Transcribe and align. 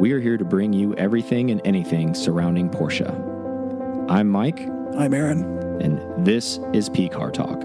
We 0.00 0.12
are 0.12 0.20
here 0.20 0.36
to 0.38 0.44
bring 0.44 0.72
you 0.72 0.94
everything 0.94 1.50
and 1.50 1.60
anything 1.64 2.14
surrounding 2.14 2.70
Porsche. 2.70 3.08
I'm 4.10 4.28
Mike, 4.28 4.60
I'm 4.96 5.12
Aaron. 5.14 5.44
and 5.82 6.24
this 6.26 6.58
is 6.72 6.88
P 6.88 7.08
Car 7.08 7.30
Talk. 7.30 7.62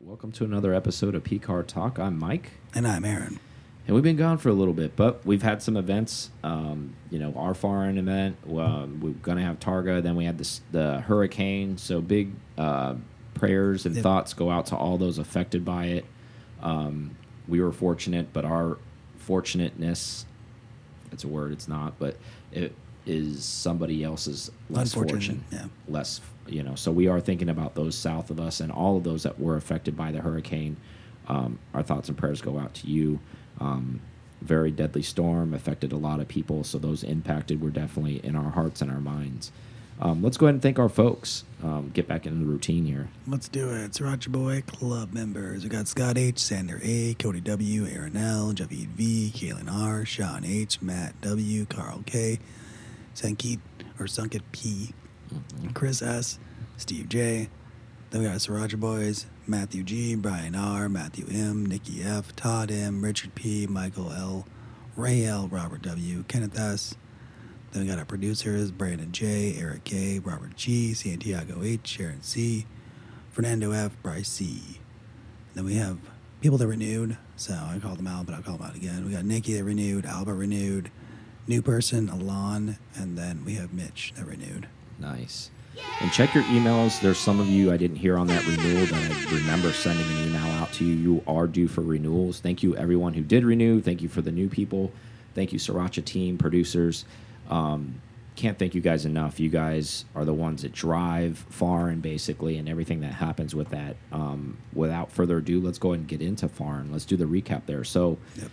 Welcome 0.00 0.32
to 0.32 0.44
another 0.44 0.72
episode 0.72 1.14
of 1.14 1.24
P 1.24 1.38
Car 1.38 1.62
Talk. 1.64 1.98
I'm 1.98 2.18
Mike, 2.18 2.52
And 2.74 2.86
I'm 2.86 3.04
Aaron. 3.04 3.38
and 3.86 3.94
we've 3.94 4.04
been 4.04 4.16
gone 4.16 4.38
for 4.38 4.48
a 4.48 4.52
little 4.52 4.72
bit, 4.74 4.94
but 4.96 5.24
we've 5.26 5.42
had 5.42 5.60
some 5.62 5.76
events. 5.76 6.30
Um, 6.44 6.94
you 7.10 7.18
know, 7.18 7.34
our 7.36 7.54
foreign 7.54 7.98
event. 7.98 8.36
Um, 8.48 9.00
we're 9.00 9.10
gonna 9.22 9.42
have 9.42 9.58
Targa. 9.60 10.02
Then 10.02 10.14
we 10.16 10.24
had 10.24 10.38
this 10.38 10.60
the 10.72 11.00
hurricane. 11.00 11.76
So 11.78 12.00
big 12.00 12.32
uh, 12.56 12.94
prayers 13.34 13.86
and 13.86 13.94
Yep. 13.96 14.02
thoughts 14.02 14.34
go 14.34 14.50
out 14.50 14.66
to 14.66 14.76
all 14.76 14.98
those 14.98 15.18
affected 15.18 15.64
by 15.64 15.86
it. 15.86 16.04
Um, 16.62 17.16
we 17.48 17.60
were 17.60 17.72
fortunate, 17.72 18.32
but 18.32 18.44
our 18.44 18.78
fortunateness 19.18 20.26
it's 21.12 21.24
a 21.24 21.28
word 21.28 21.52
it's 21.52 21.68
not 21.68 21.98
but 21.98 22.16
it 22.52 22.74
is 23.06 23.44
somebody 23.44 24.04
else's 24.04 24.50
less 24.68 24.92
fortune 24.92 25.42
yeah. 25.50 25.64
less 25.88 26.20
you 26.50 26.62
know. 26.62 26.74
So 26.74 26.90
we 26.90 27.08
are 27.08 27.20
thinking 27.20 27.48
about 27.48 27.74
those 27.74 27.94
south 27.94 28.30
of 28.30 28.40
us 28.40 28.60
and 28.60 28.70
all 28.70 28.96
of 28.96 29.04
those 29.04 29.22
that 29.22 29.38
were 29.38 29.56
affected 29.56 29.96
by 29.96 30.12
the 30.12 30.20
hurricane 30.20 30.76
um, 31.28 31.58
our 31.74 31.82
thoughts 31.82 32.08
and 32.08 32.18
prayers 32.18 32.42
go 32.42 32.58
out 32.58 32.74
to 32.74 32.88
you. 32.88 33.20
Um, 33.60 34.00
very 34.42 34.70
deadly 34.70 35.02
storm 35.02 35.52
affected 35.52 35.92
a 35.92 35.96
lot 35.96 36.18
of 36.18 36.26
people 36.26 36.64
so 36.64 36.78
those 36.78 37.04
impacted 37.04 37.60
were 37.60 37.68
definitely 37.68 38.24
in 38.24 38.34
our 38.34 38.50
hearts 38.50 38.80
and 38.80 38.90
our 38.90 39.00
minds 39.00 39.52
um, 40.00 40.22
let's 40.22 40.36
go 40.36 40.46
ahead 40.46 40.54
and 40.54 40.62
thank 40.62 40.78
our 40.78 40.88
folks 40.88 41.44
um, 41.62 41.90
get 41.92 42.08
back 42.08 42.26
into 42.26 42.38
the 42.38 42.50
routine 42.50 42.84
here 42.84 43.08
Let's 43.26 43.48
do 43.48 43.70
it. 43.70 43.84
It's 43.84 44.00
Roger 44.00 44.30
Boy 44.30 44.62
Club 44.66 45.12
members. 45.12 45.62
We 45.62 45.68
got 45.68 45.86
Scott 45.86 46.18
H, 46.18 46.38
Sander 46.38 46.80
A, 46.82 47.14
Cody 47.14 47.40
W, 47.40 47.86
Aaron 47.86 48.16
L, 48.16 48.52
Javid 48.52 48.88
V, 48.88 49.30
Kaylin 49.34 49.70
R, 49.72 50.04
Sean 50.04 50.44
H, 50.44 50.82
Matt 50.82 51.20
W, 51.20 51.64
Carl 51.66 52.02
K, 52.06 52.38
Sankit 53.14 53.60
or 53.98 54.06
Sunkit 54.06 54.42
P, 54.52 54.92
Chris 55.74 56.02
S, 56.02 56.38
Steve 56.76 57.08
J. 57.08 57.48
Then 58.10 58.22
we 58.22 58.26
got 58.28 58.38
Sriracha 58.38 58.80
Boys, 58.80 59.26
Matthew 59.46 59.84
G, 59.84 60.16
Brian 60.16 60.56
R, 60.56 60.88
Matthew 60.88 61.26
M, 61.30 61.64
Nikki 61.66 62.02
F, 62.02 62.34
Todd 62.34 62.70
M, 62.72 63.02
Richard 63.04 63.34
P, 63.34 63.66
Michael 63.68 64.12
L, 64.12 64.46
Ray 64.96 65.24
L, 65.24 65.46
Robert 65.48 65.82
W, 65.82 66.24
Kenneth 66.26 66.58
S. 66.58 66.96
Then 67.72 67.82
we 67.82 67.88
got 67.88 67.98
our 67.98 68.04
producers, 68.04 68.70
Brandon 68.70 69.12
J, 69.12 69.56
Eric 69.58 69.84
K, 69.84 70.18
Robert 70.18 70.56
G, 70.56 70.92
Santiago 70.92 71.62
H, 71.62 71.86
Sharon 71.86 72.22
C, 72.22 72.66
Fernando 73.30 73.70
F, 73.70 73.92
Bryce 74.02 74.28
C. 74.28 74.80
Then 75.54 75.64
we 75.64 75.74
have 75.74 75.98
people 76.40 76.58
that 76.58 76.66
renewed. 76.66 77.16
So 77.36 77.54
I 77.54 77.78
called 77.78 77.98
them 77.98 78.08
out, 78.08 78.26
but 78.26 78.34
I'll 78.34 78.42
call 78.42 78.56
them 78.56 78.66
out 78.66 78.74
again. 78.74 79.06
We 79.06 79.12
got 79.12 79.24
Nikki 79.24 79.54
that 79.54 79.64
renewed, 79.64 80.04
Alba 80.04 80.34
renewed, 80.34 80.90
new 81.46 81.62
person, 81.62 82.08
Alon, 82.08 82.76
and 82.94 83.16
then 83.16 83.44
we 83.44 83.54
have 83.54 83.72
Mitch 83.72 84.12
that 84.16 84.26
renewed. 84.26 84.66
Nice. 84.98 85.50
And 86.00 86.10
check 86.12 86.34
your 86.34 86.44
emails. 86.44 87.00
There's 87.00 87.18
some 87.18 87.40
of 87.40 87.46
you 87.46 87.72
I 87.72 87.76
didn't 87.76 87.96
hear 87.96 88.18
on 88.18 88.26
that 88.26 88.44
renewal 88.46 88.84
that 88.86 89.10
I 89.12 89.34
remember 89.34 89.72
sending 89.72 90.06
an 90.06 90.28
email 90.28 90.44
out 90.60 90.72
to 90.74 90.84
you. 90.84 90.94
You 90.94 91.24
are 91.26 91.46
due 91.46 91.68
for 91.68 91.82
renewals. 91.82 92.40
Thank 92.40 92.62
you, 92.62 92.76
everyone 92.76 93.14
who 93.14 93.22
did 93.22 93.44
renew. 93.44 93.80
Thank 93.80 94.02
you 94.02 94.08
for 94.08 94.22
the 94.22 94.32
new 94.32 94.48
people. 94.48 94.92
Thank 95.34 95.52
you, 95.52 95.58
Sriracha 95.58 96.04
team, 96.04 96.36
producers. 96.36 97.04
Um, 97.50 98.00
can't 98.36 98.58
thank 98.58 98.74
you 98.74 98.80
guys 98.80 99.04
enough. 99.04 99.38
You 99.38 99.50
guys 99.50 100.06
are 100.14 100.24
the 100.24 100.32
ones 100.32 100.62
that 100.62 100.72
drive 100.72 101.36
foreign, 101.50 102.00
basically, 102.00 102.56
and 102.56 102.68
everything 102.68 103.00
that 103.00 103.12
happens 103.14 103.54
with 103.54 103.68
that. 103.70 103.96
Um, 104.12 104.56
without 104.72 105.12
further 105.12 105.38
ado, 105.38 105.60
let's 105.60 105.78
go 105.78 105.90
ahead 105.90 106.00
and 106.00 106.08
get 106.08 106.22
into 106.22 106.48
foreign. 106.48 106.90
Let's 106.90 107.04
do 107.04 107.16
the 107.16 107.26
recap 107.26 107.66
there. 107.66 107.84
So, 107.84 108.16
Yep. 108.40 108.50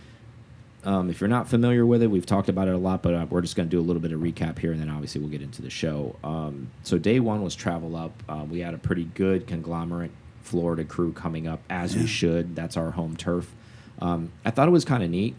um, 0.83 1.09
if 1.09 1.21
you're 1.21 1.29
not 1.29 1.47
familiar 1.47 1.85
with 1.85 2.01
it, 2.03 2.07
we've 2.07 2.25
talked 2.25 2.49
about 2.49 2.67
it 2.67 2.73
a 2.73 2.77
lot, 2.77 3.01
but 3.01 3.13
uh, 3.13 3.25
we're 3.29 3.41
just 3.41 3.55
going 3.55 3.69
to 3.69 3.71
do 3.73 3.79
a 3.79 3.85
little 3.85 4.01
bit 4.01 4.11
of 4.11 4.19
recap 4.19 4.59
here, 4.59 4.73
and 4.73 4.81
then 4.81 4.89
obviously 4.89 5.21
we'll 5.21 5.29
get 5.29 5.41
into 5.41 5.61
the 5.61 5.69
show. 5.69 6.17
Um, 6.23 6.69
so 6.83 6.97
day 6.97 7.19
one 7.21 7.41
was 7.41 7.55
travel 7.55 7.95
up. 7.95 8.23
Uh, 8.27 8.45
we 8.49 8.59
had 8.59 8.73
a 8.73 8.77
pretty 8.77 9.05
good 9.05 9.47
conglomerate 9.47 10.11
Florida 10.41 10.83
crew 10.83 11.13
coming 11.13 11.47
up, 11.47 11.61
as 11.69 11.95
we 11.95 12.07
should. 12.07 12.55
That's 12.57 12.75
our 12.75 12.91
home 12.91 13.15
turf. 13.15 13.53
Um, 13.99 14.31
I 14.43 14.52
thought 14.52 14.67
it 14.67 14.71
was 14.71 14.86
kind 14.86 15.02
of 15.03 15.09
neat 15.09 15.36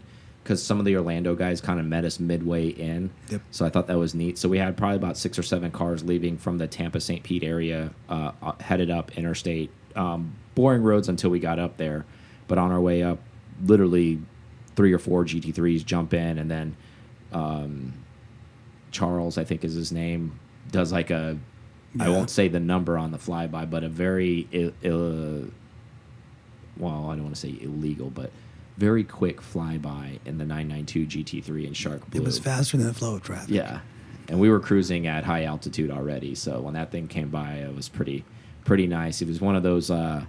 because 0.49 0.63
some 0.63 0.79
of 0.79 0.85
the 0.85 0.95
Orlando 0.97 1.35
guys 1.35 1.61
kind 1.61 1.79
of 1.79 1.85
met 1.85 2.03
us 2.05 2.19
midway 2.19 2.69
in. 2.69 3.11
Yep. 3.29 3.41
So 3.51 3.67
I 3.67 3.69
thought 3.69 3.85
that 3.85 3.99
was 3.99 4.15
neat. 4.15 4.39
So 4.39 4.49
we 4.49 4.57
had 4.57 4.75
probably 4.75 4.95
about 4.95 5.15
six 5.15 5.37
or 5.37 5.43
seven 5.43 5.69
cars 5.69 6.03
leaving 6.03 6.39
from 6.39 6.57
the 6.57 6.65
Tampa 6.65 6.99
St. 6.99 7.21
Pete 7.21 7.43
area, 7.43 7.91
uh, 8.09 8.31
uh, 8.41 8.53
headed 8.59 8.89
up 8.89 9.15
interstate. 9.15 9.69
Um, 9.95 10.33
boring 10.55 10.81
roads 10.81 11.07
until 11.07 11.29
we 11.29 11.39
got 11.39 11.59
up 11.59 11.77
there, 11.77 12.03
but 12.47 12.57
on 12.57 12.71
our 12.71 12.81
way 12.81 13.03
up, 13.03 13.19
literally 13.63 14.19
three 14.75 14.91
or 14.91 14.97
four 14.97 15.23
GT3s 15.23 15.85
jump 15.85 16.15
in, 16.15 16.39
and 16.39 16.49
then 16.49 16.75
um, 17.31 17.93
Charles, 18.89 19.37
I 19.37 19.43
think 19.43 19.63
is 19.63 19.75
his 19.75 19.91
name, 19.91 20.39
does 20.71 20.91
like 20.91 21.11
a 21.11 21.37
I 21.99 22.07
Yeah. 22.07 22.09
won't 22.15 22.31
say 22.31 22.47
the 22.47 22.59
number 22.59 22.97
on 22.97 23.11
the 23.11 23.19
flyby, 23.19 23.69
but 23.69 23.83
a 23.83 23.89
very 23.89 24.47
Ill, 24.51 24.71
Ill, 24.81 25.43
well, 26.77 27.07
I 27.11 27.13
don't 27.15 27.23
want 27.25 27.35
to 27.35 27.41
say 27.41 27.55
illegal, 27.61 28.09
but 28.09 28.31
very 28.79 29.03
quick 29.03 29.41
flyby 29.41 30.19
in 30.25 30.37
the 30.37 30.45
992 30.45 31.41
GT3 31.43 31.67
in 31.67 31.73
Shark 31.73 32.09
Blue. 32.09 32.21
It 32.21 32.25
was 32.25 32.39
faster 32.39 32.77
than 32.77 32.87
the 32.87 32.93
flow 32.93 33.15
of 33.15 33.23
traffic. 33.23 33.49
Yeah, 33.49 33.81
and 34.29 34.39
we 34.39 34.49
were 34.49 34.61
cruising 34.61 35.05
at 35.05 35.25
high 35.25 35.43
altitude 35.43 35.91
already, 35.91 36.33
so 36.33 36.61
when 36.61 36.73
that 36.75 36.89
thing 36.89 37.09
came 37.09 37.29
by, 37.29 37.55
it 37.55 37.75
was 37.75 37.89
pretty 37.89 38.23
pretty 38.63 38.87
nice. 38.87 39.21
It 39.21 39.27
was 39.27 39.41
one 39.41 39.57
of 39.57 39.63
those 39.63 39.91
uh, 39.91 40.23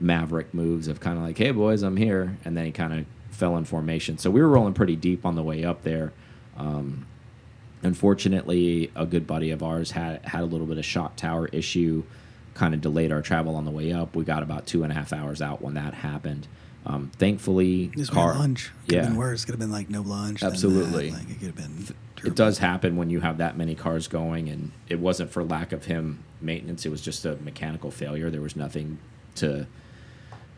maverick 0.00 0.52
moves 0.52 0.88
of 0.88 0.98
kind 0.98 1.16
of 1.16 1.22
like, 1.22 1.38
"Hey 1.38 1.52
boys, 1.52 1.82
I'm 1.82 1.96
here," 1.96 2.36
and 2.44 2.56
then 2.56 2.64
he 2.64 2.72
kind 2.72 2.92
of 2.92 3.06
fell 3.30 3.56
in 3.56 3.64
formation. 3.64 4.18
So 4.18 4.30
we 4.30 4.40
were 4.40 4.48
rolling 4.48 4.74
pretty 4.74 4.96
deep 4.96 5.24
on 5.24 5.36
the 5.36 5.42
way 5.42 5.64
up 5.64 5.84
there. 5.84 6.12
Um, 6.56 7.06
unfortunately, 7.84 8.90
a 8.96 9.06
good 9.06 9.28
buddy 9.28 9.52
of 9.52 9.62
ours 9.62 9.92
had 9.92 10.24
had 10.24 10.42
a 10.42 10.46
little 10.46 10.66
bit 10.66 10.76
of 10.76 10.84
shock 10.84 11.14
tower 11.14 11.46
issue, 11.52 12.02
kind 12.54 12.74
of 12.74 12.80
delayed 12.80 13.12
our 13.12 13.22
travel 13.22 13.54
on 13.54 13.64
the 13.64 13.70
way 13.70 13.92
up. 13.92 14.16
We 14.16 14.24
got 14.24 14.42
about 14.42 14.66
two 14.66 14.82
and 14.82 14.90
a 14.90 14.94
half 14.96 15.12
hours 15.12 15.40
out 15.40 15.62
when 15.62 15.74
that 15.74 15.94
happened. 15.94 16.48
Um, 16.86 17.10
thankfully, 17.18 17.92
Just 17.96 18.12
car 18.12 18.34
lunch. 18.34 18.70
Could 18.86 18.94
yeah. 18.94 19.00
have 19.02 19.10
been 19.10 19.18
worse. 19.18 19.44
Could 19.44 19.52
have 19.52 19.60
been 19.60 19.72
like 19.72 19.90
no 19.90 20.00
lunch. 20.00 20.42
Absolutely. 20.42 21.10
Like 21.10 21.30
it 21.30 21.38
could 21.38 21.46
have 21.48 21.56
been. 21.56 21.86
it 22.24 22.34
does 22.34 22.58
happen 22.58 22.96
when 22.96 23.10
you 23.10 23.20
have 23.20 23.38
that 23.38 23.56
many 23.56 23.74
cars 23.74 24.08
going 24.08 24.48
and 24.48 24.72
it 24.88 24.98
wasn't 24.98 25.30
for 25.30 25.44
lack 25.44 25.72
of 25.72 25.84
him 25.86 26.22
maintenance 26.40 26.86
it 26.86 26.90
was 26.90 27.00
just 27.00 27.24
a 27.24 27.36
mechanical 27.36 27.90
failure 27.90 28.30
there 28.30 28.40
was 28.40 28.56
nothing 28.56 28.98
to 29.34 29.66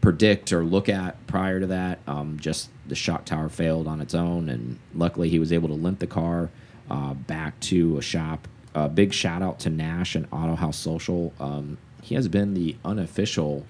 predict 0.00 0.52
or 0.52 0.64
look 0.64 0.88
at 0.88 1.24
prior 1.26 1.60
to 1.60 1.66
that 1.66 1.98
um, 2.06 2.38
just 2.38 2.68
the 2.86 2.94
shock 2.94 3.24
tower 3.24 3.48
failed 3.48 3.86
on 3.86 4.00
its 4.00 4.14
own 4.14 4.48
and 4.48 4.78
luckily 4.94 5.28
he 5.28 5.38
was 5.38 5.52
able 5.52 5.68
to 5.68 5.74
limp 5.74 5.98
the 5.98 6.06
car 6.06 6.50
uh, 6.90 7.14
back 7.14 7.58
to 7.60 7.96
a 7.98 8.02
shop 8.02 8.48
uh, 8.74 8.88
big 8.88 9.12
shout 9.12 9.42
out 9.42 9.58
to 9.60 9.70
nash 9.70 10.14
and 10.14 10.26
auto 10.32 10.56
house 10.56 10.76
social 10.76 11.32
um, 11.38 11.78
he 12.00 12.14
has 12.14 12.26
been 12.28 12.54
the 12.54 12.76
unofficial 12.84 13.64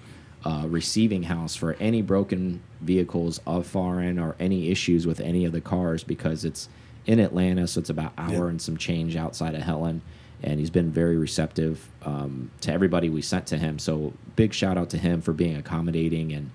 uh, 0.45 0.65
receiving 0.67 1.23
house 1.23 1.55
for 1.55 1.73
any 1.79 2.01
broken 2.01 2.61
vehicles 2.81 3.39
of 3.47 3.65
foreign 3.65 4.19
or 4.19 4.35
any 4.39 4.69
issues 4.69 5.07
with 5.07 5.19
any 5.21 5.45
of 5.45 5.51
the 5.53 5.61
cars 5.61 6.03
because 6.03 6.43
it's 6.43 6.67
in 7.05 7.19
Atlanta, 7.19 7.67
so 7.67 7.79
it's 7.79 7.89
about 7.89 8.13
hour 8.17 8.47
and 8.49 8.61
some 8.61 8.77
change 8.77 9.15
outside 9.15 9.55
of 9.55 9.61
Helen. 9.61 10.01
And 10.41 10.59
he's 10.59 10.69
been 10.69 10.91
very 10.91 11.15
receptive 11.17 11.87
um, 12.03 12.51
to 12.61 12.71
everybody 12.73 13.09
we 13.09 13.21
sent 13.21 13.47
to 13.47 13.57
him. 13.57 13.79
So 13.79 14.13
big 14.35 14.53
shout 14.53 14.77
out 14.77 14.89
to 14.89 14.97
him 14.97 15.21
for 15.21 15.31
being 15.31 15.55
accommodating 15.55 16.33
and 16.33 16.51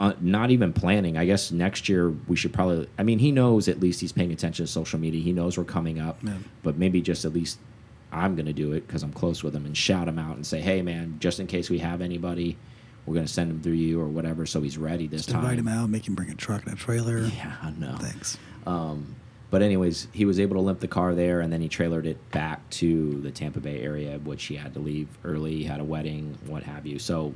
uh, 0.00 0.14
not 0.20 0.50
even 0.50 0.72
planning. 0.72 1.16
I 1.18 1.26
guess 1.26 1.52
next 1.52 1.88
year 1.88 2.10
we 2.26 2.36
should 2.36 2.52
probably. 2.54 2.88
I 2.98 3.02
mean, 3.02 3.18
he 3.18 3.30
knows 3.30 3.68
at 3.68 3.80
least 3.80 4.00
he's 4.00 4.12
paying 4.12 4.32
attention 4.32 4.64
to 4.64 4.72
social 4.72 4.98
media. 4.98 5.20
He 5.20 5.32
knows 5.32 5.58
we're 5.58 5.64
coming 5.64 6.00
up, 6.00 6.18
Yeah. 6.22 6.38
but 6.62 6.76
maybe 6.78 7.00
just 7.02 7.24
at 7.26 7.34
least 7.34 7.58
I'm 8.10 8.34
going 8.34 8.46
to 8.46 8.52
do 8.54 8.72
it 8.72 8.86
because 8.86 9.02
I'm 9.02 9.12
close 9.12 9.42
with 9.42 9.54
him 9.54 9.64
and 9.66 9.76
shout 9.76 10.08
him 10.08 10.18
out 10.18 10.36
and 10.36 10.46
say, 10.46 10.60
"Hey, 10.60 10.80
man, 10.82 11.16
just 11.20 11.38
in 11.38 11.46
case 11.46 11.68
we 11.70 11.78
have 11.80 12.00
anybody, 12.00 12.56
we're 13.06 13.14
going 13.14 13.26
to 13.26 13.32
send 13.32 13.50
him 13.50 13.60
through 13.60 13.72
you 13.72 14.00
or 14.00 14.06
whatever, 14.06 14.46
so 14.46 14.60
he's 14.62 14.78
ready 14.78 15.06
this 15.06 15.22
Just 15.22 15.30
time." 15.30 15.42
invite 15.44 15.58
him 15.58 15.68
out, 15.68 15.90
make 15.90 16.06
him 16.06 16.14
bring 16.14 16.30
a 16.30 16.34
truck 16.34 16.64
and 16.64 16.74
a 16.74 16.76
trailer. 16.76 17.18
Yeah, 17.18 17.56
I 17.62 17.70
know. 17.70 17.96
Thanks. 17.98 18.38
Um, 18.66 19.16
but 19.50 19.60
anyways, 19.60 20.08
he 20.12 20.24
was 20.24 20.40
able 20.40 20.56
to 20.56 20.62
limp 20.62 20.80
the 20.80 20.88
car 20.88 21.14
there, 21.14 21.40
and 21.40 21.52
then 21.52 21.60
he 21.60 21.68
trailered 21.68 22.06
it 22.06 22.30
back 22.30 22.68
to 22.70 23.20
the 23.20 23.30
Tampa 23.30 23.60
Bay 23.60 23.82
area, 23.82 24.18
which 24.18 24.44
he 24.44 24.56
had 24.56 24.72
to 24.74 24.80
leave 24.80 25.08
early. 25.24 25.56
He 25.56 25.64
had 25.64 25.80
a 25.80 25.84
wedding, 25.84 26.38
what 26.46 26.62
have 26.62 26.86
you. 26.86 26.98
So 26.98 27.34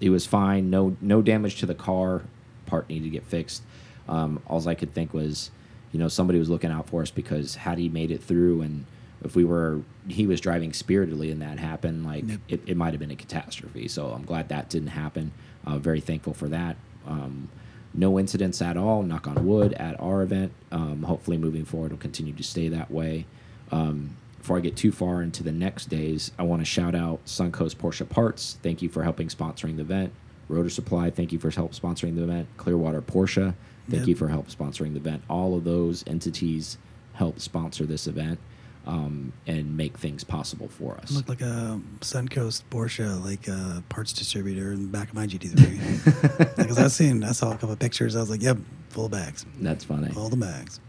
he 0.00 0.08
was 0.08 0.26
fine. 0.26 0.70
No, 0.70 0.96
no 1.00 1.20
damage 1.20 1.56
to 1.60 1.66
the 1.66 1.74
car. 1.74 2.22
Part 2.66 2.88
needed 2.88 3.04
to 3.04 3.10
get 3.10 3.24
fixed. 3.24 3.62
Um, 4.08 4.40
all 4.46 4.66
I 4.68 4.74
could 4.74 4.94
think 4.94 5.12
was, 5.12 5.50
you 5.92 5.98
know, 5.98 6.08
somebody 6.08 6.38
was 6.38 6.48
looking 6.48 6.70
out 6.70 6.88
for 6.88 7.02
us 7.02 7.10
because 7.10 7.56
had 7.56 7.78
he 7.78 7.88
made 7.88 8.10
it 8.10 8.22
through, 8.22 8.62
and 8.62 8.86
if 9.24 9.34
we 9.34 9.44
were, 9.44 9.80
he 10.08 10.26
was 10.26 10.40
driving 10.40 10.72
spiritedly, 10.72 11.30
and 11.30 11.40
that 11.42 11.58
happened, 11.58 12.04
like 12.04 12.28
Yep. 12.28 12.40
it, 12.48 12.60
it 12.66 12.76
might 12.76 12.92
have 12.92 13.00
been 13.00 13.10
a 13.10 13.16
catastrophe. 13.16 13.88
So 13.88 14.08
I'm 14.08 14.24
glad 14.24 14.48
that 14.50 14.68
didn't 14.68 14.88
happen. 14.88 15.32
Uh, 15.64 15.78
very 15.78 16.00
thankful 16.00 16.34
for 16.34 16.48
that. 16.48 16.76
Um, 17.06 17.48
no 17.94 18.18
incidents 18.18 18.60
at 18.60 18.76
all, 18.76 19.02
knock 19.02 19.26
on 19.28 19.46
wood, 19.46 19.72
at 19.74 19.98
our 20.00 20.22
event. 20.22 20.52
Um, 20.72 21.04
hopefully, 21.04 21.38
moving 21.38 21.64
forward, 21.64 21.92
will 21.92 21.98
continue 21.98 22.32
to 22.34 22.42
stay 22.42 22.68
that 22.68 22.90
way. 22.90 23.24
Um, 23.70 24.16
before 24.38 24.58
I 24.58 24.60
get 24.60 24.76
too 24.76 24.92
far 24.92 25.22
into 25.22 25.42
the 25.42 25.52
next 25.52 25.86
days, 25.86 26.30
I 26.38 26.42
want 26.42 26.60
to 26.60 26.66
shout 26.66 26.94
out 26.94 27.24
Suncoast 27.24 27.76
Porsche 27.76 28.06
Parts. 28.08 28.58
Thank 28.62 28.82
you 28.82 28.88
for 28.90 29.02
helping 29.04 29.28
sponsoring 29.28 29.76
the 29.76 29.82
event. 29.82 30.12
Rotor 30.48 30.68
Supply, 30.68 31.08
thank 31.08 31.32
you 31.32 31.38
for 31.38 31.50
help 31.50 31.72
sponsoring 31.72 32.14
the 32.16 32.24
event. 32.24 32.48
Clearwater 32.58 33.00
Porsche, 33.00 33.54
thank 33.88 34.00
Yep. 34.00 34.08
you 34.08 34.14
for 34.16 34.28
help 34.28 34.48
sponsoring 34.48 34.92
the 34.92 34.98
event. 34.98 35.22
All 35.30 35.54
of 35.56 35.64
those 35.64 36.04
entities 36.06 36.76
help 37.14 37.40
sponsor 37.40 37.86
this 37.86 38.06
event 38.06 38.38
um, 38.86 39.32
and 39.46 39.76
make 39.76 39.96
things 39.98 40.24
possible 40.24 40.68
for 40.68 40.96
us. 40.96 41.10
Looked 41.10 41.28
like 41.28 41.40
a 41.40 41.80
Suncoast 42.00 42.62
Porsche, 42.70 43.22
like 43.24 43.48
a 43.48 43.82
parts 43.88 44.12
distributor 44.12 44.72
in 44.72 44.82
the 44.82 44.88
back 44.88 45.08
of 45.08 45.14
my 45.14 45.26
GT3. 45.26 46.56
Because 46.56 46.78
I 46.78 46.88
seen, 46.88 47.24
I 47.24 47.32
saw 47.32 47.50
a 47.50 47.54
couple 47.54 47.72
of 47.72 47.78
pictures. 47.78 48.14
I 48.16 48.20
was 48.20 48.30
like, 48.30 48.42
"Yep, 48.42 48.58
full 48.90 49.06
of 49.06 49.10
bags, 49.12 49.46
That's 49.60 49.84
funny. 49.84 50.12
all 50.16 50.28
the 50.28 50.36
bags." 50.36 50.80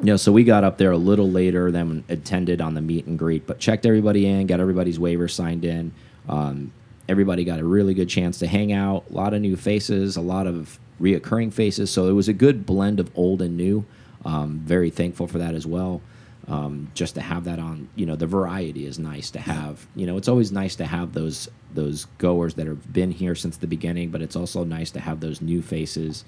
You 0.00 0.06
know, 0.06 0.16
so 0.16 0.32
we 0.32 0.42
got 0.42 0.64
up 0.64 0.78
there 0.78 0.90
a 0.90 0.96
little 0.96 1.30
later 1.30 1.70
than 1.70 2.02
attended 2.08 2.60
on 2.60 2.74
the 2.74 2.80
meet 2.80 3.06
and 3.06 3.16
greet, 3.18 3.46
but 3.46 3.60
checked 3.60 3.86
everybody 3.86 4.26
in, 4.26 4.46
got 4.46 4.58
everybody's 4.58 4.98
waiver 4.98 5.28
signed 5.28 5.64
in. 5.64 5.92
Um, 6.28 6.72
everybody 7.08 7.44
got 7.44 7.60
a 7.60 7.64
really 7.64 7.94
good 7.94 8.08
chance 8.08 8.38
to 8.40 8.46
hang 8.46 8.72
out. 8.72 9.04
A 9.10 9.12
lot 9.12 9.34
of 9.34 9.40
new 9.40 9.56
faces, 9.56 10.16
a 10.16 10.20
lot 10.20 10.46
of 10.48 10.80
reoccurring 11.00 11.52
faces. 11.52 11.90
So 11.90 12.08
it 12.08 12.12
was 12.12 12.26
a 12.28 12.32
good 12.32 12.66
blend 12.66 12.98
of 12.98 13.10
old 13.14 13.40
and 13.40 13.56
new. 13.56 13.84
Um, 14.24 14.60
very 14.64 14.90
thankful 14.90 15.26
for 15.26 15.38
that 15.38 15.54
as 15.54 15.66
well. 15.66 16.00
Um, 16.46 16.90
just 16.94 17.14
to 17.14 17.22
have 17.22 17.44
that 17.44 17.58
on, 17.58 17.88
you 17.96 18.04
know, 18.04 18.16
the 18.16 18.26
variety 18.26 18.84
is 18.86 18.98
nice 18.98 19.30
to 19.30 19.38
have. 19.40 19.86
You 19.96 20.06
know, 20.06 20.16
it's 20.18 20.28
always 20.28 20.52
nice 20.52 20.76
to 20.76 20.84
have 20.86 21.12
those 21.14 21.48
those 21.72 22.06
goers 22.18 22.54
that 22.54 22.66
have 22.66 22.92
been 22.92 23.10
here 23.10 23.34
since 23.34 23.56
the 23.56 23.66
beginning, 23.66 24.10
but 24.10 24.20
it's 24.22 24.36
also 24.36 24.62
nice 24.62 24.90
to 24.92 25.00
have 25.00 25.20
those 25.20 25.40
new 25.40 25.62
faces. 25.62 26.24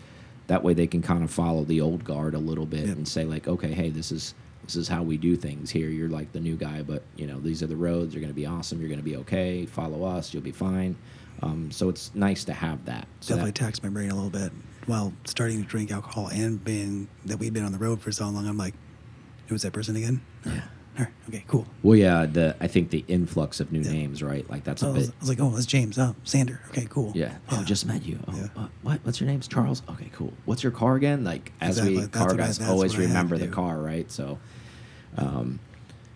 That 0.46 0.62
way 0.62 0.74
they 0.74 0.86
can 0.86 1.02
kind 1.02 1.22
of 1.22 1.30
follow 1.30 1.64
the 1.64 1.80
old 1.80 2.02
guard 2.04 2.34
a 2.34 2.38
little 2.38 2.66
bit 2.66 2.86
Yep. 2.86 2.96
and 2.96 3.06
say 3.08 3.24
like 3.24 3.46
okay 3.48 3.72
hey 3.72 3.90
this 3.90 4.10
is 4.12 4.34
this 4.64 4.74
is 4.76 4.88
how 4.88 5.02
we 5.02 5.16
do 5.18 5.36
things 5.36 5.70
here. 5.70 5.88
You're 5.90 6.08
like 6.08 6.32
the 6.32 6.40
new 6.40 6.56
guy 6.56 6.82
but 6.82 7.02
you 7.16 7.26
know 7.26 7.38
these 7.38 7.62
are 7.62 7.66
the 7.66 7.76
roads. 7.76 8.14
You're 8.14 8.22
going 8.22 8.32
to 8.32 8.34
be 8.34 8.46
awesome. 8.46 8.80
You're 8.80 8.88
going 8.88 9.00
to 9.00 9.04
be 9.04 9.16
okay. 9.16 9.66
Follow 9.66 10.04
us. 10.04 10.32
You'll 10.32 10.42
be 10.42 10.50
fine. 10.52 10.96
Um, 11.42 11.70
so 11.70 11.90
it's 11.90 12.14
nice 12.14 12.44
to 12.44 12.54
have 12.54 12.86
that. 12.86 13.06
So 13.20 13.34
Definitely 13.34 13.50
that, 13.50 13.54
taxed 13.56 13.82
my 13.82 13.90
brain 13.90 14.10
a 14.10 14.14
little 14.14 14.30
bit 14.30 14.50
while 14.86 15.12
starting 15.26 15.62
to 15.62 15.68
drink 15.68 15.90
alcohol 15.90 16.28
and 16.28 16.64
being 16.64 17.08
that 17.26 17.38
we've 17.38 17.52
been 17.52 17.64
on 17.64 17.72
the 17.72 17.78
road 17.78 18.00
for 18.00 18.10
so 18.10 18.26
long. 18.30 18.46
I'm 18.48 18.56
like, 18.56 18.72
who 19.48 19.54
was 19.54 19.62
that 19.62 19.72
person 19.72 19.96
again? 19.96 20.20
Yeah. 20.44 20.60
All 20.98 21.04
right, 21.04 21.12
okay, 21.28 21.44
cool. 21.46 21.66
well 21.82 21.94
yeah 21.94 22.24
the 22.24 22.56
i 22.58 22.66
think 22.66 22.88
the 22.88 23.04
influx 23.06 23.60
of 23.60 23.70
new 23.70 23.80
Yeah. 23.82 23.92
names 23.92 24.22
right 24.22 24.48
like 24.48 24.64
that's 24.64 24.82
I 24.82 24.88
a 24.88 24.92
bit 24.94 25.10
I 25.10 25.12
was 25.20 25.28
like, 25.28 25.38
oh, 25.40 25.50
that's 25.50 25.66
James. 25.66 25.98
Oh, 25.98 26.16
Sander. 26.24 26.58
Okay, 26.70 26.86
cool. 26.88 27.12
yeah 27.14 27.34
oh 27.50 27.62
just 27.64 27.84
met 27.84 28.02
you 28.06 28.18
oh 28.26 28.32
Yeah. 28.34 28.46
uh, 28.56 28.68
what 28.82 29.00
what's 29.04 29.20
your 29.20 29.28
name's 29.28 29.46
charles 29.46 29.82
okay 29.90 30.08
cool 30.14 30.32
what's 30.46 30.62
your 30.62 30.72
car 30.72 30.96
again 30.96 31.22
like 31.22 31.52
as 31.60 31.76
Exactly. 31.76 31.94
we 31.96 32.00
That's 32.00 32.16
car 32.16 32.32
I- 32.32 32.36
guys 32.38 32.60
always 32.62 32.94
I 32.94 32.96
to 32.96 33.02
remember 33.02 33.36
the 33.36 33.48
car 33.48 33.78
right 33.78 34.10
so 34.10 34.38
um, 35.18 35.58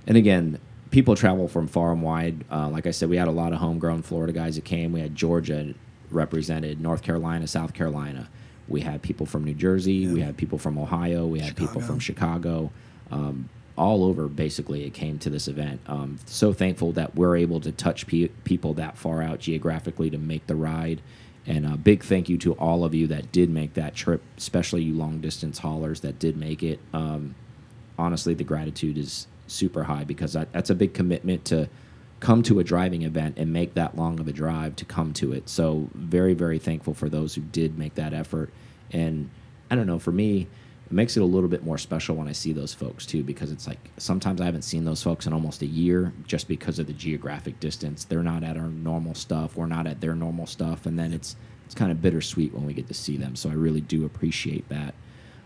and 0.06 0.16
again, 0.16 0.58
people 0.90 1.14
travel 1.14 1.46
from 1.48 1.66
far 1.68 1.92
and 1.92 2.02
wide. 2.02 2.44
Uh, 2.50 2.68
like 2.68 2.86
I 2.86 2.90
said, 2.90 3.08
we 3.10 3.16
had 3.16 3.28
a 3.28 3.32
lot 3.32 3.52
of 3.52 3.58
homegrown 3.60 4.02
Florida 4.02 4.32
guys 4.32 4.56
that 4.56 4.64
came. 4.64 4.92
We 4.92 5.00
had 5.00 5.14
Georgia 5.14 5.74
represented, 6.10 6.80
North 6.80 7.02
Carolina, 7.02 7.46
South 7.46 7.72
Carolina. 7.74 8.28
We 8.68 8.80
had 8.80 9.02
people 9.02 9.26
from 9.26 9.44
New 9.44 9.54
Jersey. 9.54 10.06
We 10.06 10.20
had 10.20 10.36
people 10.36 10.58
from 10.58 10.78
Ohio. 10.78 11.26
We 11.26 11.40
had 11.40 11.56
people 11.56 11.80
from 11.80 11.98
Chicago. 11.98 12.70
Um, 13.10 13.48
all 13.76 14.04
over, 14.04 14.28
basically, 14.28 14.84
it 14.84 14.92
came 14.92 15.18
to 15.20 15.30
this 15.30 15.48
event. 15.48 15.80
Um, 15.86 16.18
so 16.26 16.52
thankful 16.52 16.92
that 16.92 17.14
we're 17.14 17.36
able 17.36 17.60
to 17.60 17.72
touch 17.72 18.06
pe 18.06 18.28
people 18.44 18.74
that 18.74 18.98
far 18.98 19.22
out 19.22 19.40
geographically 19.40 20.10
to 20.10 20.18
make 20.18 20.46
the 20.46 20.56
ride. 20.56 21.00
And 21.46 21.64
a 21.64 21.76
big 21.76 22.04
thank 22.04 22.28
you 22.28 22.36
to 22.38 22.52
all 22.54 22.84
of 22.84 22.94
you 22.94 23.06
that 23.06 23.32
did 23.32 23.48
make 23.48 23.74
that 23.74 23.94
trip, 23.94 24.22
especially 24.36 24.82
you 24.82 24.94
long 24.94 25.20
distance 25.20 25.58
haulers 25.58 26.00
that 26.00 26.18
did 26.18 26.36
make 26.36 26.62
it. 26.62 26.78
Um, 26.92 27.34
honestly, 27.98 28.34
the 28.34 28.44
gratitude 28.44 28.98
is 28.98 29.26
super 29.46 29.84
high 29.84 30.04
because 30.04 30.34
that, 30.34 30.52
that's 30.52 30.70
a 30.70 30.74
big 30.74 30.92
commitment 30.92 31.46
to 31.46 31.68
come 32.20 32.42
to 32.42 32.60
a 32.60 32.64
driving 32.64 33.02
event 33.02 33.38
and 33.38 33.52
make 33.52 33.74
that 33.74 33.96
long 33.96 34.20
of 34.20 34.28
a 34.28 34.32
drive 34.32 34.76
to 34.76 34.84
come 34.84 35.14
to 35.14 35.32
it. 35.32 35.48
So 35.48 35.88
very, 35.94 36.34
very 36.34 36.58
thankful 36.58 36.92
for 36.92 37.08
those 37.08 37.34
who 37.34 37.40
did 37.40 37.78
make 37.78 37.94
that 37.94 38.12
effort. 38.12 38.50
And 38.92 39.30
I 39.70 39.74
don't 39.74 39.86
know, 39.86 39.98
for 39.98 40.12
me, 40.12 40.46
it 40.90 40.94
makes 40.94 41.16
it 41.16 41.20
a 41.20 41.24
little 41.26 41.48
bit 41.48 41.64
more 41.64 41.78
special 41.78 42.16
when 42.16 42.26
I 42.26 42.32
see 42.32 42.52
those 42.52 42.74
folks 42.74 43.06
too, 43.06 43.22
because 43.22 43.52
it's 43.52 43.66
like 43.68 43.78
sometimes 43.96 44.40
I 44.40 44.44
haven't 44.44 44.62
seen 44.62 44.84
those 44.84 45.02
folks 45.02 45.26
in 45.26 45.32
almost 45.32 45.62
a 45.62 45.66
year 45.66 46.12
just 46.26 46.48
because 46.48 46.78
of 46.80 46.86
the 46.88 46.92
geographic 46.92 47.60
distance. 47.60 48.04
They're 48.04 48.22
not 48.24 48.42
at 48.42 48.56
our 48.56 48.66
normal 48.66 49.14
stuff. 49.14 49.56
We're 49.56 49.66
not 49.66 49.86
at 49.86 50.00
their 50.00 50.14
normal 50.16 50.46
stuff. 50.46 50.86
And 50.86 50.98
then 50.98 51.12
it's, 51.12 51.36
it's 51.64 51.74
kind 51.76 51.92
of 51.92 52.02
bittersweet 52.02 52.52
when 52.52 52.66
we 52.66 52.72
get 52.74 52.88
to 52.88 52.94
see 52.94 53.16
them. 53.16 53.36
So 53.36 53.48
I 53.50 53.52
really 53.52 53.80
do 53.80 54.04
appreciate 54.04 54.68
that. 54.68 54.94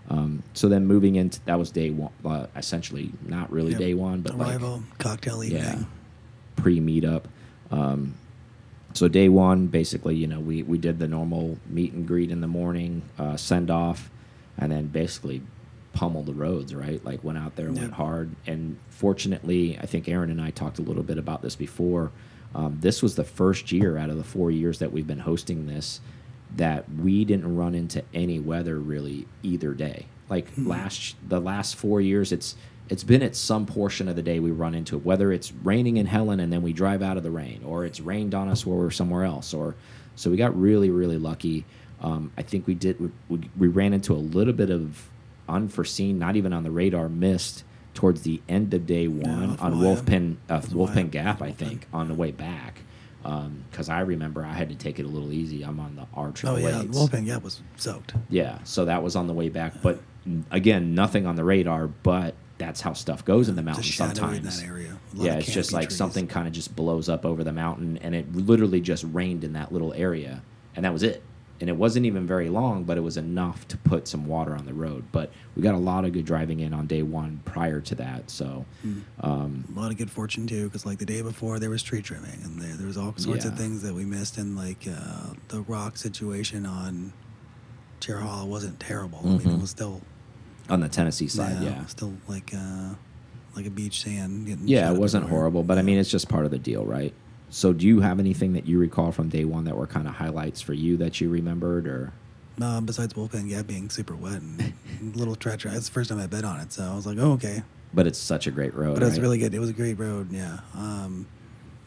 Um, 0.09 0.43
so 0.55 0.69
then 0.69 0.87
moving 0.87 1.17
into 1.17 1.41
that 1.47 1.59
was 1.59 1.71
day 1.71 1.91
one, 1.91 2.13
uh, 2.25 2.47
essentially 2.57 3.11
not 3.27 3.51
really 3.53 3.71
Yep. 3.73 3.79
day 3.79 3.95
one, 3.95 4.21
but 4.23 4.37
like 4.39 4.49
Arrival, 4.49 4.83
cocktail 4.99 5.43
evening. 5.45 5.63
yeah, 5.63 5.83
pre 6.57 6.79
meetup. 6.81 7.25
Um, 7.71 8.15
so 8.95 9.09
day 9.09 9.29
one, 9.29 9.67
basically, 9.67 10.15
you 10.15 10.27
know, 10.27 10.41
we 10.41 10.63
we 10.63 10.77
did 10.79 10.99
the 10.99 11.09
normal 11.09 11.59
meet 11.69 11.93
and 11.95 12.07
greet 12.07 12.31
in 12.31 12.41
the 12.43 12.47
morning, 12.47 13.03
uh, 13.19 13.37
send 13.39 13.71
off, 13.71 14.11
and 14.59 14.71
then 14.73 14.87
basically 14.87 15.43
pummeled 15.93 16.27
the 16.27 16.35
roads. 16.35 16.75
Right, 16.75 17.05
like 17.05 17.23
went 17.25 17.39
out 17.39 17.57
there 17.57 17.67
and 17.67 17.77
Yep. 17.77 17.83
went 17.83 17.95
hard. 17.95 18.31
And 18.47 18.77
fortunately, 18.91 19.79
I 19.81 19.87
think 19.87 20.09
Aaron 20.09 20.31
and 20.31 20.41
I 20.41 20.51
talked 20.51 20.79
a 20.79 20.83
little 20.83 21.03
bit 21.03 21.19
about 21.19 21.43
this 21.43 21.57
before. 21.57 22.11
Um, 22.55 22.79
this 22.81 23.03
was 23.03 23.17
the 23.17 23.25
first 23.25 23.73
year 23.73 23.97
out 23.99 24.11
of 24.11 24.17
the 24.17 24.25
four 24.25 24.51
years 24.51 24.79
that 24.79 24.93
we've 24.93 25.07
been 25.07 25.21
hosting 25.21 25.67
this 25.67 26.01
that 26.57 26.85
we 27.03 27.25
didn't 27.25 27.57
run 27.57 27.75
into 27.75 28.03
any 28.15 28.39
weather 28.39 28.79
really 28.79 29.27
either 29.43 29.75
day. 29.75 30.07
Like 30.31 30.47
last 30.57 31.17
the 31.29 31.41
last 31.41 31.75
four 31.77 32.01
years, 32.01 32.33
it's 32.33 32.55
it's 32.89 33.03
been 33.05 33.23
at 33.23 33.35
some 33.35 33.67
portion 33.67 34.09
of 34.09 34.15
the 34.17 34.23
day 34.23 34.39
we 34.41 34.51
run 34.51 34.75
into 34.75 34.97
it, 34.97 35.05
whether 35.05 35.33
it's 35.33 35.53
raining 35.65 35.97
in 35.97 36.07
Helen 36.07 36.39
and 36.39 36.53
then 36.53 36.63
we 36.63 36.73
drive 36.73 37.03
out 37.03 37.17
of 37.17 37.23
the 37.23 37.31
rain, 37.31 37.61
or 37.65 37.85
it's 37.85 37.99
rained 38.01 38.35
on 38.35 38.49
us 38.49 38.65
where 38.67 38.77
we're 38.77 38.91
somewhere 38.91 39.25
else, 39.25 39.53
or 39.55 39.75
so 40.17 40.31
we 40.31 40.37
got 40.37 40.59
really 40.59 40.91
really 40.91 41.19
lucky. 41.19 41.65
Um, 42.01 42.33
I 42.37 42.43
think 42.43 42.67
we 42.67 42.75
did 42.75 43.13
we, 43.29 43.51
we 43.57 43.69
ran 43.69 43.93
into 43.93 44.13
a 44.13 44.17
little 44.17 44.53
bit 44.53 44.71
of 44.71 45.09
unforeseen, 45.49 46.19
not 46.19 46.37
even 46.37 46.53
on 46.53 46.63
the 46.63 46.71
radar, 46.71 47.09
mist 47.09 47.65
towards 47.95 48.23
the 48.23 48.43
end 48.49 48.75
of 48.75 48.87
day 48.87 49.09
one 49.09 49.51
off 49.51 49.63
on 49.63 49.81
Wyatt. 49.81 50.05
Wolfpin 50.05 50.37
uh, 50.51 50.61
Wyatt. 50.73 51.11
Gap, 51.11 51.41
I 51.41 51.53
think, 51.53 51.87
on 51.93 52.09
the 52.09 52.15
way 52.15 52.31
back. 52.33 52.81
Because 53.23 53.89
I 53.89 54.01
remember 54.01 54.45
I 54.45 54.53
had 54.53 54.69
to 54.69 54.75
take 54.75 54.99
it 54.99 55.07
a 55.07 55.09
little 55.09 55.33
easy. 55.33 55.63
I'm 55.63 55.81
on 55.81 55.97
the 55.97 56.07
R 56.13 56.29
Oh 56.29 56.33
triple 56.33 56.61
yeah, 56.61 56.83
eights. 56.83 56.95
Wolf 56.95 57.11
Pen 57.11 57.25
Gap 57.25 57.43
was 57.43 57.63
soaked. 57.77 58.13
Yeah, 58.29 58.59
so 58.65 58.85
that 58.85 59.03
was 59.03 59.17
on 59.17 59.29
the 59.29 59.33
way 59.33 59.49
back. 59.49 59.81
But 59.83 60.01
again, 60.51 60.95
nothing 60.95 61.27
on 61.27 61.37
the 61.37 61.45
radar. 61.45 61.87
But 61.87 62.35
that's 62.59 62.83
how 62.83 62.93
stuff 62.93 63.25
goes 63.25 63.49
in 63.49 63.57
the 63.57 63.63
mountains 63.63 63.95
sometimes. 63.95 64.61
that 64.61 64.67
area. 64.67 64.99
Yeah, 65.15 65.37
it's 65.37 65.53
just 65.53 65.73
like 65.73 65.89
trees. 65.89 65.97
something 65.97 66.27
kind 66.27 66.47
of 66.47 66.53
just 66.53 66.77
blows 66.77 67.09
up 67.09 67.25
over 67.25 67.43
the 67.43 67.53
mountain, 67.53 67.99
and 67.99 68.15
it 68.15 68.31
literally 68.35 68.81
just 68.83 69.05
rained 69.11 69.43
in 69.43 69.55
that 69.55 69.73
little 69.73 69.95
area, 69.95 70.43
and 70.77 70.85
that 70.85 70.93
was 70.93 71.03
it. 71.03 71.23
And 71.65 71.71
it 71.71 71.77
wasn't 71.79 72.05
even 72.05 72.27
very 72.27 72.51
long, 72.51 72.85
but 72.85 72.99
it 72.99 73.01
was 73.01 73.17
enough 73.17 73.67
to 73.69 73.79
put 73.79 74.07
some 74.07 74.27
water 74.27 74.55
on 74.55 74.67
the 74.67 74.75
road. 74.75 75.03
But 75.13 75.33
we 75.57 75.63
got 75.63 75.75
a 75.75 75.79
lot 75.79 76.05
of 76.05 76.13
good 76.13 76.27
driving 76.27 76.61
in 76.61 76.75
on 76.75 76.87
day 76.87 77.01
one 77.03 77.41
prior 77.47 77.81
to 77.81 77.95
that. 77.95 78.29
So, 78.31 78.67
Hmm. 78.83 78.99
um, 79.21 79.65
A 79.75 79.81
lot 79.81 79.91
of 79.91 79.97
good 79.97 80.11
fortune 80.11 80.47
too, 80.47 80.65
because 80.65 80.85
like 80.85 80.99
the 80.99 81.07
day 81.07 81.23
before 81.23 81.59
there 81.59 81.71
was 81.71 81.83
tree 81.83 82.03
trimming, 82.03 82.39
and 82.45 82.61
there 82.61 82.77
there 82.77 82.87
was 82.87 82.99
all 82.99 83.15
sorts 83.17 83.47
of 83.47 83.57
things 83.57 83.81
that 83.81 83.95
we 83.95 84.05
missed, 84.05 84.37
and 84.37 84.55
like 84.59 84.87
uh, 84.87 85.33
the 85.49 85.63
rock 85.63 85.97
situation 85.97 86.67
on 86.67 87.15
Cherohala 87.99 88.47
wasn't 88.47 88.79
terrible. 88.79 89.21
I 89.25 89.29
mean, 89.29 89.49
it 89.49 89.59
was 89.59 89.71
still 89.71 90.03
on 90.69 90.81
the 90.81 90.89
Tennessee 90.91 91.29
side, 91.29 91.63
yeah, 91.63 91.87
still 91.87 92.13
like 92.29 92.53
uh, 92.55 92.91
like 93.57 93.65
a 93.65 93.71
beach 93.71 94.03
sand. 94.03 94.47
Getting 94.49 94.69
yeah, 94.69 94.93
it 94.93 94.99
wasn't 94.99 95.31
horrible. 95.31 95.63
But 95.63 95.79
I 95.79 95.83
mean, 95.83 95.97
it's 95.97 96.11
just 96.11 96.29
part 96.29 96.45
of 96.45 96.51
the 96.51 96.59
deal, 96.59 96.85
right? 96.85 97.15
So, 97.55 97.73
do 97.73 97.87
you 97.87 98.01
have 98.01 98.19
anything 98.19 98.55
that 98.55 98.67
you 98.67 98.81
recall 98.81 99.13
from 99.13 99.29
day 99.29 99.45
one 99.45 99.63
that 99.67 99.77
were 99.77 99.87
kind 99.87 100.09
of 100.09 100.15
highlights 100.15 100.61
for 100.61 100.75
you 100.75 100.97
that 100.97 101.21
you 101.21 101.31
remembered, 101.31 101.87
or? 101.87 102.13
Uh, 102.61 102.81
besides 102.81 103.15
Wolf 103.15 103.31
Pen 103.31 103.47
Gap 103.47 103.69
being 103.69 103.91
super 103.91 104.17
wet 104.17 104.43
and 104.43 104.75
a 105.01 105.17
little 105.17 105.37
treacherous, 105.37 105.77
it's 105.77 105.87
the 105.87 105.93
first 105.93 106.11
time 106.11 106.19
I 106.19 106.27
bet 106.27 106.45
on 106.45 106.59
it, 106.59 106.73
so 106.73 106.83
I 106.83 106.97
was 106.97 107.07
like, 107.07 107.17
oh 107.19 107.33
okay. 107.35 107.63
But 107.93 108.09
it's 108.09 108.19
such 108.19 108.49
a 108.49 108.51
great 108.51 108.75
road. 108.75 108.95
But 108.95 109.05
it 109.05 109.07
was 109.07 109.15
right? 109.15 109.23
really 109.23 109.39
good. 109.39 109.55
It 109.55 109.61
was 109.61 109.71
a 109.71 109.73
great 109.73 110.01
road. 110.01 110.33
Yeah. 110.33 110.59
Um, 110.75 111.29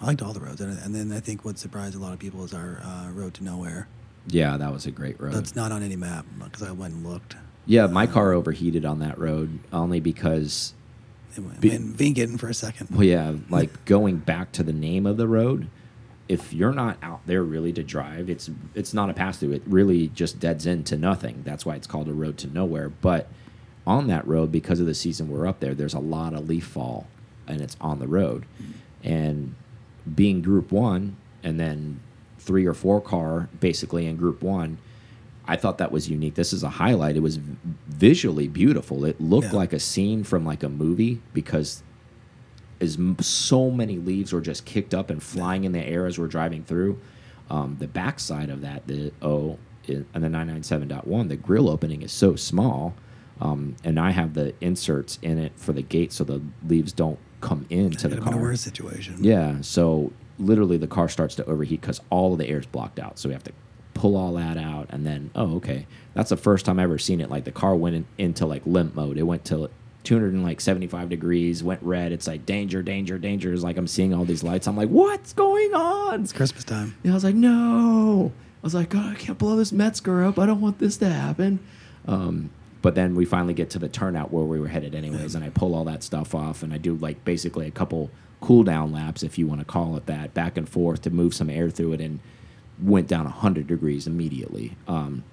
I 0.01 0.05
liked 0.05 0.21
all 0.21 0.31
the 0.31 0.39
roads, 0.39 0.61
and, 0.61 0.79
and 0.79 0.95
then 0.95 1.11
I 1.11 1.19
think 1.19 1.43
what 1.43 1.59
surprised 1.59 1.95
a 1.95 1.99
lot 1.99 2.13
of 2.13 2.19
people 2.19 2.45
is 2.45 2.53
our 2.53 2.79
uh, 2.81 3.09
road 3.11 3.33
to 3.33 3.43
nowhere. 3.43 3.89
Yeah, 4.27 4.55
that 4.55 4.71
was 4.71 4.85
a 4.85 4.91
great 4.91 5.19
road. 5.19 5.33
That's 5.33 5.53
not 5.53 5.73
on 5.73 5.83
any 5.83 5.97
map 5.97 6.25
because 6.41 6.63
I 6.63 6.71
went 6.71 6.93
and 6.93 7.05
looked. 7.05 7.35
yeah, 7.65 7.87
my 7.87 8.07
car 8.07 8.31
overheated 8.31 8.85
on 8.85 8.99
that 8.99 9.17
road 9.17 9.59
only 9.73 9.99
because, 9.99 10.73
It 11.35 11.41
went, 11.41 11.61
Be- 11.61 11.69
went 11.69 11.97
Vinken 11.97 12.39
for 12.39 12.47
a 12.47 12.53
second. 12.53 12.89
well, 12.91 13.03
yeah, 13.03 13.33
like 13.49 13.85
going 13.85 14.17
back 14.17 14.51
to 14.53 14.63
the 14.63 14.73
name 14.73 15.05
of 15.05 15.17
the 15.17 15.27
road. 15.27 15.67
If 16.27 16.51
you're 16.51 16.73
not 16.73 16.97
out 17.01 17.21
there 17.25 17.41
really 17.41 17.71
to 17.73 17.83
drive, 17.83 18.29
it's 18.29 18.49
it's 18.75 18.93
not 18.93 19.09
a 19.09 19.13
pass 19.13 19.37
through. 19.37 19.53
It 19.53 19.63
really 19.65 20.09
just 20.09 20.39
deads 20.39 20.65
into 20.65 20.97
nothing. 20.97 21.41
That's 21.45 21.65
why 21.65 21.75
it's 21.75 21.87
called 21.87 22.09
a 22.09 22.13
road 22.13 22.37
to 22.39 22.47
nowhere. 22.47 22.89
But 22.89 23.27
on 23.85 24.07
that 24.07 24.27
road, 24.27 24.51
because 24.51 24.81
of 24.81 24.85
the 24.87 24.93
season 24.93 25.29
we're 25.29 25.47
up 25.47 25.61
there, 25.61 25.73
there's 25.73 25.93
a 25.93 25.99
lot 25.99 26.33
of 26.33 26.49
leaf 26.49 26.65
fall, 26.65 27.07
and 27.47 27.61
it's 27.61 27.77
on 27.79 27.99
the 27.99 28.07
road. 28.07 28.45
And 29.03 29.55
being 30.15 30.41
Group 30.41 30.71
One, 30.73 31.15
and 31.43 31.57
then 31.59 32.01
three 32.39 32.65
or 32.65 32.73
four 32.73 32.99
car 32.99 33.47
basically 33.61 34.05
in 34.05 34.17
Group 34.17 34.41
One, 34.41 34.79
I 35.47 35.55
thought 35.55 35.77
that 35.77 35.91
was 35.91 36.09
unique. 36.09 36.35
This 36.35 36.51
is 36.53 36.63
a 36.63 36.69
highlight. 36.69 37.15
It 37.15 37.21
was 37.21 37.39
visually 37.87 38.47
beautiful. 38.47 39.05
It 39.05 39.19
looked 39.21 39.47
Yeah. 39.53 39.57
like 39.59 39.73
a 39.73 39.79
scene 39.79 40.23
from 40.23 40.45
like 40.45 40.63
a 40.63 40.69
movie 40.69 41.21
because 41.33 41.83
as 42.79 42.97
so 43.21 43.71
many 43.71 43.97
leaves 43.97 44.33
were 44.33 44.41
just 44.41 44.65
kicked 44.65 44.93
up 44.93 45.09
and 45.09 45.21
flying 45.23 45.63
in 45.63 45.71
the 45.71 45.83
air 45.83 46.05
as 46.05 46.19
we're 46.19 46.27
driving 46.27 46.63
through. 46.63 46.99
Um, 47.49 47.77
the 47.79 47.87
backside 47.87 48.49
of 48.49 48.61
that, 48.61 48.85
the 48.87 49.11
O 49.21 49.57
and 49.87 50.05
the 50.13 50.27
997.1, 50.27 51.29
the 51.29 51.37
grill 51.37 51.69
opening 51.69 52.01
is 52.01 52.11
so 52.11 52.35
small, 52.35 52.93
um, 53.39 53.77
and 53.85 53.97
I 53.97 54.11
have 54.11 54.33
the 54.33 54.53
inserts 54.59 55.17
in 55.21 55.37
it 55.37 55.53
for 55.55 55.71
the 55.71 55.81
gate 55.81 56.11
so 56.11 56.25
the 56.25 56.41
leaves 56.67 56.91
don't 56.91 57.17
come 57.39 57.65
into 57.69 58.09
the 58.09 58.15
been 58.17 58.27
a 58.27 58.31
car. 58.31 58.55
situation. 58.57 59.15
Yeah, 59.23 59.61
so 59.61 60.11
literally 60.37 60.75
the 60.77 60.87
car 60.87 61.07
starts 61.07 61.35
to 61.35 61.45
overheat 61.45 61.79
because 61.81 62.01
all 62.09 62.33
of 62.33 62.39
the 62.39 62.47
air 62.49 62.59
is 62.59 62.65
blocked 62.65 62.99
out. 62.99 63.17
So 63.17 63.29
we 63.29 63.33
have 63.33 63.45
to 63.45 63.53
pull 63.97 64.15
all 64.15 64.33
that 64.33 64.57
out, 64.57 64.87
and 64.89 65.05
then 65.05 65.31
oh, 65.35 65.55
okay, 65.57 65.87
that's 66.13 66.29
the 66.29 66.37
first 66.37 66.65
time 66.65 66.79
I 66.79 66.83
ever 66.83 66.97
seen 66.97 67.21
it. 67.21 67.29
Like 67.29 67.43
the 67.43 67.51
car 67.51 67.75
went 67.75 67.95
in, 67.95 68.05
into 68.17 68.45
like 68.45 68.61
limp 68.65 68.95
mode. 68.95 69.17
It 69.17 69.23
went 69.23 69.45
to 69.45 69.69
275 70.03 71.09
degrees, 71.09 71.63
went 71.63 71.81
red. 71.83 72.11
It's 72.11 72.27
like 72.27 72.45
danger, 72.45 72.81
danger, 72.81 73.17
danger. 73.17 73.51
It's 73.51 73.63
like 73.63 73.77
I'm 73.77 73.87
seeing 73.87 74.13
all 74.13 74.23
these 74.23 74.43
lights. 74.43 74.67
I'm 74.67 74.77
like, 74.77 74.89
what's 74.89 75.33
going 75.33 75.73
on? 75.73 76.21
It's 76.21 76.31
Christmas 76.31 76.63
time. 76.63 76.95
Yeah, 77.03 77.11
I 77.11 77.13
was 77.13 77.23
like, 77.23 77.35
no. 77.35 78.31
I 78.35 78.59
was 78.61 78.73
like, 78.73 78.89
God, 78.89 79.13
I 79.13 79.15
can't 79.15 79.37
blow 79.37 79.55
this 79.55 79.71
Mezger 79.71 80.27
up. 80.27 80.39
I 80.39 80.45
don't 80.45 80.61
want 80.61 80.79
this 80.79 80.97
to 80.97 81.09
happen. 81.09 81.59
Um, 82.07 82.51
but 82.81 82.95
then 82.95 83.15
we 83.15 83.25
finally 83.25 83.53
get 83.53 83.69
to 83.71 83.79
the 83.79 83.89
turnout 83.89 84.31
where 84.31 84.45
we 84.45 84.59
were 84.59 84.67
headed 84.67 84.95
anyways, 84.95 85.35
and 85.35 85.43
I 85.43 85.49
pull 85.49 85.75
all 85.75 85.83
that 85.85 86.03
stuff 86.03 86.33
off, 86.33 86.63
and 86.63 86.73
I 86.73 86.77
do 86.77 86.95
like 86.95 87.25
basically 87.25 87.67
a 87.67 87.71
couple 87.71 88.09
cool 88.39 88.63
down 88.63 88.91
laps, 88.91 89.23
if 89.23 89.37
you 89.37 89.47
want 89.47 89.59
to 89.59 89.65
call 89.65 89.97
it 89.97 90.05
that, 90.05 90.33
back 90.33 90.57
and 90.57 90.69
forth 90.69 91.01
to 91.01 91.09
move 91.09 91.33
some 91.33 91.49
air 91.49 91.69
through 91.69 91.93
it, 91.93 92.01
and 92.01 92.19
went 92.81 93.07
down 93.07 93.23
100 93.25 93.67
degrees 93.67 94.07
immediately. 94.07 94.75
Um, 94.87 95.23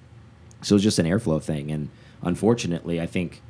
so 0.61 0.73
it 0.73 0.77
was 0.77 0.83
just 0.83 0.99
an 0.99 1.05
airflow 1.05 1.41
thing, 1.41 1.71
and 1.71 1.89
unfortunately, 2.23 2.99
I 2.99 3.05
think 3.05 3.41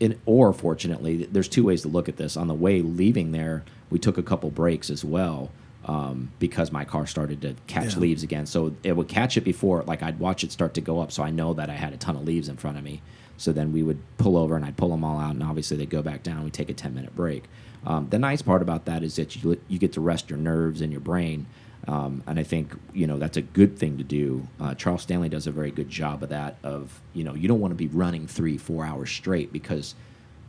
in, 0.00 0.18
or 0.26 0.52
fortunately, 0.52 1.24
there's 1.24 1.48
two 1.48 1.64
ways 1.64 1.82
to 1.82 1.88
look 1.88 2.08
at 2.08 2.16
this. 2.16 2.36
On 2.36 2.48
the 2.48 2.54
way 2.54 2.82
leaving 2.82 3.32
there, 3.32 3.64
we 3.90 3.98
took 3.98 4.18
a 4.18 4.22
couple 4.22 4.50
breaks 4.50 4.90
as 4.90 5.04
well 5.04 5.50
um, 5.86 6.30
because 6.38 6.70
my 6.72 6.84
car 6.84 7.06
started 7.06 7.40
to 7.42 7.54
catch 7.66 7.94
Yeah. 7.94 8.00
leaves 8.00 8.22
again. 8.22 8.44
So 8.46 8.74
it 8.82 8.96
would 8.96 9.08
catch 9.08 9.36
it 9.36 9.42
before, 9.44 9.82
like 9.84 10.02
I'd 10.02 10.18
watch 10.18 10.44
it 10.44 10.52
start 10.52 10.74
to 10.74 10.80
go 10.80 11.00
up. 11.00 11.12
So 11.12 11.22
I 11.22 11.30
know 11.30 11.54
that 11.54 11.70
I 11.70 11.74
had 11.74 11.92
a 11.92 11.96
ton 11.96 12.16
of 12.16 12.24
leaves 12.24 12.48
in 12.48 12.56
front 12.56 12.76
of 12.76 12.84
me. 12.84 13.00
So 13.38 13.52
then 13.52 13.72
we 13.72 13.82
would 13.82 13.98
pull 14.18 14.36
over 14.36 14.56
and 14.56 14.64
I'd 14.64 14.76
pull 14.76 14.88
them 14.90 15.04
all 15.04 15.18
out, 15.18 15.32
and 15.34 15.42
obviously 15.42 15.76
they 15.76 15.86
go 15.86 16.02
back 16.02 16.22
down. 16.22 16.44
We 16.44 16.50
take 16.50 16.68
a 16.70 16.74
10 16.74 16.94
minute 16.94 17.14
break. 17.16 17.44
Um, 17.86 18.08
the 18.10 18.18
nice 18.18 18.42
part 18.42 18.62
about 18.62 18.84
that 18.86 19.02
is 19.02 19.16
that 19.16 19.42
you 19.42 19.58
you 19.68 19.78
get 19.78 19.92
to 19.92 20.00
rest 20.00 20.28
your 20.28 20.38
nerves 20.38 20.80
and 20.80 20.90
your 20.90 21.00
brain. 21.00 21.46
Um, 21.88 22.22
and 22.26 22.38
I 22.38 22.42
think 22.42 22.74
you 22.92 23.06
know 23.06 23.18
that's 23.18 23.36
a 23.36 23.42
good 23.42 23.78
thing 23.78 23.98
to 23.98 24.04
do. 24.04 24.46
Uh, 24.60 24.74
Charles 24.74 25.02
Stanley 25.02 25.28
does 25.28 25.46
a 25.46 25.52
very 25.52 25.70
good 25.70 25.88
job 25.88 26.22
of 26.22 26.30
that. 26.30 26.56
Of 26.62 27.00
you 27.14 27.24
know 27.24 27.34
you 27.34 27.48
don't 27.48 27.60
want 27.60 27.72
to 27.72 27.76
be 27.76 27.86
running 27.88 28.26
three 28.26 28.58
four 28.58 28.84
hours 28.84 29.10
straight 29.10 29.52
because 29.52 29.94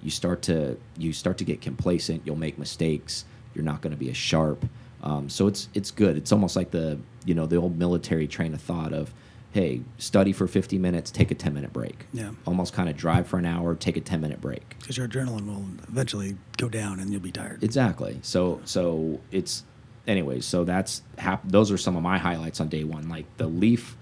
you 0.01 0.09
start 0.09 0.41
to 0.43 0.77
you 0.97 1.13
start 1.13 1.37
to 1.39 1.43
get 1.43 1.61
complacent. 1.61 2.23
You'll 2.25 2.35
make 2.35 2.57
mistakes. 2.57 3.25
You're 3.53 3.65
not 3.65 3.81
going 3.81 3.91
to 3.91 3.97
be 3.97 4.09
as 4.09 4.17
sharp. 4.17 4.65
Um, 5.03 5.29
so 5.29 5.47
it's 5.47 5.69
it's 5.73 5.91
good. 5.91 6.17
It's 6.17 6.31
almost 6.31 6.55
like 6.55 6.71
the 6.71 6.99
you 7.25 7.35
know 7.35 7.45
the 7.45 7.57
old 7.57 7.77
military 7.77 8.27
train 8.27 8.53
of 8.53 8.61
thought 8.61 8.93
of 8.93 9.13
hey 9.51 9.81
study 9.97 10.33
for 10.33 10.47
50 10.47 10.77
minutes, 10.77 11.09
take 11.09 11.31
a 11.31 11.35
10 11.35 11.53
minute 11.53 11.73
break. 11.73 12.05
Yeah. 12.13 12.31
Almost 12.45 12.73
kind 12.73 12.89
of 12.89 12.97
drive 12.97 13.27
for 13.27 13.37
an 13.37 13.45
hour, 13.45 13.75
take 13.75 13.97
a 13.97 14.01
10 14.01 14.21
minute 14.21 14.41
break. 14.41 14.75
Because 14.79 14.97
your 14.97 15.07
adrenaline 15.07 15.47
will 15.47 15.65
eventually 15.87 16.37
go 16.57 16.69
down 16.69 16.99
and 16.99 17.11
you'll 17.11 17.21
be 17.21 17.31
tired. 17.31 17.63
Exactly. 17.63 18.19
So 18.21 18.61
so 18.65 19.19
it's 19.31 19.63
anyways. 20.07 20.45
So 20.45 20.63
that's 20.63 21.01
hap 21.17 21.41
those 21.47 21.71
are 21.71 21.77
some 21.77 21.95
of 21.95 22.03
my 22.03 22.17
highlights 22.17 22.59
on 22.61 22.69
day 22.69 22.83
one. 22.83 23.09
Like 23.09 23.25
the 23.37 23.47
leaf 23.47 23.95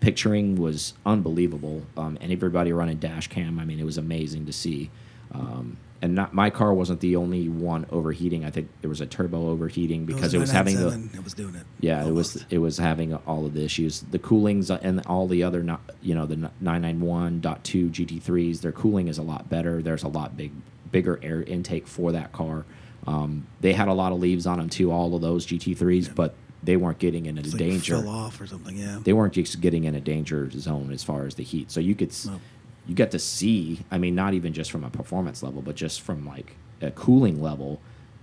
picturing 0.00 0.56
was 0.56 0.94
unbelievable, 1.06 1.82
um, 1.96 2.18
and 2.20 2.30
everybody 2.32 2.72
running 2.72 2.98
dash 2.98 3.28
cam. 3.28 3.58
I 3.58 3.64
mean, 3.64 3.78
it 3.80 3.84
was 3.86 3.98
amazing 3.98 4.46
to 4.46 4.52
see. 4.52 4.90
Um, 5.32 5.78
and 6.02 6.14
not 6.14 6.34
my 6.34 6.50
car 6.50 6.74
wasn't 6.74 7.00
the 7.00 7.16
only 7.16 7.48
one 7.48 7.86
overheating. 7.90 8.44
I 8.44 8.50
think 8.50 8.68
there 8.82 8.90
was 8.90 9.00
a 9.00 9.06
turbo 9.06 9.48
overheating 9.48 10.04
because 10.04 10.34
it 10.34 10.38
was 10.38 10.50
having 10.50 10.76
the 10.76 11.08
It 11.14 11.24
was 11.24 11.32
doing 11.32 11.54
it. 11.54 11.62
yeah, 11.80 12.04
it 12.06 12.12
was 12.12 12.44
it 12.50 12.58
was 12.58 12.76
having 12.76 13.14
all 13.14 13.46
of 13.46 13.54
the 13.54 13.64
issues. 13.64 14.02
The 14.02 14.18
coolings 14.18 14.70
and 14.70 15.00
all 15.06 15.26
the 15.26 15.42
other 15.42 15.62
no- 15.62 15.80
you 16.02 16.14
know 16.14 16.26
the 16.26 16.50
991.2 16.62 17.90
GT3s, 17.90 18.60
their 18.60 18.72
cooling 18.72 19.08
is 19.08 19.16
a 19.18 19.22
lot 19.22 19.48
better. 19.48 19.82
There's 19.82 20.02
a 20.02 20.08
lot 20.08 20.36
big 20.36 20.52
bigger 20.92 21.18
air 21.22 21.42
intake 21.42 21.86
for 21.86 22.12
that 22.12 22.30
car. 22.32 22.64
Um, 23.06 23.46
they 23.60 23.72
had 23.72 23.88
a 23.88 23.92
lot 23.92 24.12
of 24.12 24.18
leaves 24.20 24.46
on 24.46 24.58
them 24.58 24.68
too, 24.68 24.90
all 24.90 25.14
of 25.14 25.22
those 25.22 25.46
GT3s, 25.46 26.14
but 26.14 26.34
they 26.62 26.76
weren't 26.76 26.98
getting 26.98 27.26
into 27.26 27.42
like 27.42 27.58
danger. 27.58 27.98
fell 28.00 28.08
off 28.08 28.40
or 28.40 28.46
something. 28.46 28.76
Yeah. 28.76 28.98
They 29.04 29.12
weren't 29.12 29.32
just 29.34 29.60
getting 29.60 29.84
in 29.84 29.94
a 29.94 30.00
danger 30.00 30.50
zone 30.50 30.90
as 30.92 31.04
far 31.04 31.24
as 31.26 31.36
the 31.36 31.44
heat. 31.44 31.70
So 31.70 31.78
you 31.80 31.94
could 31.94 32.12
No. 32.26 32.40
you 32.86 32.94
get 32.94 33.10
to 33.12 33.18
see. 33.18 33.80
I 33.90 33.98
mean, 33.98 34.14
not 34.14 34.34
even 34.34 34.52
just 34.52 34.70
from 34.72 34.82
a 34.82 34.90
performance 34.90 35.42
level, 35.42 35.62
but 35.62 35.76
just 35.76 36.00
from 36.00 36.26
like 36.26 36.56
a 36.82 36.90
cooling 36.90 37.40
level, 37.40 37.80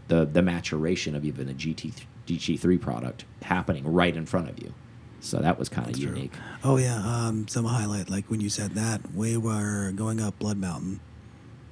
the 0.09 0.25
the 0.25 0.41
maturation 0.41 1.15
of 1.15 1.23
even 1.23 1.47
a 1.49 1.53
GT 1.53 1.93
GT3 2.27 2.79
product 2.81 3.25
happening 3.43 3.85
right 3.85 4.15
in 4.15 4.25
front 4.25 4.49
of 4.49 4.59
you. 4.59 4.73
So 5.21 5.37
that 5.39 5.57
was 5.57 5.69
kind 5.69 5.87
of 5.87 5.93
That's 5.93 6.03
true. 6.05 6.13
unique. 6.15 6.33
Oh 6.65 6.75
yeah, 6.77 6.97
um, 7.05 7.47
some 7.47 7.63
highlight 7.65 8.09
like 8.09 8.25
when 8.29 8.41
you 8.41 8.49
said 8.49 8.71
that 8.75 9.13
we 9.15 9.37
were 9.37 9.93
going 9.95 10.19
up 10.19 10.37
Blood 10.39 10.57
Mountain, 10.57 10.99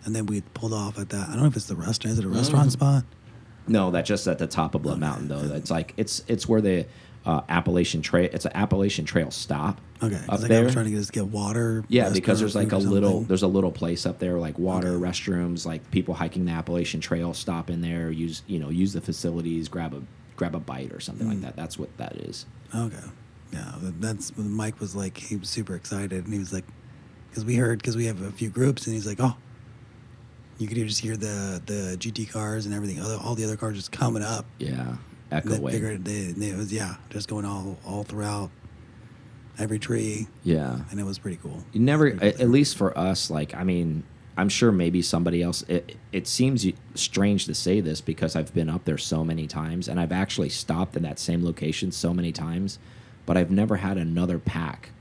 and 0.05 0.15
then 0.15 0.25
we 0.25 0.41
pulled 0.53 0.74
off 0.74 0.98
at 1.00 1.10
that. 1.10 1.27
I 1.29 1.34
don't 1.34 1.41
know 1.41 1.48
if 1.48 1.55
it's 1.55 1.65
the 1.67 1.75
restaurant. 1.75 2.13
Is 2.13 2.20
it 2.20 2.25
a 2.25 2.29
restaurant 2.29 2.70
Mm. 2.70 2.74
spot? 2.74 3.03
No, 3.67 3.91
that's 3.91 4.08
just 4.08 4.27
at 4.27 4.39
the 4.39 4.48
top 4.48 4.74
of 4.75 4.81
Blood 4.81 5.00
Mountain 5.00 5.27
though. 5.27 5.53
It's 5.55 5.70
like 5.72 5.93
it's 5.98 6.24
it's 6.27 6.48
where 6.48 6.62
the 6.62 6.86
uh, 7.25 7.41
Appalachian 7.50 8.01
Trail. 8.01 8.27
It's 8.34 8.46
an 8.46 8.51
Appalachian 8.55 9.05
Trail 9.05 9.29
stop. 9.29 9.79
Okay, 10.01 10.15
up 10.15 10.27
like 10.29 10.46
I 10.46 10.48
there. 10.48 10.63
was 10.63 10.74
trying 10.74 10.86
to 10.86 10.91
just 10.91 11.13
get 11.13 11.27
water. 11.27 11.84
Yeah, 11.88 12.10
because 12.10 12.39
there's 12.39 12.55
like 12.55 12.72
a 12.72 12.77
little 12.77 13.22
there's 13.22 13.43
a 13.43 13.48
little 13.48 13.72
place 13.72 14.08
up 14.08 14.17
there 14.17 14.39
like 14.39 14.58
water, 14.58 14.96
Okay. 14.96 15.05
restrooms, 15.10 15.63
like 15.65 15.89
people 15.91 16.15
hiking 16.15 16.46
the 16.46 16.51
Appalachian 16.51 17.00
Trail 17.01 17.34
stop 17.36 17.70
in 17.70 17.81
there, 17.81 18.10
use 18.10 18.41
you 18.48 18.58
know 18.58 18.70
use 18.70 18.93
the 18.93 19.01
facilities, 19.01 19.67
grab 19.70 19.93
a 19.93 20.01
grab 20.36 20.55
a 20.55 20.60
bite 20.60 20.91
or 20.91 21.00
something 21.00 21.27
like 21.27 21.38
Mm. 21.38 21.41
that. 21.43 21.55
That's 21.55 21.77
what 21.77 21.96
that 21.98 22.15
is. 22.15 22.48
Okay. 22.75 22.98
Yeah, 23.53 23.74
that's 24.00 24.36
Mike 24.38 24.79
was 24.79 24.96
like, 24.96 25.17
he 25.17 25.36
was 25.36 25.50
super 25.50 25.75
excited, 25.75 26.24
and 26.24 26.34
he 26.34 26.39
was 26.39 26.51
like, 26.53 26.63
because 27.29 27.43
we 27.46 27.55
heard, 27.58 27.79
because 27.79 27.96
we 27.98 28.05
have 28.05 28.22
a 28.22 28.31
few 28.31 28.50
groups, 28.50 28.88
and 28.88 28.96
he's 28.96 29.05
like, 29.05 29.20
oh, 29.20 29.36
you 30.61 30.67
could 30.67 30.77
just 30.77 30.99
hear 30.99 31.17
the 31.17 31.61
the 31.65 31.97
GT 31.99 32.29
cars 32.29 32.65
and 32.65 32.73
everything, 32.75 32.99
other 33.01 33.17
all 33.21 33.35
the 33.35 33.43
other 33.43 33.57
cars 33.57 33.75
just 33.75 33.91
coming 33.91 34.23
up. 34.23 34.45
Yeah, 34.59 34.95
And 35.31 35.43
they 35.43 35.55
echoing. 35.55 35.73
figured 35.73 36.05
they, 36.05 36.27
they, 36.31 36.47
it 36.49 36.57
was 36.57 36.71
yeah, 36.71 36.95
just 37.09 37.27
going 37.27 37.45
all 37.45 37.77
all 37.85 38.03
throughout 38.03 38.49
every 39.57 39.79
tree, 39.79 40.27
Yeah, 40.43 40.79
and 40.89 40.99
it 40.99 41.03
was 41.05 41.19
pretty 41.19 41.37
cool. 41.37 41.63
you 41.73 41.81
never 41.81 42.07
at, 42.07 42.39
at 42.39 42.49
least 42.49 42.77
for 42.77 42.97
us 42.97 43.29
like 43.29 43.53
i 43.53 43.63
mean 43.63 44.03
i'm 44.37 44.47
sure 44.49 44.71
maybe 44.71 45.01
somebody 45.01 45.43
else 45.43 45.61
it, 45.67 45.97
it 46.11 46.25
seems 46.25 46.65
strange 46.95 47.45
to 47.45 47.53
say 47.53 47.79
this 47.81 47.99
because 48.01 48.35
i've 48.35 48.53
been 48.53 48.69
up 48.69 48.85
there 48.85 48.97
so 48.97 49.23
many 49.25 49.45
times 49.47 49.87
and 49.89 49.99
i've 49.99 50.11
actually 50.13 50.47
stopped 50.49 50.95
in 50.95 51.03
that 51.03 51.19
same 51.19 51.43
location 51.43 51.91
so 51.91 52.13
many 52.13 52.31
times 52.31 52.79
but 53.25 53.35
i've 53.37 53.51
never 53.51 53.75
had 53.75 53.97
another 53.97 54.39
pack 54.39 54.91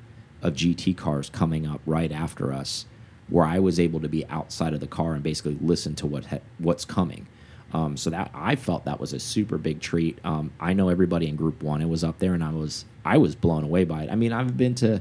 of 0.43 0.55
gt 0.55 0.97
cars 0.97 1.31
coming 1.31 1.65
up 1.67 1.81
right 1.87 2.11
after 2.13 2.53
us 2.53 2.87
where 3.31 3.47
i 3.47 3.59
was 3.59 3.81
able 3.81 4.01
to 4.01 4.09
be 4.09 4.27
outside 4.27 4.75
of 4.75 4.81
the 4.81 4.87
car 4.87 5.15
and 5.15 5.23
basically 5.23 5.57
listen 5.61 5.95
to 5.95 6.07
what 6.07 6.27
ha- 6.27 6.39
what's 6.59 6.85
coming 6.85 7.27
um, 7.73 7.97
so 7.97 8.11
that 8.11 8.31
I 8.35 8.57
felt 8.57 8.85
that 8.87 8.99
was 8.99 9.13
a 9.13 9.21
super 9.21 9.57
big 9.57 9.81
treat. 9.81 10.19
Um, 10.25 10.51
I 10.59 10.73
know 10.73 10.89
everybody 10.89 11.29
in 11.29 11.37
Group 11.37 11.63
One. 11.63 11.81
It 11.81 11.89
was 11.89 12.03
up 12.03 12.19
there, 12.19 12.35
and 12.35 12.43
I 12.43 12.51
was 12.51 12.85
I 13.05 13.19
was 13.19 13.35
blown 13.35 13.65
away 13.65 13.85
by 13.85 14.05
it. 14.05 14.11
I 14.11 14.17
mean, 14.17 14.33
I've 14.33 14.57
been 14.57 14.75
to 14.77 15.01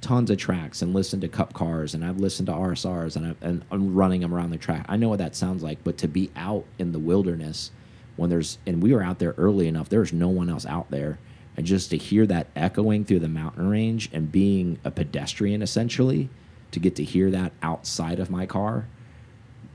tons 0.00 0.30
of 0.30 0.38
tracks 0.38 0.82
and 0.82 0.94
listened 0.94 1.22
to 1.22 1.28
Cup 1.28 1.52
cars, 1.54 1.94
and 1.94 2.04
I've 2.04 2.18
listened 2.18 2.46
to 2.46 2.52
RSRs, 2.52 3.16
and, 3.16 3.26
I, 3.26 3.46
and 3.46 3.64
I'm 3.70 3.94
running 3.94 4.20
them 4.20 4.34
around 4.34 4.50
the 4.50 4.58
track. 4.58 4.86
I 4.88 4.96
know 4.96 5.08
what 5.08 5.18
that 5.18 5.34
sounds 5.34 5.62
like, 5.62 5.82
but 5.84 5.98
to 5.98 6.08
be 6.08 6.30
out 6.36 6.64
in 6.78 6.92
the 6.92 6.98
wilderness 6.98 7.70
when 8.16 8.30
there's 8.30 8.58
and 8.66 8.82
we 8.82 8.92
were 8.92 9.02
out 9.02 9.20
there 9.20 9.34
early 9.38 9.68
enough, 9.68 9.88
there's 9.88 10.12
no 10.12 10.28
one 10.28 10.50
else 10.50 10.66
out 10.66 10.90
there, 10.90 11.18
and 11.56 11.66
just 11.66 11.90
to 11.90 11.96
hear 11.96 12.26
that 12.26 12.48
echoing 12.56 13.04
through 13.04 13.20
the 13.20 13.28
mountain 13.28 13.68
range 13.68 14.10
and 14.12 14.32
being 14.32 14.78
a 14.84 14.90
pedestrian 14.90 15.62
essentially, 15.62 16.28
to 16.70 16.80
get 16.80 16.96
to 16.96 17.04
hear 17.04 17.30
that 17.30 17.52
outside 17.62 18.18
of 18.20 18.30
my 18.30 18.46
car 18.46 18.86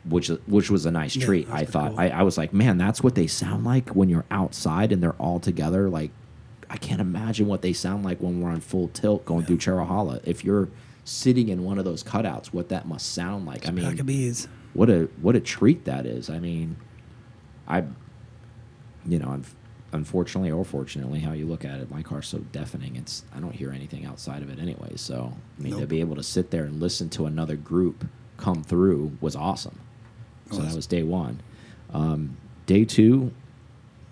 which 0.05 0.27
which 0.47 0.69
was 0.69 0.85
a 0.85 0.91
nice 0.91 1.15
Yeah, 1.15 1.25
treat. 1.25 1.49
I 1.49 1.65
thought 1.65 1.91
cool. 1.91 1.99
I, 1.99 2.09
I 2.09 2.23
was 2.23 2.37
like, 2.37 2.53
man, 2.53 2.77
that's 2.77 3.01
what 3.01 3.15
they 3.15 3.27
sound 3.27 3.63
like 3.63 3.89
when 3.91 4.09
you're 4.09 4.25
outside 4.29 4.91
and 4.91 5.01
they're 5.01 5.13
all 5.13 5.39
together. 5.39 5.89
Like, 5.89 6.11
I 6.69 6.77
can't 6.77 7.01
imagine 7.01 7.47
what 7.47 7.61
they 7.61 7.73
sound 7.73 8.03
like 8.03 8.19
when 8.19 8.41
we're 8.41 8.49
on 8.49 8.59
full 8.59 8.89
tilt 8.89 9.25
going 9.25 9.45
through 9.45 9.57
Cherohala. 9.59 10.21
If 10.25 10.43
you're 10.43 10.69
sitting 11.05 11.49
in 11.49 11.63
one 11.63 11.77
of 11.77 11.85
those 11.85 12.03
cutouts, 12.03 12.47
what 12.47 12.69
that 12.69 12.87
must 12.87 13.13
sound 13.13 13.45
like. 13.45 13.65
I 13.67 13.71
mean, 13.71 13.85
what 14.73 14.89
a 14.89 15.07
what 15.21 15.35
a 15.35 15.39
treat 15.39 15.85
that 15.85 16.05
is. 16.05 16.29
I 16.29 16.39
mean, 16.39 16.75
I, 17.67 17.83
you 19.05 19.19
know, 19.19 19.27
unf- 19.27 19.53
unfortunately 19.93 20.51
or 20.51 20.65
fortunately, 20.65 21.19
how 21.19 21.31
you 21.31 21.45
look 21.45 21.63
at 21.63 21.79
it, 21.79 21.89
my 21.89 22.01
car's 22.01 22.27
so 22.27 22.39
deafening. 22.51 22.95
It's 22.95 23.23
I 23.35 23.39
don't 23.39 23.53
hear 23.55 23.71
anything 23.71 24.05
outside 24.05 24.41
of 24.41 24.49
it 24.49 24.59
anyway. 24.59 24.93
So 24.95 25.33
I 25.57 25.61
mean, 25.61 25.79
to 25.79 25.87
be 25.87 26.01
able 26.01 26.15
to 26.15 26.23
sit 26.23 26.51
there 26.51 26.63
and 26.65 26.81
listen 26.81 27.09
to 27.11 27.25
another 27.25 27.55
group 27.55 28.05
come 28.37 28.63
through 28.63 29.17
was 29.21 29.35
awesome. 29.35 29.79
So 30.51 30.57
that 30.57 30.75
Was. 30.75 30.87
day 30.87 31.03
one. 31.03 31.39
Um, 31.93 32.37
day 32.65 32.85
two, 32.85 33.31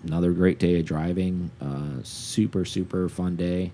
another 0.04 0.32
great 0.32 0.58
day 0.58 0.78
of 0.80 0.86
driving. 0.86 1.50
Uh, 1.60 2.02
super 2.02 2.64
super 2.64 3.08
fun 3.08 3.36
day. 3.36 3.72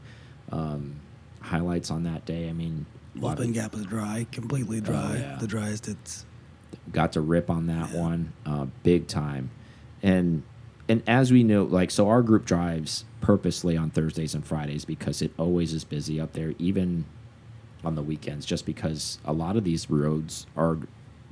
Um, 0.51 0.97
highlights 1.41 1.91
on 1.91 2.05
that 2.05 2.25
day. 2.25 2.49
I 2.49 2.53
mean, 2.53 2.87
lot 3.15 3.39
Gap 3.53 3.75
was 3.75 3.87
dry, 3.87 4.27
completely 4.33 4.81
dry. 4.81 5.13
Oh, 5.13 5.19
yeah. 5.19 5.37
The 5.41 5.47
driest 5.47 5.89
it's. 5.89 6.25
got 6.93 7.13
to 7.13 7.21
rip 7.21 7.51
on 7.51 7.67
that 7.67 7.93
Yeah. 7.93 8.01
one 8.01 8.33
uh, 8.47 8.67
big 8.83 9.07
time 9.07 9.51
and 10.03 10.43
and 10.89 11.03
as 11.07 11.31
we 11.33 11.43
know, 11.43 11.65
like 11.65 11.91
so, 11.91 12.09
our 12.09 12.23
group 12.23 12.45
drives 12.45 13.05
purposely 13.21 13.77
on 13.77 13.91
Thursdays 13.91 14.35
and 14.35 14.45
Fridays 14.47 14.85
because 14.85 15.21
it 15.23 15.33
always 15.39 15.73
is 15.75 15.85
busy 15.85 16.21
up 16.21 16.33
there, 16.33 16.55
even 16.59 17.05
on 17.85 17.95
the 17.95 18.03
weekends. 18.03 18.47
Just 18.47 18.65
because 18.67 19.19
a 19.25 19.33
lot 19.33 19.57
of 19.57 19.65
these 19.65 19.91
roads 19.91 20.47
are 20.57 20.79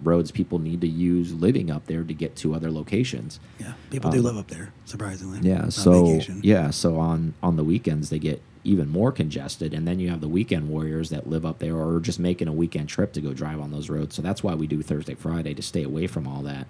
roads 0.03 0.31
people 0.31 0.59
need 0.59 0.81
to 0.83 0.87
use 0.87 1.33
living 1.33 1.71
up 1.71 1.87
there 1.87 2.05
to 2.05 2.13
get 2.13 2.37
to 2.37 2.55
other 2.55 2.71
locations. 2.71 3.41
Yeah, 3.59 3.73
people 3.91 4.11
do 4.11 4.21
live 4.21 4.37
up 4.37 4.49
there, 4.49 4.73
surprisingly. 4.85 5.39
Um, 5.39 5.45
Yeah, 5.45 5.69
so 5.71 6.05
vacation. 6.07 6.41
yeah, 6.43 6.71
so 6.71 6.99
on 6.99 7.33
on 7.43 7.57
the 7.57 7.65
weekends 7.65 8.11
they 8.11 8.19
get 8.19 8.43
even 8.63 8.89
more 8.91 9.13
congested, 9.13 9.73
and 9.73 9.87
then 9.87 10.01
you 10.01 10.11
have 10.11 10.21
the 10.21 10.29
weekend 10.29 10.69
warriors 10.69 11.09
that 11.11 11.29
live 11.29 11.47
up 11.47 11.61
there 11.61 11.77
or 11.77 11.95
are 11.97 12.01
just 12.01 12.19
making 12.19 12.49
a 12.49 12.53
weekend 12.53 12.89
trip 12.89 13.13
to 13.13 13.21
go 13.21 13.33
drive 13.33 13.61
on 13.61 13.71
those 13.71 13.89
roads. 13.89 14.17
So 14.17 14.23
that's 14.23 14.43
why 14.43 14.55
we 14.55 14.67
do 14.67 14.83
Thursday, 14.83 15.15
Friday 15.15 15.55
to 15.55 15.63
stay 15.63 15.85
away 15.85 16.09
from 16.09 16.27
all 16.27 16.43
that. 16.43 16.67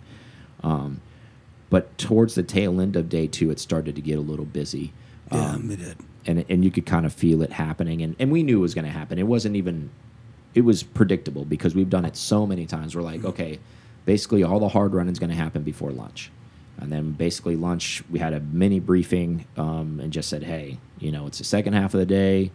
Um, 0.62 1.00
but 1.70 1.96
towards 1.99 2.35
the 2.35 2.42
tail 2.42 2.80
end 2.80 2.96
of 2.96 3.08
day 3.08 3.26
two, 3.26 3.50
it 3.50 3.58
started 3.58 3.94
to 3.96 4.00
get 4.00 4.18
a 4.18 4.20
little 4.20 4.44
busy. 4.44 4.92
yeah, 5.32 5.52
Um, 5.54 5.68
they 5.68 5.76
did. 5.76 5.96
and 6.26 6.44
and 6.49 6.64
you 6.64 6.70
could 6.70 6.87
kind 6.87 7.04
of 7.06 7.12
feel 7.12 7.42
it 7.42 7.52
happening 7.52 8.02
and, 8.02 8.14
and 8.18 8.30
we 8.30 8.42
knew 8.42 8.58
it 8.58 8.62
was 8.62 8.75
going 8.75 8.85
to 8.85 8.90
happen. 8.90 9.18
It 9.18 9.26
wasn't 9.26 9.56
even 9.56 9.90
it 10.54 10.62
was 10.62 10.82
predictable 10.82 11.44
because 11.44 11.75
we've 11.75 11.90
done 11.90 12.04
it 12.04 12.16
so 12.16 12.46
many 12.46 12.66
times. 12.66 12.94
We're 12.94 13.02
like 13.02 13.25
okay 13.25 13.58
basically 14.04 14.44
all 14.44 14.61
the 14.61 14.68
hard 14.68 14.94
running 14.94 15.12
is 15.12 15.18
going 15.18 15.30
to 15.30 15.37
happen 15.37 15.62
before 15.62 15.90
lunch. 15.90 16.30
And 16.78 16.92
then 16.92 17.12
basically 17.12 17.56
lunch 17.56 18.02
we 18.11 18.18
had 18.20 18.32
a 18.32 18.40
mini 18.40 18.78
briefing 18.80 19.46
um, 19.56 19.99
and 20.00 20.12
just 20.12 20.28
said 20.28 20.42
hey 20.44 20.78
you 21.00 21.11
know 21.11 21.26
it's 21.26 21.38
the 21.38 21.44
second 21.44 21.73
half 21.73 21.92
of 21.94 22.00
the 22.00 22.06
day. 22.06 22.52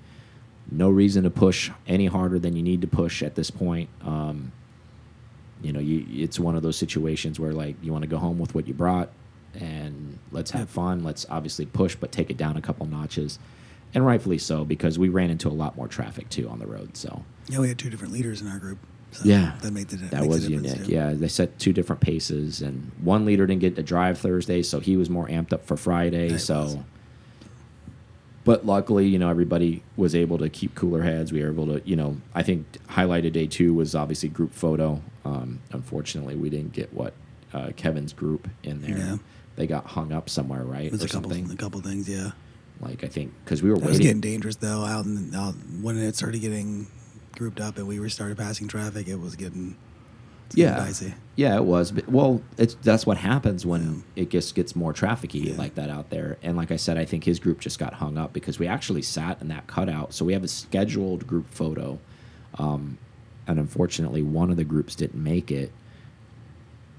No 0.72 0.90
reason 0.90 1.24
to 1.24 1.30
push 1.30 1.70
any 1.88 2.06
harder 2.06 2.40
than 2.40 2.56
you 2.56 2.64
need 2.64 2.80
to 2.82 2.88
push 2.88 3.22
at 3.24 3.36
this 3.36 3.52
point. 3.52 3.90
Um, 4.06 4.54
you 5.62 5.72
know 5.74 5.80
you, 5.80 6.06
it's 6.24 6.40
one 6.40 6.56
of 6.56 6.64
those 6.64 6.76
situations 6.78 7.40
where 7.40 7.54
like 7.54 7.76
you 7.84 7.92
want 7.92 8.04
to 8.04 8.08
go 8.10 8.18
home 8.18 8.40
with 8.40 8.54
what 8.56 8.68
you 8.68 8.74
brought 8.74 9.10
and 9.60 10.18
let's 10.32 10.52
have 10.52 10.70
fun 10.70 11.04
let's 11.04 11.26
obviously 11.30 11.66
push 11.66 11.96
but 11.96 12.12
take 12.12 12.30
it 12.30 12.38
down 12.38 12.56
a 12.58 12.62
couple 12.62 12.86
notches 12.86 13.38
and 13.94 14.06
rightfully 14.06 14.38
so 14.38 14.64
because 14.64 14.98
we 14.98 15.10
ran 15.10 15.30
into 15.30 15.48
a 15.48 15.52
lot 15.52 15.76
more 15.76 15.88
traffic 15.88 16.30
too 16.30 16.48
on 16.50 16.60
the 16.60 16.66
road 16.68 16.96
so 16.96 17.24
Yeah, 17.50 17.60
we 17.60 17.68
had 17.68 17.78
two 17.78 17.90
different 17.90 18.14
leaders 18.14 18.42
in 18.42 18.48
our 18.48 18.58
group. 18.60 18.78
So 19.12 19.26
Yeah. 19.26 19.58
that 19.62 19.72
made 19.74 19.90
the 19.90 19.98
that 19.98 20.26
was 20.26 20.48
unique 20.48 20.86
too. 20.86 20.92
yeah 20.92 21.12
they 21.14 21.28
set 21.28 21.60
two 21.60 21.74
different 21.74 22.02
paces 22.02 22.62
and 22.62 22.90
one 23.04 23.26
leader 23.26 23.46
didn't 23.46 23.60
get 23.62 23.76
to 23.76 23.84
drive 23.84 24.18
thursday 24.20 24.62
so 24.64 24.80
he 24.80 24.96
was 24.96 25.10
more 25.10 25.28
amped 25.28 25.52
up 25.52 25.66
for 25.66 25.76
friday 25.76 26.30
That 26.30 26.40
so 26.40 26.62
was. 26.62 26.78
but 28.46 28.66
luckily 28.66 29.08
you 29.08 29.20
know 29.20 29.30
everybody 29.30 29.84
was 29.98 30.16
able 30.16 30.38
to 30.38 30.50
keep 30.50 30.76
cooler 30.76 31.02
heads 31.04 31.32
we 31.34 31.42
were 31.44 31.50
able 31.50 31.68
to 31.68 31.82
you 31.88 31.96
know 31.98 32.18
i 32.34 32.42
think 32.42 32.66
highlighted 32.90 33.34
day 33.34 33.48
two 33.48 33.74
was 33.74 33.94
obviously 33.96 34.30
group 34.30 34.54
photo 34.54 35.02
um, 35.26 35.60
unfortunately 35.72 36.36
we 36.36 36.50
didn't 36.50 36.74
get 36.74 36.94
what 36.94 37.14
uh, 37.54 37.72
kevin's 37.76 38.14
group 38.14 38.48
in 38.64 38.82
there 38.82 38.98
Yeah. 38.98 39.18
they 39.56 39.68
got 39.68 39.86
hung 39.88 40.12
up 40.12 40.30
somewhere 40.30 40.64
right 40.64 40.90
There's 40.92 41.04
or 41.04 41.06
a 41.06 41.10
couple, 41.10 41.32
something 41.32 41.52
a 41.52 41.56
couple 41.58 41.82
things. 41.82 42.08
Yeah, 42.10 42.32
like 42.80 43.04
i 43.04 43.08
think 43.08 43.34
because 43.44 43.62
we 43.62 43.70
were 43.70 43.76
it 43.78 43.84
was 43.84 44.00
getting 44.00 44.22
dangerous 44.22 44.56
though. 44.56 44.84
Out, 44.86 45.06
in, 45.06 45.34
out 45.36 45.54
when 45.82 45.98
it 45.98 46.16
started 46.16 46.42
getting 46.42 46.88
grouped 47.38 47.60
up 47.60 47.78
and 47.78 47.88
we 47.88 48.00
were 48.00 48.10
started 48.10 48.38
passing 48.38 48.68
traffic, 48.68 49.08
it 49.08 49.20
was 49.20 49.36
getting 49.36 49.76
yeah 50.54 50.76
dicey. 50.76 51.14
yeah 51.38 51.56
it 51.56 51.64
was 51.64 51.92
but, 51.92 52.10
well 52.10 52.42
it's 52.58 52.74
that's 52.84 53.06
what 53.06 53.16
happens 53.18 53.66
when 53.66 54.04
it 54.18 54.30
just 54.30 54.54
gets 54.54 54.76
more 54.76 54.92
trafficy 54.94 55.46
Yeah. 55.46 55.56
like 55.58 55.76
that 55.76 55.90
out 55.90 56.10
there 56.10 56.38
and 56.44 56.58
like 56.58 56.72
i 56.72 56.76
said 56.76 56.98
i 56.98 57.06
think 57.06 57.24
his 57.24 57.40
group 57.40 57.62
just 57.62 57.80
got 57.80 57.94
hung 57.94 58.18
up 58.18 58.34
because 58.34 58.60
we 58.60 58.68
actually 58.68 59.02
sat 59.02 59.42
in 59.42 59.48
that 59.48 59.68
cutout 59.68 60.14
so 60.14 60.26
we 60.26 60.34
have 60.34 60.44
a 60.44 60.50
scheduled 60.50 61.26
group 61.26 61.46
photo 61.54 62.00
um, 62.58 62.98
and 63.52 63.60
unfortunately 63.60 64.24
one 64.24 64.50
of 64.50 64.58
the 64.58 64.64
groups 64.64 64.96
didn't 64.96 65.22
make 65.24 65.52
it 65.52 65.72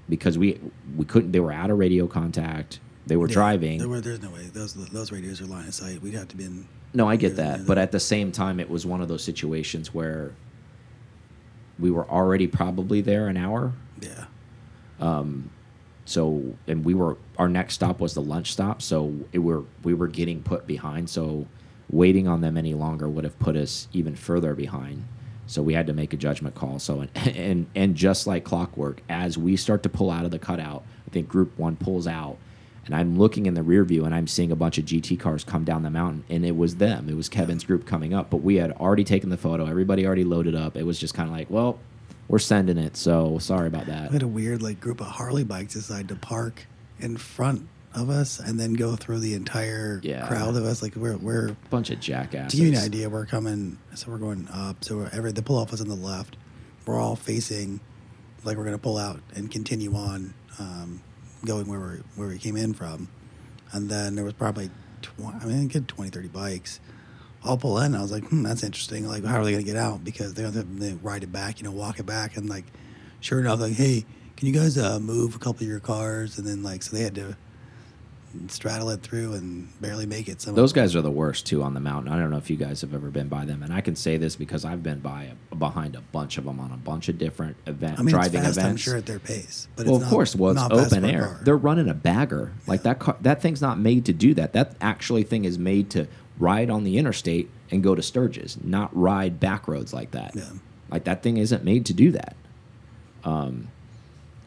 because 0.07 0.37
we 0.37 0.59
we 0.95 1.03
couldn't 1.05 1.31
they 1.31 1.39
were 1.39 1.51
out 1.51 1.69
of 1.69 1.77
radio 1.77 2.07
contact 2.07 2.79
they 3.05 3.17
were 3.17 3.27
Yeah, 3.27 3.33
driving 3.33 3.79
There 3.79 3.89
were, 3.89 3.99
there's 3.99 4.21
no 4.21 4.29
way 4.29 4.43
those 4.53 4.73
those 4.73 5.11
radios 5.11 5.41
are 5.41 5.45
line 5.45 5.67
of 5.67 5.73
sight. 5.73 6.01
We'd 6.01 6.13
have 6.13 6.29
to 6.29 6.37
be 6.37 6.45
in. 6.45 6.67
No, 6.93 7.09
I 7.09 7.15
get 7.17 7.35
that, 7.37 7.65
but 7.65 7.77
at 7.77 7.91
the 7.91 7.99
same 7.99 8.31
time, 8.31 8.59
it 8.59 8.69
was 8.69 8.85
one 8.85 9.01
of 9.01 9.07
those 9.07 9.23
situations 9.23 9.93
where 9.93 10.31
we 11.79 11.89
were 11.89 12.07
already 12.07 12.47
probably 12.47 13.01
there 13.01 13.27
an 13.27 13.35
hour. 13.35 13.73
Yeah, 13.99 14.25
Um, 14.99 15.49
So, 16.05 16.53
and 16.67 16.85
we 16.85 16.93
were 16.93 17.17
our 17.39 17.49
next 17.49 17.73
stop 17.73 17.99
was 17.99 18.13
the 18.13 18.21
lunch 18.21 18.51
stop, 18.53 18.81
so 18.81 19.13
it 19.31 19.39
were 19.39 19.63
we 19.83 19.93
were 19.93 20.07
getting 20.07 20.41
put 20.43 20.67
behind. 20.67 21.09
So, 21.09 21.47
waiting 21.89 22.27
on 22.27 22.41
them 22.41 22.57
any 22.57 22.73
longer 22.73 23.09
would 23.09 23.23
have 23.23 23.37
put 23.39 23.55
us 23.55 23.87
even 23.91 24.15
further 24.15 24.53
behind. 24.53 25.03
So 25.53 25.61
we 25.61 25.73
had 25.73 25.87
to 25.87 25.93
make 25.93 26.13
a 26.13 26.17
judgment 26.17 26.55
call. 26.55 26.79
So 26.79 27.01
and 27.01 27.09
and 27.37 27.67
and 27.75 27.95
just 27.95 28.25
like 28.25 28.43
clockwork, 28.43 29.01
as 29.07 29.37
we 29.37 29.55
start 29.55 29.83
to 29.83 29.89
pull 29.89 30.09
out 30.09 30.25
of 30.25 30.31
the 30.31 30.39
cutout, 30.39 30.83
I 31.07 31.11
think 31.11 31.27
Group 31.27 31.57
One 31.57 31.75
pulls 31.75 32.07
out, 32.07 32.37
and 32.85 32.95
I'm 32.95 33.17
looking 33.17 33.45
in 33.45 33.53
the 33.53 33.63
rear 33.63 33.83
view 33.83 34.03
and 34.03 34.13
I'm 34.13 34.27
seeing 34.27 34.51
a 34.51 34.55
bunch 34.55 34.77
of 34.77 34.85
GT 34.85 35.19
cars 35.19 35.43
come 35.43 35.63
down 35.63 35.83
the 35.83 35.91
mountain, 35.91 36.23
and 36.29 36.45
it 36.45 36.57
was 36.57 36.77
them. 36.77 37.07
It 37.07 37.15
was 37.15 37.29
Kevin's 37.29 37.63
group 37.63 37.85
coming 37.85 38.13
up, 38.13 38.29
but 38.29 38.37
we 38.37 38.55
had 38.55 38.71
already 38.73 39.03
taken 39.03 39.29
the 39.29 39.37
photo. 39.37 39.65
Everybody 39.65 40.05
already 40.05 40.23
loaded 40.23 40.55
up. 40.55 40.75
It 40.75 40.83
was 40.83 40.99
just 40.99 41.13
kind 41.13 41.29
of 41.29 41.35
like, 41.35 41.49
well, 41.49 41.77
we're 42.27 42.39
sending 42.39 42.77
it. 42.77 42.97
So 42.97 43.37
sorry 43.37 43.67
about 43.67 43.85
that. 43.85 44.09
we 44.09 44.13
had 44.13 44.23
a 44.23 44.27
weird 44.27 44.61
like 44.61 44.79
group 44.79 45.01
of 45.01 45.07
Harley 45.07 45.43
bikes 45.43 45.73
decide 45.73 46.07
to 46.09 46.15
park 46.15 46.65
in 46.99 47.17
front 47.17 47.67
of 47.95 48.09
us 48.09 48.39
and 48.39 48.59
then 48.59 48.73
go 48.73 48.95
through 48.95 49.19
the 49.19 49.33
entire 49.33 49.99
Yeah. 50.03 50.27
crowd 50.27 50.55
of 50.55 50.63
us. 50.65 50.81
Like 50.81 50.95
we're 50.95 51.17
we're 51.17 51.49
a 51.49 51.57
Bunch 51.69 51.89
of 51.89 51.99
jackasses. 51.99 52.51
To 52.51 52.57
give 52.57 52.73
you 52.73 52.79
an 52.79 52.83
idea, 52.85 53.09
we're 53.09 53.25
coming. 53.25 53.77
So 53.95 54.11
we're 54.11 54.17
going 54.17 54.47
up. 54.51 54.83
So 54.83 54.97
we're, 54.97 55.09
every 55.13 55.31
the 55.31 55.41
pull 55.41 55.57
off 55.57 55.71
was 55.71 55.81
on 55.81 55.87
the 55.87 55.95
left. 55.95 56.37
We're 56.85 56.99
all 56.99 57.15
facing, 57.15 57.79
like 58.43 58.57
we're 58.57 58.63
going 58.65 58.75
to 58.75 58.81
pull 58.81 58.97
out 58.97 59.21
and 59.35 59.49
continue 59.49 59.95
on, 59.95 60.33
um, 60.59 61.01
going 61.45 61.67
where 61.67 61.79
we 61.79 61.97
where 62.15 62.27
we 62.27 62.37
came 62.37 62.57
in 62.57 62.73
from. 62.73 63.07
And 63.71 63.89
then 63.89 64.15
there 64.15 64.23
was 64.25 64.33
probably, 64.33 64.69
tw- 65.01 65.11
I 65.41 65.45
mean, 65.45 65.67
good 65.67 65.87
20, 65.87 66.11
30 66.11 66.27
bikes. 66.27 66.79
I'll 67.43 67.57
pull 67.57 67.79
in. 67.79 67.95
I 67.95 68.01
was 68.01 68.11
like, 68.11 68.23
hmm, 68.25 68.43
that's 68.43 68.63
interesting. 68.63 69.07
Like, 69.07 69.23
how 69.25 69.39
are 69.39 69.43
they 69.45 69.51
going 69.51 69.63
to 69.65 69.69
get 69.71 69.77
out? 69.79 70.03
Because 70.03 70.33
they 70.33 70.43
they 70.43 70.93
ride 70.93 71.23
it 71.23 71.31
back, 71.31 71.59
you 71.59 71.65
know, 71.65 71.71
walk 71.71 71.99
it 71.99 72.05
back, 72.05 72.37
and 72.37 72.49
like, 72.49 72.65
sure 73.19 73.39
enough, 73.39 73.59
like, 73.59 73.73
hey, 73.73 74.05
can 74.37 74.47
you 74.47 74.53
guys 74.53 74.77
uh, 74.77 74.99
move 74.99 75.35
a 75.35 75.39
couple 75.39 75.63
of 75.63 75.69
your 75.69 75.79
cars? 75.79 76.37
And 76.37 76.47
then 76.47 76.63
like, 76.63 76.83
so 76.83 76.95
they 76.95 77.03
had 77.03 77.15
to 77.15 77.35
straddle 78.47 78.89
it 78.89 79.01
through 79.01 79.33
and 79.33 79.69
barely 79.81 80.05
make 80.05 80.27
it. 80.27 80.41
Some 80.41 80.55
Those 80.55 80.73
guys 80.73 80.95
are 80.95 81.01
the 81.01 81.11
worst 81.11 81.45
too 81.45 81.61
on 81.63 81.73
the 81.73 81.79
mountain. 81.79 82.11
I 82.11 82.17
don't 82.17 82.29
know 82.31 82.37
if 82.37 82.49
you 82.49 82.55
guys 82.57 82.81
have 82.81 82.93
ever 82.93 83.09
been 83.09 83.27
by 83.27 83.45
them, 83.45 83.63
and 83.63 83.73
I 83.73 83.81
can 83.81 83.95
say 83.95 84.17
this 84.17 84.35
because 84.35 84.65
I've 84.65 84.83
been 84.83 84.99
by 84.99 85.31
behind 85.57 85.95
a 85.95 86.01
bunch 86.01 86.37
of 86.37 86.45
them 86.45 86.59
on 86.59 86.71
a 86.71 86.77
bunch 86.77 87.09
of 87.09 87.17
different 87.17 87.57
event 87.67 87.99
I 87.99 88.03
mean, 88.03 88.13
driving 88.13 88.41
fast, 88.41 88.57
events. 88.57 88.69
I'm 88.71 88.77
sure 88.77 88.97
at 88.97 89.05
their 89.05 89.19
pace, 89.19 89.67
but 89.75 89.85
well, 89.85 89.95
of 89.95 90.01
not, 90.03 90.09
course, 90.09 90.35
well, 90.35 90.51
it's 90.51 90.93
open 90.93 91.05
air. 91.05 91.21
car. 91.27 91.39
They're 91.43 91.57
running 91.57 91.89
a 91.89 91.93
bagger. 91.93 92.51
Like 92.67 92.83
that 92.83 92.99
car, 92.99 93.17
that 93.21 93.41
thing's 93.41 93.61
not 93.61 93.77
made 93.79 94.05
to 94.05 94.13
do 94.13 94.33
that. 94.33 94.53
That 94.53 94.75
actually 94.81 95.23
thing 95.23 95.45
is 95.45 95.57
made 95.59 95.89
to 95.91 96.07
ride 96.39 96.69
on 96.69 96.83
the 96.83 96.97
interstate 96.97 97.49
and 97.71 97.83
go 97.83 97.95
to 97.95 98.01
Sturgis, 98.01 98.57
not 98.63 98.95
ride 98.95 99.39
back 99.39 99.67
roads 99.67 99.93
like 99.93 100.11
that. 100.11 100.35
Yeah. 100.35 100.49
Like 100.89 101.03
that 101.05 101.23
thing 101.23 101.37
isn't 101.37 101.63
made 101.63 101.85
to 101.87 101.93
do 101.93 102.11
that. 102.11 102.35
Um, 103.23 103.69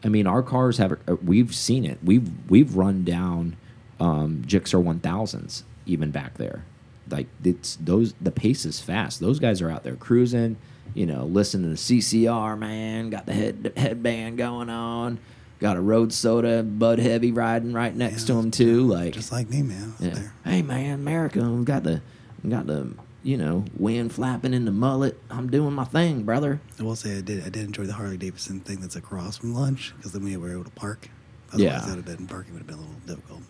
I 0.03 0.09
mean, 0.09 0.27
our 0.27 0.43
cars 0.43 0.77
have. 0.77 0.93
uh, 1.07 1.15
We've 1.23 1.53
seen 1.55 1.83
it. 1.83 1.97
We've 2.03 2.29
we've 2.49 2.75
run 2.75 3.03
down 3.03 3.57
um, 3.99 4.43
Gixxer 4.45 4.81
one 4.81 4.99
thousands 4.99 5.63
even 5.85 6.11
back 6.11 6.35
there. 6.35 6.63
Like 7.09 7.27
it's 7.43 7.77
those 7.77 8.13
the 8.21 8.31
pace 8.31 8.65
is 8.65 8.79
fast. 8.79 9.19
Those 9.19 9.39
guys 9.39 9.61
are 9.61 9.69
out 9.71 9.83
there 9.83 9.95
cruising. 9.95 10.57
You 10.93 11.05
know, 11.05 11.25
listening 11.25 11.63
to 11.63 11.69
the 11.69 11.99
CCR. 11.99 12.57
Man, 12.57 13.09
got 13.09 13.25
the 13.25 13.33
head 13.33 13.73
headband 13.77 14.37
going 14.37 14.69
on. 14.69 15.19
Got 15.59 15.75
a 15.77 15.81
road 15.81 16.13
soda, 16.13 16.61
Bud 16.63 16.99
Heavy 16.99 17.31
riding 17.31 17.73
right 17.73 17.95
next 17.95 18.25
to 18.25 18.33
him 18.33 18.51
too. 18.51 18.85
Like 18.87 19.13
just 19.13 19.31
like 19.31 19.49
me, 19.49 19.61
man. 19.63 19.93
yeah. 19.99 20.19
Hey 20.45 20.61
man, 20.61 20.95
America, 20.95 21.39
we 21.49 21.63
got 21.65 21.83
the 21.83 22.01
we 22.43 22.49
got 22.49 22.67
the 22.67 22.93
you 23.23 23.37
know 23.37 23.65
wind 23.77 24.13
flapping 24.13 24.53
in 24.53 24.65
the 24.65 24.71
mullet. 24.71 25.19
I'm 25.31 25.49
doing 25.49 25.73
my 25.73 25.85
thing, 25.85 26.23
brother. 26.23 26.59
I 26.79 26.83
will 26.83 26.95
say 26.95 27.17
I 27.17 27.21
did. 27.21 27.43
I 27.45 27.49
did 27.49 27.65
enjoy 27.65 27.83
the 27.85 27.93
Harley 27.93 28.17
Davidson 28.17 28.59
thing 28.59 28.79
that's 28.81 28.95
across 28.95 29.37
from 29.37 29.53
lunch 29.53 29.93
because 29.97 30.11
then 30.13 30.23
we 30.23 30.35
were 30.37 30.51
able 30.51 30.63
to 30.65 30.69
park. 30.71 31.09
Otherwise, 31.53 31.61
Yeah. 31.63 31.79
that 31.79 31.87
would 31.95 32.05
have 32.07 32.17
been 32.17 32.27
parking 32.27 32.53
would 32.53 32.59
have 32.59 32.67
been 32.67 32.77
a 32.77 32.81
little 32.81 32.95
difficult. 33.07 33.41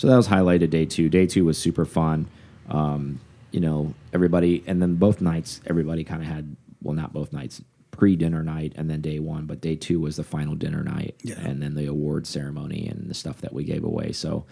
So 0.00 0.06
that 0.06 0.16
was 0.16 0.28
highlighted 0.28 0.70
day 0.70 0.86
two. 0.86 1.10
Day 1.10 1.26
two 1.26 1.44
was 1.44 1.58
super 1.58 1.84
fun. 1.84 2.26
Um, 2.70 3.20
you 3.50 3.60
know, 3.60 3.92
everybody, 4.14 4.64
and 4.66 4.80
then 4.80 4.94
both 4.94 5.20
nights, 5.20 5.60
everybody 5.66 6.04
kind 6.04 6.22
of 6.22 6.26
had, 6.26 6.56
well, 6.80 6.94
not 6.94 7.12
both 7.12 7.34
nights, 7.34 7.60
pre 7.90 8.16
dinner 8.16 8.42
night 8.42 8.72
and 8.76 8.88
then 8.88 9.02
day 9.02 9.18
one, 9.18 9.44
but 9.44 9.60
day 9.60 9.76
two 9.76 10.00
was 10.00 10.16
the 10.16 10.24
final 10.24 10.54
dinner 10.54 10.82
night. 10.82 11.16
Yeah. 11.22 11.38
And 11.40 11.62
then 11.62 11.74
the 11.74 11.84
award 11.84 12.26
ceremony 12.26 12.88
and 12.88 13.10
the 13.10 13.14
stuff 13.14 13.42
that 13.42 13.52
we 13.52 13.62
gave 13.62 13.84
away. 13.84 14.12
So, 14.12 14.46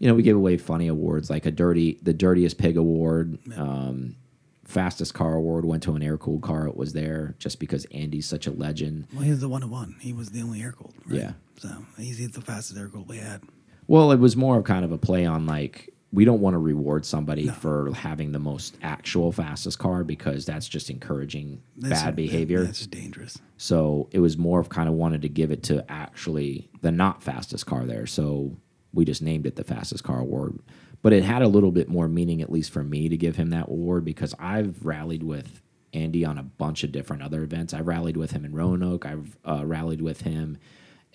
you 0.00 0.08
know, 0.08 0.14
we 0.16 0.24
gave 0.24 0.34
away 0.34 0.56
funny 0.56 0.88
awards 0.88 1.30
like 1.30 1.46
a 1.46 1.52
dirty, 1.52 2.00
the 2.02 2.12
dirtiest 2.12 2.58
pig 2.58 2.76
award, 2.76 3.38
um, 3.54 4.16
fastest 4.64 5.14
car 5.14 5.34
award 5.34 5.64
went 5.64 5.84
to 5.84 5.94
an 5.94 6.02
air 6.02 6.18
cooled 6.18 6.42
car. 6.42 6.66
It 6.66 6.76
was 6.76 6.94
there 6.94 7.36
just 7.38 7.60
because 7.60 7.84
Andy's 7.94 8.26
such 8.26 8.48
a 8.48 8.50
legend. 8.50 9.06
Well, 9.12 9.22
he 9.22 9.30
was 9.30 9.40
the 9.40 9.48
one 9.48 9.62
who 9.62 9.68
won. 9.68 9.94
He 10.00 10.12
was 10.12 10.30
the 10.30 10.42
only 10.42 10.60
air 10.60 10.72
cooled. 10.72 10.94
Right? 11.06 11.20
Yeah. 11.20 11.32
So 11.58 11.68
he's 11.96 12.28
the 12.28 12.40
fastest 12.40 12.76
air 12.76 12.88
cooled 12.88 13.08
we 13.08 13.18
had. 13.18 13.42
Well, 13.90 14.12
it 14.12 14.20
was 14.20 14.36
more 14.36 14.56
of 14.56 14.62
kind 14.62 14.84
of 14.84 14.92
a 14.92 14.98
play 14.98 15.26
on 15.26 15.46
like 15.46 15.92
we 16.12 16.24
don't 16.24 16.40
want 16.40 16.54
to 16.54 16.58
reward 16.58 17.04
somebody 17.04 17.48
for 17.48 17.92
having 17.92 18.30
the 18.30 18.38
most 18.38 18.78
actual 18.82 19.32
fastest 19.32 19.80
car 19.80 20.04
because 20.04 20.46
that's 20.46 20.68
just 20.68 20.90
encouraging 20.90 21.60
That's- 21.76 22.00
bad 22.00 22.14
behavior. 22.14 22.62
That's 22.62 22.86
dangerous. 22.86 23.38
So 23.56 24.08
it 24.12 24.20
was 24.20 24.38
more 24.38 24.60
of 24.60 24.68
kind 24.68 24.88
of 24.88 24.94
wanted 24.94 25.22
to 25.22 25.28
give 25.28 25.50
it 25.50 25.64
to 25.64 25.84
actually 25.90 26.70
the 26.82 26.92
not 26.92 27.24
fastest 27.24 27.66
car 27.66 27.84
there. 27.84 28.06
So 28.06 28.56
we 28.92 29.04
just 29.04 29.22
named 29.22 29.44
it 29.44 29.56
the 29.56 29.64
fastest 29.64 30.04
car 30.04 30.20
award. 30.20 30.60
But 31.02 31.12
it 31.12 31.24
had 31.24 31.42
a 31.42 31.48
little 31.48 31.72
bit 31.72 31.88
more 31.88 32.06
meaning, 32.06 32.40
at 32.42 32.52
least 32.52 32.70
for 32.70 32.84
me, 32.84 33.08
to 33.08 33.16
give 33.16 33.34
him 33.34 33.50
that 33.50 33.66
award 33.66 34.04
because 34.04 34.36
I've 34.38 34.86
rallied 34.86 35.24
with 35.24 35.62
Andy 35.92 36.24
on 36.24 36.38
a 36.38 36.44
bunch 36.44 36.84
of 36.84 36.92
different 36.92 37.24
other 37.24 37.42
events. 37.42 37.74
I 37.74 37.80
rallied 37.80 38.16
with 38.16 38.30
him 38.30 38.44
in 38.44 38.54
Roanoke. 38.54 39.04
I've 39.04 39.36
uh, 39.44 39.66
rallied 39.66 40.00
with 40.00 40.20
him 40.20 40.58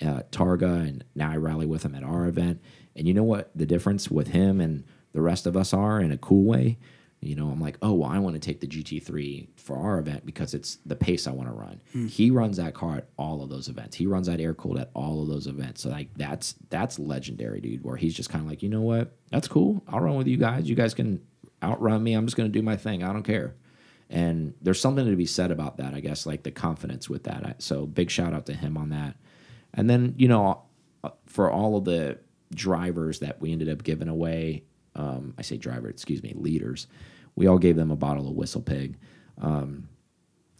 at 0.01 0.31
Targa, 0.31 0.87
and 0.87 1.03
now 1.15 1.31
I 1.31 1.37
rally 1.37 1.65
with 1.65 1.83
him 1.83 1.95
at 1.95 2.03
our 2.03 2.27
event. 2.27 2.61
And 2.95 3.07
you 3.07 3.13
know 3.13 3.23
what 3.23 3.51
the 3.55 3.65
difference 3.65 4.09
with 4.09 4.27
him 4.27 4.61
and 4.61 4.83
the 5.13 5.21
rest 5.21 5.45
of 5.45 5.55
us 5.55 5.73
are 5.73 5.99
in 5.99 6.11
a 6.11 6.17
cool 6.17 6.43
way? 6.43 6.77
You 7.21 7.35
know, 7.35 7.49
I'm 7.49 7.59
like, 7.59 7.77
oh, 7.81 7.93
well, 7.93 8.09
I 8.09 8.19
want 8.19 8.35
to 8.35 8.39
take 8.39 8.59
the 8.59 8.67
GT3 8.67 9.47
for 9.55 9.77
our 9.77 9.97
event 9.97 10.25
because 10.25 10.53
it's 10.53 10.77
the 10.85 10.95
pace 10.95 11.25
I 11.25 11.31
want 11.31 11.49
to 11.49 11.55
run. 11.55 11.81
Hmm. 11.91 12.07
He 12.07 12.29
runs 12.29 12.57
that 12.57 12.75
car 12.75 12.97
at 12.97 13.07
all 13.17 13.41
of 13.41 13.49
those 13.49 13.67
events. 13.67 13.95
He 13.95 14.05
runs 14.05 14.27
that 14.27 14.39
air 14.39 14.53
cooled 14.53 14.77
at 14.77 14.91
all 14.93 15.23
of 15.23 15.27
those 15.27 15.47
events. 15.47 15.81
So 15.81 15.89
like 15.89 16.09
that's 16.15 16.53
that's 16.69 16.99
legendary, 16.99 17.61
dude. 17.61 17.83
Where 17.83 17.95
he's 17.95 18.13
just 18.13 18.29
kind 18.29 18.43
of 18.43 18.49
like, 18.49 18.61
you 18.61 18.69
know 18.69 18.81
what? 18.81 19.15
That's 19.31 19.47
cool. 19.47 19.81
I'll 19.87 20.01
run 20.01 20.17
with 20.17 20.27
you 20.27 20.37
guys. 20.37 20.69
You 20.69 20.75
guys 20.75 20.93
can 20.93 21.21
outrun 21.63 22.03
me. 22.03 22.13
I'm 22.13 22.27
just 22.27 22.37
going 22.37 22.51
to 22.51 22.59
do 22.59 22.63
my 22.63 22.75
thing. 22.75 23.03
I 23.03 23.11
don't 23.11 23.23
care. 23.23 23.55
And 24.09 24.53
there's 24.61 24.79
something 24.79 25.05
to 25.05 25.15
be 25.15 25.25
said 25.25 25.49
about 25.49 25.77
that, 25.77 25.95
I 25.95 25.99
guess, 25.99 26.27
like 26.27 26.43
the 26.43 26.51
confidence 26.51 27.09
with 27.09 27.23
that. 27.23 27.63
So 27.63 27.87
big 27.87 28.11
shout 28.11 28.33
out 28.33 28.45
to 28.45 28.53
him 28.53 28.77
on 28.77 28.89
that. 28.89 29.15
And 29.75 29.89
then, 29.89 30.15
you 30.17 30.27
know, 30.27 30.63
uh, 31.03 31.11
for 31.25 31.51
all 31.51 31.77
of 31.77 31.85
the 31.85 32.17
drivers 32.53 33.19
that 33.19 33.39
we 33.41 33.51
ended 33.51 33.69
up 33.69 33.83
giving 33.83 34.07
away, 34.07 34.63
um, 34.95 35.33
I 35.37 35.41
say 35.41 35.57
driver, 35.57 35.89
excuse 35.89 36.23
me, 36.23 36.33
leaders, 36.35 36.87
we 37.35 37.47
all 37.47 37.57
gave 37.57 37.75
them 37.75 37.91
a 37.91 37.95
bottle 37.95 38.27
of 38.27 38.35
Whistle 38.35 38.61
Pig. 38.61 38.97
Um, 39.39 39.89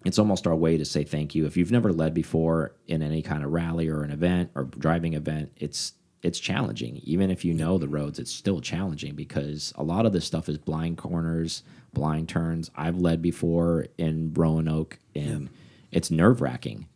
it's 0.05 0.19
almost 0.19 0.45
our 0.45 0.55
way 0.55 0.77
to 0.77 0.85
say 0.85 1.03
thank 1.03 1.33
you. 1.33 1.45
If 1.45 1.57
you've 1.57 1.71
never 1.71 1.91
led 1.91 2.13
before 2.13 2.75
in 2.87 3.01
any 3.01 3.21
kind 3.21 3.43
of 3.43 3.51
rally 3.51 3.87
or 3.87 4.03
an 4.03 4.11
event 4.11 4.51
or 4.53 4.65
driving 4.65 5.13
event, 5.13 5.51
it's 5.57 5.93
it's 6.21 6.39
challenging. 6.39 6.97
Even 7.03 7.29
if 7.29 7.45
you 7.45 7.53
know 7.53 7.77
the 7.77 7.87
roads, 7.87 8.17
it's 8.17 8.31
still 8.31 8.59
challenging 8.59 9.15
because 9.15 9.71
a 9.75 9.83
lot 9.83 10.07
of 10.07 10.13
this 10.13 10.25
stuff 10.25 10.49
is 10.49 10.57
blind 10.57 10.97
corners, 10.97 11.61
blind 11.93 12.29
turns. 12.29 12.71
I've 12.75 12.97
led 12.97 13.21
before 13.21 13.87
in 13.97 14.33
Roanoke, 14.33 14.97
and 15.15 15.49
it's 15.91 16.09
nerve 16.09 16.41
wracking. 16.41 16.87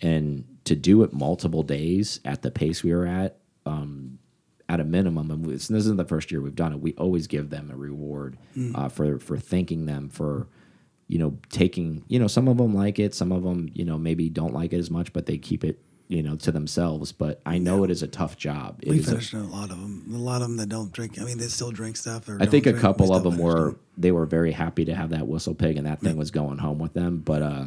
And 0.00 0.57
to 0.68 0.76
do 0.76 1.02
it 1.02 1.12
multiple 1.12 1.62
days 1.62 2.20
at 2.24 2.42
the 2.42 2.50
pace 2.50 2.82
we 2.82 2.92
were 2.94 3.06
at, 3.06 3.38
um, 3.66 4.18
at 4.68 4.80
a 4.80 4.84
minimum, 4.84 5.30
and 5.30 5.44
this 5.44 5.70
isn't 5.70 5.96
the 5.96 6.04
first 6.04 6.30
year 6.30 6.40
we've 6.40 6.54
done 6.54 6.72
it. 6.72 6.80
We 6.80 6.92
always 6.94 7.26
give 7.26 7.50
them 7.50 7.70
a 7.70 7.76
reward 7.76 8.38
uh, 8.74 8.88
for 8.88 9.18
for 9.18 9.36
thanking 9.38 9.86
them 9.86 10.08
for 10.08 10.46
you 11.10 11.18
know, 11.18 11.38
taking, 11.48 12.04
you 12.08 12.18
know, 12.18 12.26
some 12.26 12.48
of 12.48 12.58
them 12.58 12.74
like 12.74 12.98
it, 12.98 13.14
some 13.14 13.32
of 13.32 13.42
them, 13.42 13.70
you 13.72 13.82
know, 13.82 13.96
maybe 13.96 14.28
don't 14.28 14.52
like 14.52 14.74
it 14.74 14.78
as 14.78 14.90
much, 14.90 15.10
but 15.14 15.24
they 15.24 15.38
keep 15.38 15.64
it, 15.64 15.80
you 16.08 16.22
know, 16.22 16.36
to 16.36 16.52
themselves. 16.52 17.12
But 17.12 17.40
I 17.46 17.56
know 17.56 17.82
it 17.82 17.90
is 17.90 18.02
a 18.02 18.06
tough 18.06 18.36
job. 18.36 18.80
It 18.82 18.90
We 18.90 18.98
is 18.98 19.08
a- 19.08 19.12
finished 19.12 19.32
a 19.32 19.38
lot 19.38 19.70
of 19.70 19.80
them. 19.80 20.04
A 20.12 20.18
lot 20.18 20.42
of 20.42 20.48
them 20.48 20.58
that 20.58 20.68
don't 20.68 20.92
drink. 20.92 21.18
I 21.18 21.24
mean, 21.24 21.38
they 21.38 21.46
still 21.46 21.70
drink 21.70 21.96
stuff. 21.96 22.28
Or 22.28 22.36
I 22.38 22.44
think 22.44 22.66
a 22.66 22.72
drink, 22.72 22.82
couple 22.82 23.14
of 23.14 23.22
them 23.22 23.38
finished 23.38 23.42
were 23.42 23.76
they 23.96 24.12
were 24.12 24.26
very 24.26 24.52
happy 24.52 24.84
to 24.84 24.94
have 24.94 25.08
that 25.08 25.26
whistle 25.26 25.54
pig 25.54 25.78
and 25.78 25.86
that 25.86 26.00
thing 26.02 26.18
was 26.18 26.30
going 26.30 26.58
home 26.58 26.78
with 26.78 26.92
them. 26.92 27.20
But 27.24 27.40
uh, 27.40 27.64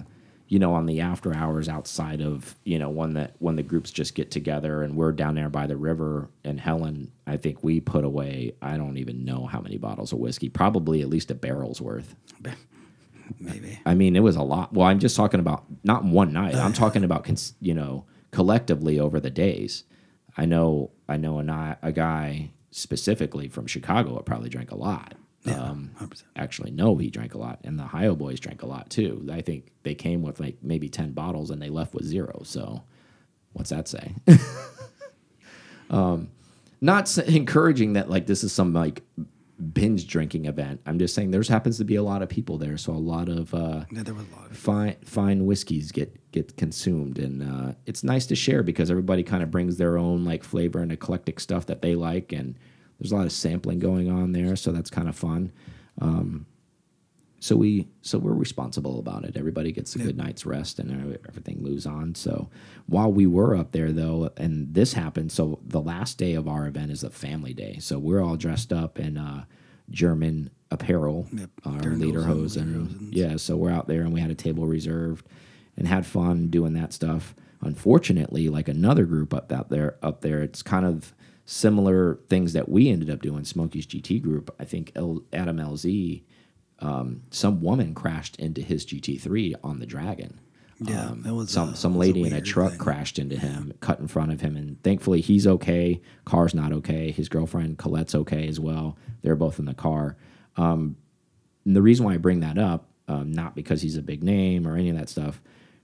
you 0.52 0.60
know, 0.60 0.74
on 0.74 0.86
the 0.86 1.00
after 1.00 1.34
hours 1.34 1.70
outside 1.70 2.20
of 2.20 2.56
you 2.66 2.78
know 2.78 2.90
when 2.90 3.14
that 3.14 3.36
when 3.40 3.56
the 3.56 3.64
groups 3.64 3.90
just 3.90 4.16
get 4.16 4.32
together 4.32 4.84
and 4.84 4.98
we're 4.98 5.14
down 5.14 5.36
there 5.36 5.48
by 5.48 5.66
the 5.66 5.78
river 5.78 6.30
and 6.44 6.60
Helen, 6.60 7.14
I 7.26 7.38
think 7.38 7.64
we 7.64 7.80
put 7.80 8.04
away 8.04 8.56
I 8.62 8.76
don't 8.76 8.98
even 8.98 9.24
know 9.24 9.46
how 9.46 9.62
many 9.62 9.78
bottles 9.78 10.12
of 10.12 10.20
whiskey, 10.20 10.50
probably 10.50 11.02
at 11.02 11.08
least 11.08 11.32
a 11.32 11.36
barrel's 11.36 11.80
worth. 11.80 12.18
Maybe. 13.40 13.80
I 13.86 13.94
mean, 13.94 14.18
it 14.18 14.20
was 14.20 14.36
a 14.36 14.44
lot. 14.44 14.74
Well, 14.74 14.88
I'm 14.88 15.00
just 15.00 15.16
talking 15.16 15.40
about 15.40 15.64
not 15.86 16.04
one 16.04 16.34
night. 16.34 16.56
I'm 16.56 16.74
talking 16.84 17.06
about 17.06 17.24
cons- 17.24 17.54
you 17.62 17.74
know 17.74 18.04
collectively 18.32 19.00
over 19.00 19.22
the 19.22 19.30
days. 19.30 19.86
I 20.36 20.44
know 20.48 20.92
I 21.08 21.16
know 21.16 21.40
a, 21.40 21.78
a 21.82 21.94
guy 21.94 22.52
specifically 22.72 23.48
from 23.48 23.68
Chicago 23.68 24.16
that 24.16 24.26
probably 24.26 24.50
drank 24.50 24.72
a 24.72 24.78
lot. 24.78 25.14
Um, 25.48 25.92
100%. 26.00 26.24
actually, 26.36 26.72
no, 26.72 26.98
he 26.98 27.10
drank 27.10 27.34
a 27.34 27.38
lot, 27.38 27.60
and 27.64 27.80
the 27.80 27.84
Ohio 27.84 28.16
boys 28.16 28.40
drank 28.40 28.62
a 28.62 28.68
lot 28.68 28.90
too. 28.90 29.26
I 29.32 29.42
think 29.42 29.72
they 29.84 29.96
came 29.96 30.22
with 30.22 30.40
like 30.40 30.58
maybe 30.62 30.88
ten 30.90 31.12
bottles 31.14 31.50
and 31.50 31.62
they 31.62 31.70
left 31.70 31.94
with 31.94 32.04
zero. 32.06 32.42
So, 32.44 32.84
what's 33.54 33.72
that 33.72 33.88
say? 33.88 34.14
um, 35.90 36.30
not 36.80 37.04
s- 37.04 37.18
encouraging 37.18 37.94
that 37.94 38.10
like 38.10 38.28
this 38.28 38.44
is 38.44 38.52
some 38.54 38.74
like 38.74 39.02
binge 39.74 40.08
drinking 40.08 40.46
event. 40.46 40.82
I'm 40.86 40.98
just 40.98 41.14
saying 41.14 41.32
there's 41.32 41.48
happens 41.48 41.78
to 41.78 41.84
be 41.86 41.96
a 41.96 42.04
lot 42.04 42.22
of 42.22 42.30
people 42.30 42.58
there, 42.58 42.78
so 42.78 42.94
a 42.94 42.96
lot 42.96 43.30
of 43.30 43.54
uh, 43.54 43.86
Yeah, 43.92 44.04
there 44.04 44.14
was 44.14 44.26
a 44.32 44.36
lot 44.36 44.52
of 44.52 44.58
fine 44.58 44.96
fine 45.06 45.46
whiskeys 45.46 45.92
get 45.92 46.32
get 46.32 46.56
consumed, 46.58 47.20
and 47.20 47.44
uh, 47.44 47.74
it's 47.86 48.04
nice 48.04 48.26
to 48.28 48.36
share 48.36 48.64
because 48.64 48.90
everybody 48.90 49.24
kind 49.24 49.44
of 49.44 49.52
brings 49.52 49.78
their 49.78 49.98
own 49.98 50.24
like 50.26 50.44
flavor 50.44 50.80
and 50.80 50.92
eclectic 50.92 51.40
stuff 51.40 51.66
that 51.68 51.82
they 51.82 51.96
like, 51.96 52.32
and 52.32 52.56
there's 53.02 53.12
a 53.12 53.16
lot 53.16 53.26
of 53.26 53.32
sampling 53.32 53.80
going 53.80 54.12
on 54.12 54.32
there, 54.32 54.56
so 54.56 54.72
that's 54.72 54.92
kind 54.92 55.10
of 55.10 55.16
fun. 55.16 55.52
Um, 56.00 56.46
so 57.40 57.56
we 57.56 57.88
so 58.02 58.20
we're 58.20 58.34
responsible 58.34 59.00
about 59.00 59.26
it. 59.26 59.36
Everybody 59.36 59.72
gets 59.72 59.96
a 59.96 60.00
good 60.00 60.16
night's 60.16 60.46
rest, 60.46 60.78
and 60.78 60.92
everything 61.28 61.64
moves 61.64 61.88
on. 61.88 62.14
So 62.14 62.52
while 62.86 63.12
we 63.12 63.26
were 63.26 63.56
up 63.56 63.72
there 63.72 63.92
though, 63.92 64.30
and 64.38 64.72
this 64.76 64.94
happened, 64.94 65.32
so 65.32 65.60
the 65.66 65.82
last 65.82 66.20
day 66.20 66.36
of 66.36 66.48
our 66.48 66.68
event 66.68 66.92
is 66.92 67.04
a 67.04 67.10
family 67.10 67.56
day. 67.56 67.80
So 67.80 67.98
we're 67.98 68.22
all 68.22 68.36
dressed 68.36 68.72
up 68.72 69.00
in 69.00 69.18
uh, 69.18 69.46
German 69.90 70.52
apparel, 70.70 71.28
Yep, 71.34 71.50
our 71.66 71.80
dirndls 71.80 72.14
lederhosen, 72.14 72.62
and 72.62 73.14
yeah. 73.16 73.38
So 73.38 73.58
we're 73.58 73.72
out 73.72 73.88
there, 73.88 74.02
and 74.02 74.14
we 74.14 74.22
had 74.22 74.30
a 74.30 74.36
table 74.36 74.68
reserved, 74.68 75.26
and 75.76 75.88
had 75.88 76.06
fun 76.06 76.50
doing 76.50 76.74
that 76.74 76.94
stuff. 76.94 77.34
Unfortunately, 77.62 78.50
like 78.50 78.68
another 78.68 79.06
group 79.06 79.34
up 79.34 79.52
out 79.52 79.70
there, 79.70 79.98
up 80.04 80.22
there, 80.22 80.44
it's 80.44 80.62
kind 80.62 80.86
of 80.86 81.16
similar 81.52 82.20
things 82.30 82.54
that 82.54 82.70
we 82.70 82.90
ended 82.90 83.10
up 83.10 83.22
doing. 83.22 83.44
Smokey's 83.44 83.86
GT 83.86 84.22
group, 84.22 84.54
I 84.60 84.66
think 84.66 84.92
L, 84.96 85.24
Adam 85.34 85.58
LZ 85.58 86.24
um, 86.82 87.22
some 87.30 87.62
woman 87.62 87.94
crashed 87.94 88.36
into 88.38 88.62
his 88.62 88.86
GT3 88.86 89.56
on 89.64 89.80
the 89.80 89.86
Dragon. 89.86 90.40
Yeah, 90.80 91.10
Um, 91.10 91.22
that 91.22 91.36
was, 91.36 91.52
some 91.52 91.70
uh, 91.70 91.74
some 91.74 91.94
was 91.94 92.08
a 92.08 92.10
lady 92.10 92.24
in 92.24 92.34
a 92.34 92.42
truck 92.42 92.72
thing. 92.72 92.80
crashed 92.80 93.20
into 93.20 93.38
him, 93.38 93.72
cut 93.82 94.00
in 94.00 94.08
front 94.08 94.32
of 94.32 94.42
him, 94.42 94.58
and 94.58 94.82
thankfully 94.82 95.22
he's 95.22 95.46
okay. 95.46 96.02
Car's 96.26 96.56
not 96.56 96.74
okay. 96.74 97.12
His 97.12 97.30
girlfriend 97.30 97.78
Collete's 97.78 98.16
okay 98.16 98.48
as 98.48 98.60
well. 98.60 98.98
They're 99.22 99.36
both 99.36 99.60
in 99.60 99.66
the 99.66 99.76
car. 99.76 100.18
Um, 100.58 100.96
and 101.66 101.76
the 101.76 101.84
reason 101.84 102.04
why 102.04 102.16
I 102.16 102.18
bring 102.18 102.40
that 102.40 102.58
up, 102.58 102.90
um, 103.08 103.32
not 103.32 103.54
because 103.54 103.84
he's 103.84 103.96
a 103.96 104.02
big 104.02 104.24
name 104.24 104.68
or 104.68 104.76
any 104.76 104.90
of 104.90 104.98
that 104.98 105.10
stuff, 105.10 105.40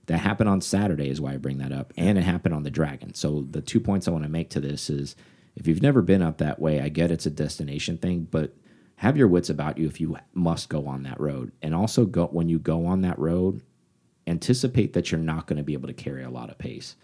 that 0.06 0.18
happened 0.18 0.48
on 0.48 0.60
Saturday 0.60 1.10
is 1.10 1.20
why 1.20 1.34
I 1.34 1.36
bring 1.36 1.58
that 1.58 1.70
up, 1.70 1.92
and 1.96 2.18
it 2.18 2.22
happened 2.22 2.54
on 2.54 2.64
the 2.64 2.70
Dragon. 2.70 3.14
So 3.14 3.46
the 3.48 3.60
two 3.60 3.78
points 3.78 4.08
I 4.08 4.10
want 4.10 4.24
to 4.24 4.30
make 4.30 4.50
to 4.50 4.60
this 4.60 4.90
is, 4.90 5.14
if 5.58 5.66
you've 5.66 5.82
never 5.82 6.02
been 6.02 6.22
up 6.22 6.38
that 6.38 6.60
way, 6.60 6.80
I 6.80 6.88
get 6.88 7.10
it's 7.10 7.26
a 7.26 7.30
destination 7.30 7.98
thing, 7.98 8.28
but 8.30 8.54
have 8.96 9.16
your 9.16 9.28
wits 9.28 9.50
about 9.50 9.76
you 9.78 9.86
if 9.86 10.00
you 10.00 10.16
must 10.34 10.68
go 10.68 10.86
on 10.86 11.02
that 11.02 11.20
road, 11.20 11.52
and 11.62 11.74
also 11.74 12.04
go 12.04 12.26
when 12.26 12.48
you 12.48 12.58
go 12.58 12.86
on 12.86 13.02
that 13.02 13.18
road, 13.18 13.62
anticipate 14.26 14.92
that 14.92 15.10
you're 15.10 15.20
not 15.20 15.46
going 15.46 15.56
to 15.56 15.62
be 15.62 15.72
able 15.72 15.88
to 15.88 15.94
carry 15.94 16.22
a 16.22 16.30
lot 16.30 16.50
of 16.50 16.58
pace. 16.58 16.96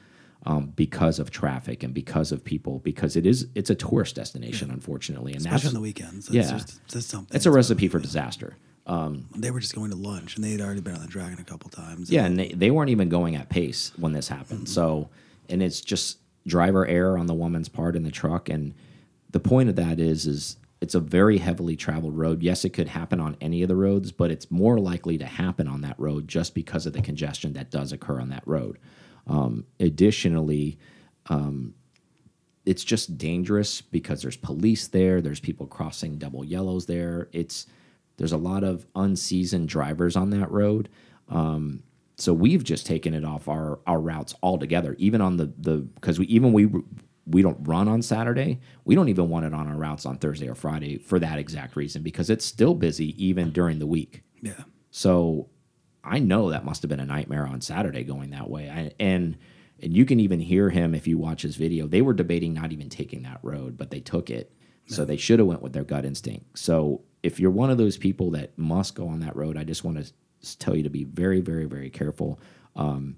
Um, 0.47 0.75
because 0.77 1.19
of 1.19 1.31
traffic 1.31 1.83
and 1.83 1.95
because 1.95 2.31
of 2.31 2.45
people, 2.45 2.81
because 2.81 3.17
it 3.17 3.25
is 3.25 3.47
it's 3.55 3.71
a 3.71 3.75
tourist 3.75 4.15
destination, 4.15 4.71
unfortunately, 4.71 5.33
and 5.33 5.41
especially 5.41 5.57
that's 5.57 5.69
on 5.69 5.75
the 5.75 5.81
weekends. 5.81 6.27
It's 6.27 6.35
yeah. 6.35 6.51
just, 6.51 6.87
just 6.87 7.09
something. 7.09 7.35
it's 7.35 7.47
a 7.47 7.51
recipe 7.51 7.89
for 7.89 7.99
disaster. 7.99 8.55
Um, 8.87 9.27
They 9.35 9.51
were 9.51 9.61
just 9.61 9.75
going 9.75 9.89
to 9.91 9.97
lunch, 9.97 10.37
and 10.37 10.45
they 10.45 10.51
had 10.51 10.61
already 10.61 10.83
been 10.83 10.95
on 10.95 11.01
the 11.01 11.09
dragon 11.09 11.39
a 11.41 11.45
couple 11.45 11.71
times. 11.71 12.11
yeah, 12.11 12.27
and 12.27 12.39
they, 12.39 12.49
they 12.49 12.71
weren't 12.71 12.91
even 12.91 13.09
going 13.09 13.37
at 13.37 13.49
pace 13.49 13.93
when 13.97 14.13
this 14.13 14.29
happened. 14.29 14.69
So, 14.69 15.09
and 15.49 15.63
it's 15.63 15.81
just 15.81 16.19
driver 16.47 16.87
error 16.87 17.19
on 17.19 17.27
the 17.27 17.35
woman's 17.35 17.69
part 17.69 17.97
in 17.97 18.03
the 18.03 18.11
truck. 18.11 18.49
And 18.49 18.75
the 19.31 19.41
point 19.41 19.69
of 19.69 19.77
that 19.77 19.99
is, 19.99 20.27
is 20.27 20.57
it's 20.81 20.95
a 20.95 21.01
very 21.01 21.39
heavily 21.39 21.77
traveled 21.77 22.17
road. 22.17 22.43
Yes, 22.43 22.65
it 22.65 22.71
could 22.71 22.89
happen 22.89 23.21
on 23.21 23.37
any 23.41 23.63
of 23.63 23.69
the 23.69 23.77
roads, 23.77 24.13
but 24.13 24.31
it's 24.31 24.51
more 24.51 24.79
likely 24.79 25.17
to 25.19 25.25
happen 25.25 25.67
on 25.67 25.81
that 25.81 25.99
road 25.99 26.29
just 26.29 26.55
because 26.55 26.87
of 26.87 26.93
the 26.93 27.03
congestion 27.03 27.55
that 27.55 27.71
does 27.71 27.93
occur 27.93 28.21
on 28.21 28.29
that 28.29 28.47
road. 28.47 28.79
Um, 29.27 29.65
additionally, 29.81 30.79
um, 31.27 31.75
it's 32.67 32.85
just 32.85 33.17
dangerous 33.17 33.81
because 33.81 34.23
there's 34.23 34.37
police 34.37 34.89
there. 34.89 35.21
There's 35.21 35.41
people 35.41 35.67
crossing 35.67 36.19
double 36.19 36.45
yellows 36.45 36.87
there. 36.87 37.29
It's 37.33 37.67
there's 38.17 38.33
a 38.33 38.37
lot 38.39 38.63
of 38.63 38.87
unseasoned 38.95 39.69
drivers 39.69 40.17
on 40.17 40.31
that 40.31 40.51
road. 40.51 40.89
Um, 41.29 41.83
so 42.17 42.33
we've 42.33 42.63
just 42.63 42.87
taken 42.87 43.15
it 43.15 43.25
off 43.25 43.49
our 43.49 43.81
our 43.87 44.01
routes 44.01 44.35
altogether. 44.43 44.95
Even 44.99 45.21
on 45.21 45.37
the 45.37 45.53
the 45.59 45.79
because 45.79 46.19
we 46.19 46.27
even 46.27 46.53
we 46.53 46.69
we 47.27 47.43
don't 47.43 47.67
run 47.67 47.89
on 47.89 48.03
Saturday. 48.03 48.61
We 48.85 48.95
don't 48.95 49.09
even 49.09 49.29
want 49.29 49.47
it 49.47 49.55
on 49.55 49.67
our 49.69 49.77
routes 49.77 50.07
on 50.07 50.19
Thursday 50.19 50.49
or 50.49 50.55
Friday 50.55 50.99
for 50.99 51.19
that 51.19 51.39
exact 51.39 51.77
reason 51.77 52.03
because 52.03 52.31
it's 52.31 52.45
still 52.45 52.75
busy 52.75 53.15
even 53.25 53.51
during 53.51 53.79
the 53.79 53.87
week. 53.87 54.23
yeah. 54.43 54.65
So 54.91 55.49
I 56.05 56.19
know 56.19 56.51
that 56.51 56.65
must 56.65 56.83
have 56.83 56.89
been 56.89 57.01
a 57.01 57.07
nightmare 57.07 57.47
on 57.47 57.61
Saturday 57.61 58.05
going 58.05 58.31
that 58.31 58.49
way. 58.49 58.71
I, 58.71 58.93
and 59.01 59.37
and 59.83 59.97
you 59.97 60.05
can 60.05 60.21
even 60.21 60.39
hear 60.39 60.71
him 60.71 60.95
if 60.95 61.07
you 61.07 61.19
watch 61.19 61.43
his 61.43 61.57
video. 61.57 61.89
They 61.89 62.03
were 62.03 62.13
debating 62.13 62.55
not 62.55 62.73
even 62.73 62.89
taking 62.89 63.23
that 63.23 63.41
road, 63.43 63.77
but 63.77 63.91
they 63.91 64.01
took 64.01 64.31
it. 64.31 64.53
So 64.87 65.07
they 65.07 65.17
should 65.17 65.39
have 65.39 65.49
went 65.49 65.63
with 65.63 65.73
their 65.73 65.83
gut 65.83 66.05
instinct. 66.05 66.59
So 66.59 67.01
if 67.23 67.41
you're 67.41 67.51
one 67.51 67.71
of 67.71 67.79
those 67.79 67.97
people 67.97 68.31
that 68.33 68.57
must 68.59 68.95
go 68.95 69.09
on 69.09 69.21
that 69.21 69.35
road, 69.35 69.57
I 69.57 69.65
just 69.65 69.83
want 69.83 69.97
to 69.97 70.13
tell 70.55 70.77
you 70.77 70.83
to 70.83 70.91
be 70.91 71.05
very, 71.05 71.41
very, 71.41 71.65
very 71.65 71.91
careful. 71.91 72.41
Um, 72.77 73.17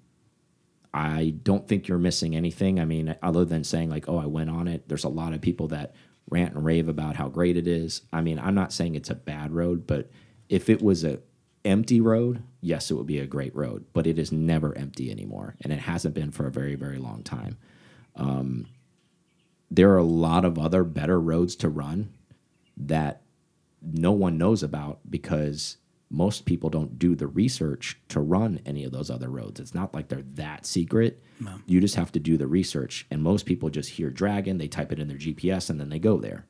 I 0.93 1.35
don't 1.43 1.69
think 1.69 1.89
you're 1.89 1.99
missing 1.99 2.35
anything. 2.35 2.81
I 2.81 2.85
mean, 2.85 3.15
other 3.23 3.45
than 3.45 3.65
saying 3.65 3.91
like, 3.91 4.09
"Oh, 4.09 4.19
I 4.19 4.27
went 4.27 4.51
on 4.51 4.69
it." 4.69 4.89
There's 4.89 5.05
a 5.05 5.09
lot 5.09 5.33
of 5.35 5.41
people 5.41 5.69
that 5.69 5.95
rant 6.31 6.55
and 6.55 6.65
rave 6.65 6.89
about 6.89 7.17
how 7.17 7.29
great 7.29 7.57
it 7.57 7.67
is. 7.67 8.03
I 8.13 8.21
mean, 8.21 8.39
I'm 8.39 8.55
not 8.55 8.73
saying 8.73 8.95
it's 8.95 9.11
a 9.11 9.15
bad 9.15 9.53
road, 9.53 9.87
but 9.87 10.11
if 10.49 10.69
it 10.69 10.83
was 10.83 11.05
a 11.05 11.21
empty 11.65 12.01
road, 12.01 12.43
yes, 12.61 12.91
it 12.91 12.95
would 12.95 13.07
be 13.07 13.19
a 13.19 13.27
great 13.27 13.55
road. 13.55 13.85
But 13.93 14.07
it 14.07 14.19
is 14.19 14.33
never 14.33 14.77
empty 14.77 15.11
anymore, 15.11 15.57
and 15.61 15.73
it 15.73 15.81
hasn't 15.81 16.15
been 16.15 16.31
for 16.31 16.47
a 16.47 16.53
very, 16.53 16.75
very 16.75 16.99
long 16.99 17.23
time. 17.23 17.59
Um, 18.15 18.67
there 19.71 19.91
are 19.91 19.99
a 19.99 20.05
lot 20.05 20.45
of 20.45 20.59
other 20.59 20.85
better 20.85 21.21
roads 21.21 21.57
to 21.57 21.69
run 21.69 22.13
that 22.77 23.23
no 23.83 24.13
one 24.13 24.39
knows 24.39 24.63
about 24.63 25.01
because 25.09 25.77
most 26.11 26.45
people 26.45 26.71
don't 26.71 26.99
do 26.99 27.15
the 27.15 27.27
research 27.27 28.01
to 28.09 28.21
run 28.21 28.61
any 28.65 28.85
of 28.85 28.93
those 28.93 29.11
other 29.11 29.29
roads. 29.29 29.59
It's 29.59 29.75
not 29.75 29.93
like 29.93 30.09
they're 30.09 30.23
that 30.35 30.65
secret. 30.65 31.23
No. 31.41 31.59
You 31.67 31.81
just 31.81 31.97
have 31.97 32.13
to 32.13 32.21
do 32.21 32.37
the 32.37 32.47
research. 32.47 33.07
And 33.11 33.23
most 33.23 33.45
people 33.45 33.71
just 33.71 33.91
hear 33.91 34.11
Dragon, 34.11 34.59
they 34.59 34.69
type 34.69 34.93
it 34.93 35.01
in 35.01 35.09
their 35.09 35.17
GPS, 35.17 35.69
and 35.69 35.81
then 35.81 35.89
they 35.89 35.99
go 35.99 36.19
there. 36.19 36.47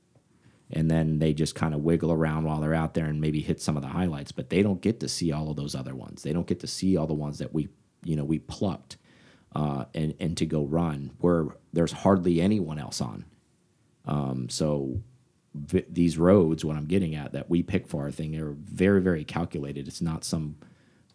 And 0.71 0.91
then 0.91 1.21
they 1.21 1.33
just 1.33 1.55
kind 1.55 1.75
of 1.75 1.81
wiggle 1.81 2.13
around 2.13 2.45
while 2.45 2.61
they're 2.61 2.75
out 2.75 2.95
there 2.95 3.07
and 3.07 3.21
maybe 3.21 3.41
hit 3.41 3.61
some 3.61 3.77
of 3.77 3.83
the 3.83 3.89
highlights, 3.89 4.33
but 4.33 4.51
they 4.51 4.63
don't 4.63 4.81
get 4.81 5.01
to 5.01 5.09
see 5.09 5.33
all 5.33 5.49
of 5.49 5.57
those 5.57 5.75
other 5.75 5.95
ones. 5.95 6.23
They 6.23 6.33
don't 6.33 6.47
get 6.47 6.61
to 6.61 6.67
see 6.67 6.97
all 6.97 7.07
the 7.07 7.15
ones 7.15 7.39
that 7.39 7.55
we, 7.55 7.69
you 8.05 8.17
know, 8.17 8.25
we 8.25 8.41
plucked 8.41 8.97
uh, 9.55 9.85
and 9.95 10.15
and 10.21 10.37
to 10.37 10.45
go 10.45 10.65
run 10.65 11.13
where 11.19 11.47
there's 11.73 11.93
hardly 11.93 12.41
anyone 12.41 12.79
else 12.79 13.01
on. 13.01 13.25
Um, 14.05 14.49
so 14.49 15.01
these 15.89 16.19
roads, 16.19 16.65
what 16.65 16.77
I'm 16.77 16.87
getting 16.87 17.15
at, 17.15 17.33
that 17.33 17.51
we 17.51 17.63
pick 17.63 17.87
for 17.87 18.03
our 18.03 18.11
thing 18.11 18.37
are 18.37 18.53
very, 18.53 19.01
very 19.01 19.25
calculated. 19.25 19.89
It's 19.89 20.03
not 20.03 20.25
some 20.25 20.57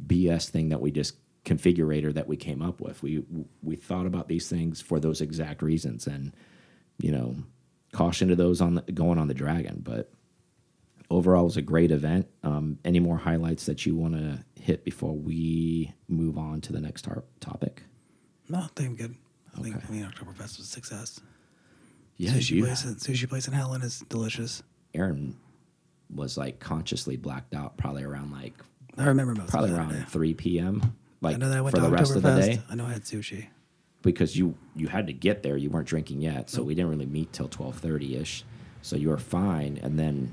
BS 0.05 0.49
thing 0.49 0.69
that 0.69 0.81
we 0.81 0.91
just 0.91 1.15
configurator 1.45 2.13
that 2.13 2.27
we 2.27 2.37
came 2.37 2.61
up 2.61 2.81
with. 2.81 3.01
We 3.01 3.23
we 3.61 3.75
thought 3.75 4.05
about 4.05 4.27
these 4.27 4.47
things 4.47 4.81
for 4.81 4.99
those 4.99 5.21
exact 5.21 5.61
reasons, 5.61 6.07
and 6.07 6.33
you 6.99 7.11
know, 7.11 7.35
caution 7.91 8.27
to 8.29 8.35
those 8.35 8.61
on 8.61 8.75
the, 8.75 8.81
going 8.91 9.17
on 9.17 9.27
the 9.27 9.33
Dragon. 9.33 9.81
But 9.83 10.11
overall, 11.09 11.41
it 11.41 11.45
was 11.45 11.57
a 11.57 11.61
great 11.61 11.91
event. 11.91 12.27
Um, 12.43 12.79
any 12.85 12.99
more 12.99 13.17
highlights 13.17 13.65
that 13.65 13.85
you 13.85 13.95
want 13.95 14.13
to 14.13 14.43
hit 14.61 14.83
before 14.83 15.15
we 15.15 15.93
move 16.07 16.37
on 16.37 16.61
to 16.61 16.73
the 16.73 16.81
next 16.81 17.07
topic? 17.39 17.83
No, 18.49 18.59
I 18.59 18.67
think 18.75 18.89
I'm 18.89 18.95
good. 18.95 19.15
I 19.55 19.59
okay. 19.59 19.71
think 19.71 19.89
I 19.89 19.91
mean 19.91 20.03
Oktoberfest 20.05 20.57
was 20.57 20.59
a 20.59 20.65
success. 20.65 21.19
Yeah, 22.21 22.33
sushi 22.33 22.51
you, 22.51 22.65
place 22.65 22.85
in, 22.85 22.95
sushi 22.95 23.27
place 23.27 23.47
in 23.47 23.53
Helen 23.53 23.81
is 23.81 24.03
delicious. 24.07 24.61
Aaron 24.93 25.35
was 26.13 26.37
like 26.37 26.59
consciously 26.59 27.17
blacked 27.17 27.55
out, 27.55 27.77
probably 27.77 28.03
around 28.03 28.31
like 28.31 28.53
I 28.95 29.05
remember 29.05 29.33
most 29.33 29.49
probably 29.49 29.71
around 29.71 29.89
day. 29.89 30.05
three 30.07 30.35
p.m. 30.35 30.95
Like 31.21 31.33
I 31.33 31.37
know 31.39 31.49
that 31.49 31.57
I 31.57 31.61
went 31.61 31.75
for 31.75 31.81
to 31.81 31.87
the 31.87 31.91
rest 31.91 32.15
of 32.15 32.21
the 32.21 32.39
day. 32.39 32.61
I 32.69 32.75
know 32.75 32.85
I 32.85 32.93
had 32.93 33.05
sushi 33.05 33.47
because 34.03 34.37
you 34.37 34.53
you 34.75 34.87
had 34.87 35.07
to 35.07 35.13
get 35.13 35.41
there. 35.41 35.57
You 35.57 35.71
weren't 35.71 35.87
drinking 35.87 36.21
yet, 36.21 36.51
so 36.51 36.59
nope. 36.59 36.67
we 36.67 36.75
didn't 36.75 36.91
really 36.91 37.07
meet 37.07 37.33
till 37.33 37.47
twelve 37.47 37.77
thirty 37.77 38.15
ish. 38.15 38.43
So 38.83 38.95
you 38.95 39.09
were 39.09 39.17
fine, 39.17 39.79
and 39.81 39.97
then 39.97 40.31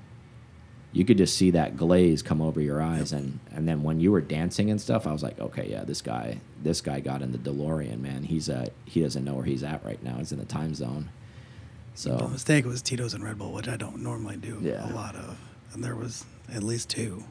you 0.92 1.06
could 1.06 1.16
just 1.16 1.38
see 1.38 1.52
that 1.52 1.78
glaze 1.78 2.20
come 2.20 2.42
over 2.42 2.60
your 2.60 2.82
eyes, 2.82 3.12
yep. 3.12 3.22
and 3.22 3.40
and 3.52 3.66
then 3.66 3.82
when 3.82 3.98
you 3.98 4.12
were 4.12 4.20
dancing 4.20 4.70
and 4.70 4.78
stuff, 4.78 5.06
I 5.06 5.12
was 5.12 5.22
like, 5.22 5.40
okay, 5.40 5.66
yeah, 5.70 5.84
this 5.84 6.02
guy 6.02 6.38
this 6.62 6.82
guy 6.82 7.00
got 7.00 7.22
in 7.22 7.32
the 7.32 7.38
DeLorean, 7.38 8.00
man. 8.00 8.24
He's 8.24 8.50
uh 8.50 8.66
he 8.84 9.00
doesn't 9.00 9.24
know 9.24 9.36
where 9.36 9.46
he's 9.46 9.62
at 9.62 9.82
right 9.86 10.02
now. 10.02 10.18
He's 10.18 10.32
in 10.32 10.38
the 10.38 10.44
time 10.44 10.74
zone. 10.74 11.08
So 11.98 12.16
the 12.16 12.28
mistake 12.28 12.64
was 12.64 12.80
Tito's 12.80 13.12
and 13.12 13.24
Red 13.24 13.38
Bull, 13.38 13.50
which 13.50 13.66
I 13.66 13.76
don't 13.76 14.04
normally 14.04 14.36
do 14.36 14.60
yeah. 14.62 14.88
a 14.88 14.94
lot 14.94 15.16
of, 15.16 15.36
and 15.72 15.82
there 15.82 15.96
was 15.96 16.24
at 16.54 16.62
least 16.62 16.88
two. 16.88 17.24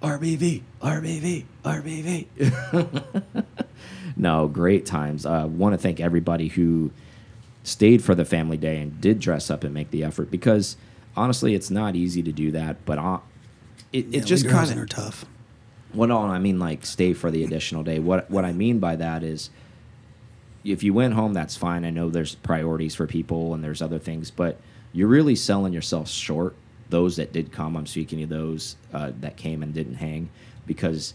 RBV, 0.00 0.62
RBV, 0.80 1.44
RBV. 1.64 3.44
no, 4.16 4.46
great 4.46 4.86
times. 4.86 5.26
I 5.26 5.40
uh, 5.40 5.46
want 5.48 5.72
to 5.72 5.78
thank 5.78 5.98
everybody 5.98 6.46
who 6.46 6.92
stayed 7.64 8.04
for 8.04 8.14
the 8.14 8.24
family 8.24 8.56
day 8.56 8.80
and 8.80 9.00
did 9.00 9.18
dress 9.18 9.50
up 9.50 9.64
and 9.64 9.74
make 9.74 9.90
the 9.90 10.04
effort 10.04 10.30
because 10.30 10.76
honestly, 11.16 11.56
it's 11.56 11.72
not 11.72 11.96
easy 11.96 12.22
to 12.22 12.30
do 12.30 12.52
that. 12.52 12.76
But 12.84 12.98
uh, 12.98 13.18
it, 13.92 14.06
yeah, 14.06 14.20
it 14.20 14.24
just 14.24 14.48
kind 14.48 14.70
of 14.70 14.78
are 14.78 14.86
tough. 14.86 15.24
What 15.92 16.12
all 16.12 16.26
I 16.26 16.38
mean, 16.38 16.60
like 16.60 16.86
stay 16.86 17.12
for 17.12 17.32
the 17.32 17.42
additional 17.42 17.82
day. 17.82 17.98
What 17.98 18.30
what 18.30 18.44
I 18.44 18.52
mean 18.52 18.78
by 18.78 18.94
that 18.94 19.24
is 19.24 19.50
if 20.72 20.82
you 20.82 20.92
went 20.92 21.14
home, 21.14 21.32
that's 21.32 21.56
fine. 21.56 21.84
I 21.84 21.90
know 21.90 22.10
there's 22.10 22.34
priorities 22.34 22.94
for 22.94 23.06
people 23.06 23.54
and 23.54 23.62
there's 23.62 23.80
other 23.80 23.98
things, 23.98 24.30
but 24.30 24.58
you're 24.92 25.08
really 25.08 25.36
selling 25.36 25.72
yourself 25.72 26.08
short. 26.08 26.54
Those 26.88 27.16
that 27.16 27.32
did 27.32 27.52
come, 27.52 27.76
I'm 27.76 27.86
speaking 27.86 28.22
of 28.22 28.28
those 28.28 28.76
uh, 28.92 29.12
that 29.20 29.36
came 29.36 29.62
and 29.62 29.74
didn't 29.74 29.94
hang, 29.94 30.28
because 30.66 31.14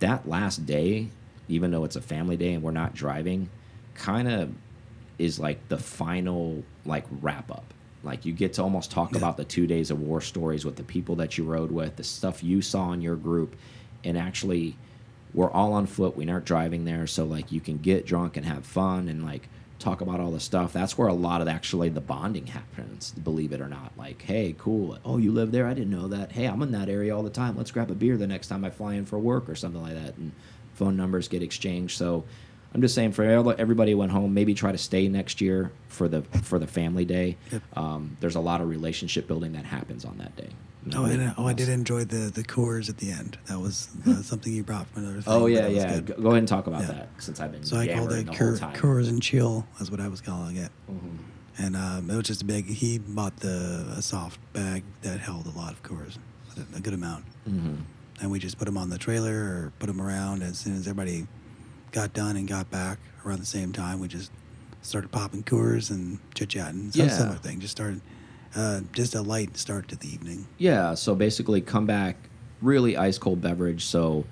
that 0.00 0.28
last 0.28 0.66
day, 0.66 1.08
even 1.48 1.70
though 1.70 1.84
it's 1.84 1.96
a 1.96 2.00
family 2.00 2.36
day 2.36 2.52
and 2.54 2.62
we're 2.62 2.72
not 2.72 2.94
driving, 2.94 3.48
kind 3.94 4.28
of 4.28 4.52
is 5.18 5.38
like 5.38 5.68
the 5.68 5.78
final 5.78 6.62
like 6.84 7.06
wrap 7.22 7.50
up. 7.50 7.72
Like 8.02 8.26
you 8.26 8.32
get 8.32 8.52
to 8.54 8.62
almost 8.62 8.90
talk 8.90 9.12
yeah. 9.12 9.18
about 9.18 9.36
the 9.36 9.44
two 9.44 9.66
days 9.66 9.90
of 9.90 10.00
war 10.00 10.20
stories 10.20 10.64
with 10.64 10.76
the 10.76 10.82
people 10.82 11.16
that 11.16 11.38
you 11.38 11.44
rode 11.44 11.72
with, 11.72 11.96
the 11.96 12.04
stuff 12.04 12.44
you 12.44 12.60
saw 12.60 12.92
in 12.92 13.00
your 13.00 13.16
group, 13.16 13.56
and 14.04 14.18
actually 14.18 14.76
we're 15.34 15.50
all 15.50 15.72
on 15.72 15.86
foot. 15.86 16.16
We 16.16 16.28
aren't 16.28 16.44
driving 16.44 16.84
there, 16.84 17.06
so 17.06 17.24
like 17.24 17.52
you 17.52 17.60
can 17.60 17.78
get 17.78 18.06
drunk 18.06 18.36
and 18.36 18.46
have 18.46 18.64
fun 18.64 19.08
and 19.08 19.24
like 19.24 19.48
talk 19.78 20.00
about 20.00 20.20
all 20.20 20.30
the 20.30 20.40
stuff. 20.40 20.72
That's 20.72 20.96
where 20.96 21.08
a 21.08 21.14
lot 21.14 21.40
of 21.40 21.48
actually 21.48 21.90
the 21.90 22.00
bonding 22.00 22.46
happens. 22.46 23.12
Believe 23.12 23.52
it 23.52 23.60
or 23.60 23.68
not, 23.68 23.92
like 23.96 24.22
hey, 24.22 24.54
cool. 24.58 24.98
Oh, 25.04 25.18
you 25.18 25.32
live 25.32 25.52
there? 25.52 25.66
I 25.66 25.74
didn't 25.74 25.90
know 25.90 26.08
that. 26.08 26.32
Hey, 26.32 26.46
I'm 26.46 26.62
in 26.62 26.72
that 26.72 26.88
area 26.88 27.14
all 27.14 27.22
the 27.22 27.30
time. 27.30 27.56
Let's 27.56 27.70
grab 27.70 27.90
a 27.90 27.94
beer 27.94 28.16
the 28.16 28.26
next 28.26 28.48
time 28.48 28.64
I 28.64 28.70
fly 28.70 28.94
in 28.94 29.04
for 29.04 29.18
work 29.18 29.48
or 29.48 29.54
something 29.54 29.82
like 29.82 29.94
that. 29.94 30.16
And 30.16 30.32
phone 30.74 30.96
numbers 30.96 31.28
get 31.28 31.42
exchanged. 31.42 31.96
So 31.96 32.24
I'm 32.76 32.82
just 32.82 32.94
saying 32.94 33.12
for 33.12 33.24
everybody 33.24 33.92
who 33.92 33.96
went 33.96 34.12
home, 34.12 34.34
maybe 34.34 34.52
try 34.52 34.70
to 34.70 34.76
stay 34.76 35.08
next 35.08 35.40
year 35.40 35.72
for 35.88 36.08
the 36.08 36.20
for 36.42 36.58
the 36.58 36.66
family 36.66 37.06
day. 37.06 37.38
Yep. 37.50 37.62
Um, 37.74 38.18
there's 38.20 38.34
a 38.34 38.40
lot 38.40 38.60
of 38.60 38.68
relationship 38.68 39.26
building 39.26 39.54
that 39.54 39.64
happens 39.64 40.04
on 40.04 40.18
that 40.18 40.36
day. 40.36 40.50
Oh, 40.94 41.06
and 41.06 41.32
oh, 41.38 41.46
I 41.46 41.54
did 41.54 41.70
enjoy 41.70 42.04
the 42.04 42.30
the 42.30 42.42
Coors 42.42 42.90
at 42.90 42.98
the 42.98 43.10
end. 43.10 43.38
That 43.46 43.60
was 43.60 43.88
uh, 44.06 44.20
something 44.20 44.52
you 44.52 44.62
brought 44.62 44.88
from 44.88 45.04
another 45.04 45.22
thing. 45.22 45.32
Oh 45.32 45.46
yeah, 45.46 45.68
yeah. 45.68 46.00
Go, 46.00 46.20
go, 46.20 46.28
ahead 46.28 46.40
and 46.40 46.48
talk 46.48 46.66
about 46.66 46.82
yeah. 46.82 46.88
that 46.88 47.08
since 47.16 47.40
I've 47.40 47.50
been. 47.50 47.64
So 47.64 47.78
I 47.78 47.88
called 47.88 48.12
it 48.12 48.26
Coors, 48.26 48.60
Coors 48.74 49.08
and 49.08 49.22
Chill. 49.22 49.66
That's 49.78 49.90
what 49.90 50.00
I 50.00 50.08
was 50.08 50.20
calling 50.20 50.56
it. 50.56 50.70
Mm 50.90 50.98
-hmm. 50.98 51.64
And 51.64 51.76
um, 51.76 52.10
it 52.10 52.16
was 52.16 52.28
just 52.28 52.42
a 52.42 52.44
big. 52.44 52.66
He 52.66 52.98
bought 52.98 53.36
the 53.40 53.86
a 53.96 54.02
soft 54.02 54.38
bag 54.52 54.82
that 55.00 55.20
held 55.20 55.46
a 55.46 55.58
lot 55.58 55.72
of 55.72 55.82
Coors, 55.82 56.18
a, 56.76 56.80
good 56.80 56.94
amount. 56.94 57.24
Mm 57.46 57.58
-hmm. 57.58 57.76
And 58.20 58.30
we 58.32 58.38
just 58.38 58.58
put 58.58 58.66
them 58.66 58.76
on 58.76 58.90
the 58.90 58.98
trailer 58.98 59.36
or 59.54 59.72
put 59.78 59.88
them 59.88 60.00
around 60.00 60.42
as 60.42 60.58
soon 60.58 60.76
as 60.78 60.86
everybody 60.86 61.26
got 61.92 62.12
done 62.12 62.36
and 62.36 62.46
got 62.46 62.70
back 62.70 62.98
around 63.24 63.40
the 63.40 63.46
same 63.46 63.72
time. 63.72 64.00
We 64.00 64.08
just 64.08 64.30
started 64.82 65.10
popping 65.10 65.42
Coors 65.42 65.90
and 65.90 66.18
chit 66.34 66.50
chatting. 66.50 66.92
Some 66.92 67.06
yeah. 67.06 67.12
similar 67.12 67.38
thing. 67.38 67.60
Just 67.60 67.72
started 67.72 68.00
uh, 68.54 68.80
just 68.92 69.14
a 69.14 69.22
light 69.22 69.56
start 69.56 69.88
to 69.88 69.96
the 69.96 70.08
evening. 70.08 70.46
Yeah. 70.58 70.94
So 70.94 71.14
basically, 71.14 71.60
come 71.60 71.86
back 71.86 72.16
really 72.62 72.96
ice 72.96 73.18
cold 73.18 73.40
beverage. 73.40 73.84
So, 73.84 74.24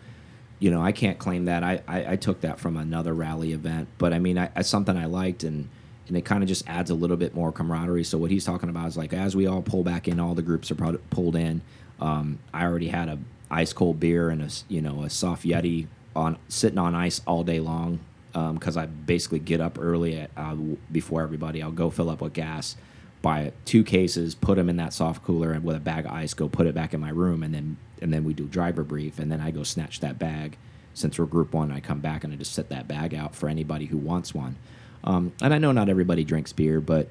you 0.59 0.71
know, 0.71 0.83
I 0.83 0.93
can't 0.93 1.19
claim 1.19 1.47
that. 1.47 1.63
I, 1.63 1.83
I, 1.87 2.13
I 2.13 2.17
took 2.17 2.41
that 2.41 2.59
from 2.59 2.77
another 2.77 3.15
rally 3.15 3.53
event, 3.53 3.89
but 3.99 4.13
I 4.13 4.19
mean, 4.19 4.39
I, 4.39 4.51
I 4.57 4.63
something 4.63 4.97
I 4.97 5.07
liked 5.07 5.45
and 5.45 5.69
and 6.07 6.19
it 6.19 6.27
kind 6.27 6.43
of 6.43 6.49
just 6.49 6.69
adds 6.69 6.91
a 6.91 6.95
little 6.95 7.17
bit 7.17 7.35
more 7.35 7.51
camaraderie. 7.51 8.05
So 8.05 8.19
what 8.19 8.31
he's 8.31 8.45
talking 8.45 8.69
about 8.69 8.89
is 8.89 8.97
like 8.97 9.13
as 9.13 9.35
we 9.35 9.47
all 9.47 9.63
pull 9.63 9.83
back 9.83 10.07
in, 10.07 10.21
all 10.21 10.35
the 10.35 10.43
groups 10.43 10.71
are 10.71 10.75
pulled 10.75 11.37
in. 11.37 11.63
Um, 11.99 12.39
I 12.53 12.65
already 12.65 12.89
had 12.89 13.09
a 13.09 13.19
ice 13.51 13.73
cold 13.73 14.01
beer 14.01 14.31
and 14.31 14.43
a 14.43 14.49
you 14.69 14.81
know 14.81 15.03
a 15.03 15.11
soft 15.11 15.45
Yeti 15.45 15.87
on 16.15 16.39
sitting 16.49 16.79
on 16.79 16.95
ice 16.95 17.21
all 17.27 17.45
day 17.45 17.61
long 17.61 18.01
because 18.33 18.77
um, 18.77 18.83
I 18.83 18.87
basically 18.87 19.39
get 19.39 19.61
up 19.61 19.79
early 19.81 20.19
at, 20.19 20.31
uh, 20.37 20.57
before 20.91 21.23
everybody. 21.23 21.63
I'll 21.63 21.71
go 21.71 21.91
fill 21.91 22.11
up 22.11 22.21
with 22.21 22.33
gas 22.33 22.77
buy 23.25 23.51
two 23.65 23.83
cases, 23.83 24.35
put 24.35 24.57
them 24.57 24.69
in 24.69 24.77
that 24.77 24.93
soft 24.93 25.25
cooler, 25.25 25.53
and 25.53 25.65
with 25.65 25.75
a 25.75 25.81
bag 25.81 26.05
of 26.05 26.13
ice, 26.13 26.35
go 26.35 26.47
put 26.47 26.67
it 26.67 26.75
back 26.75 26.93
in 26.93 27.01
my 27.01 27.09
room, 27.09 27.43
and 27.43 27.55
then 27.55 27.77
and 28.03 28.13
then 28.13 28.23
we 28.23 28.35
do 28.35 28.45
driver 28.45 28.85
brief, 28.85 29.19
and 29.19 29.33
then 29.33 29.41
I 29.41 29.51
go 29.51 29.63
snatch 29.63 30.01
that 30.01 30.19
bag. 30.19 30.59
Since 30.93 31.19
we're 31.19 31.25
group 31.25 31.55
one, 31.55 31.73
I 31.73 31.81
come 31.81 32.01
back 32.01 32.23
and 32.23 32.33
I 32.33 32.37
just 32.37 32.53
set 32.53 32.69
that 32.69 32.87
bag 32.87 33.15
out 33.15 33.35
for 33.35 33.49
anybody 33.49 33.87
who 33.87 33.97
wants 33.97 34.33
one. 34.35 34.57
Um, 35.03 35.33
and 35.41 35.53
I 35.53 35.59
know 35.59 35.73
not 35.73 35.89
everybody 35.89 36.23
drinks 36.23 36.53
beer, 36.53 36.81
but 36.81 37.09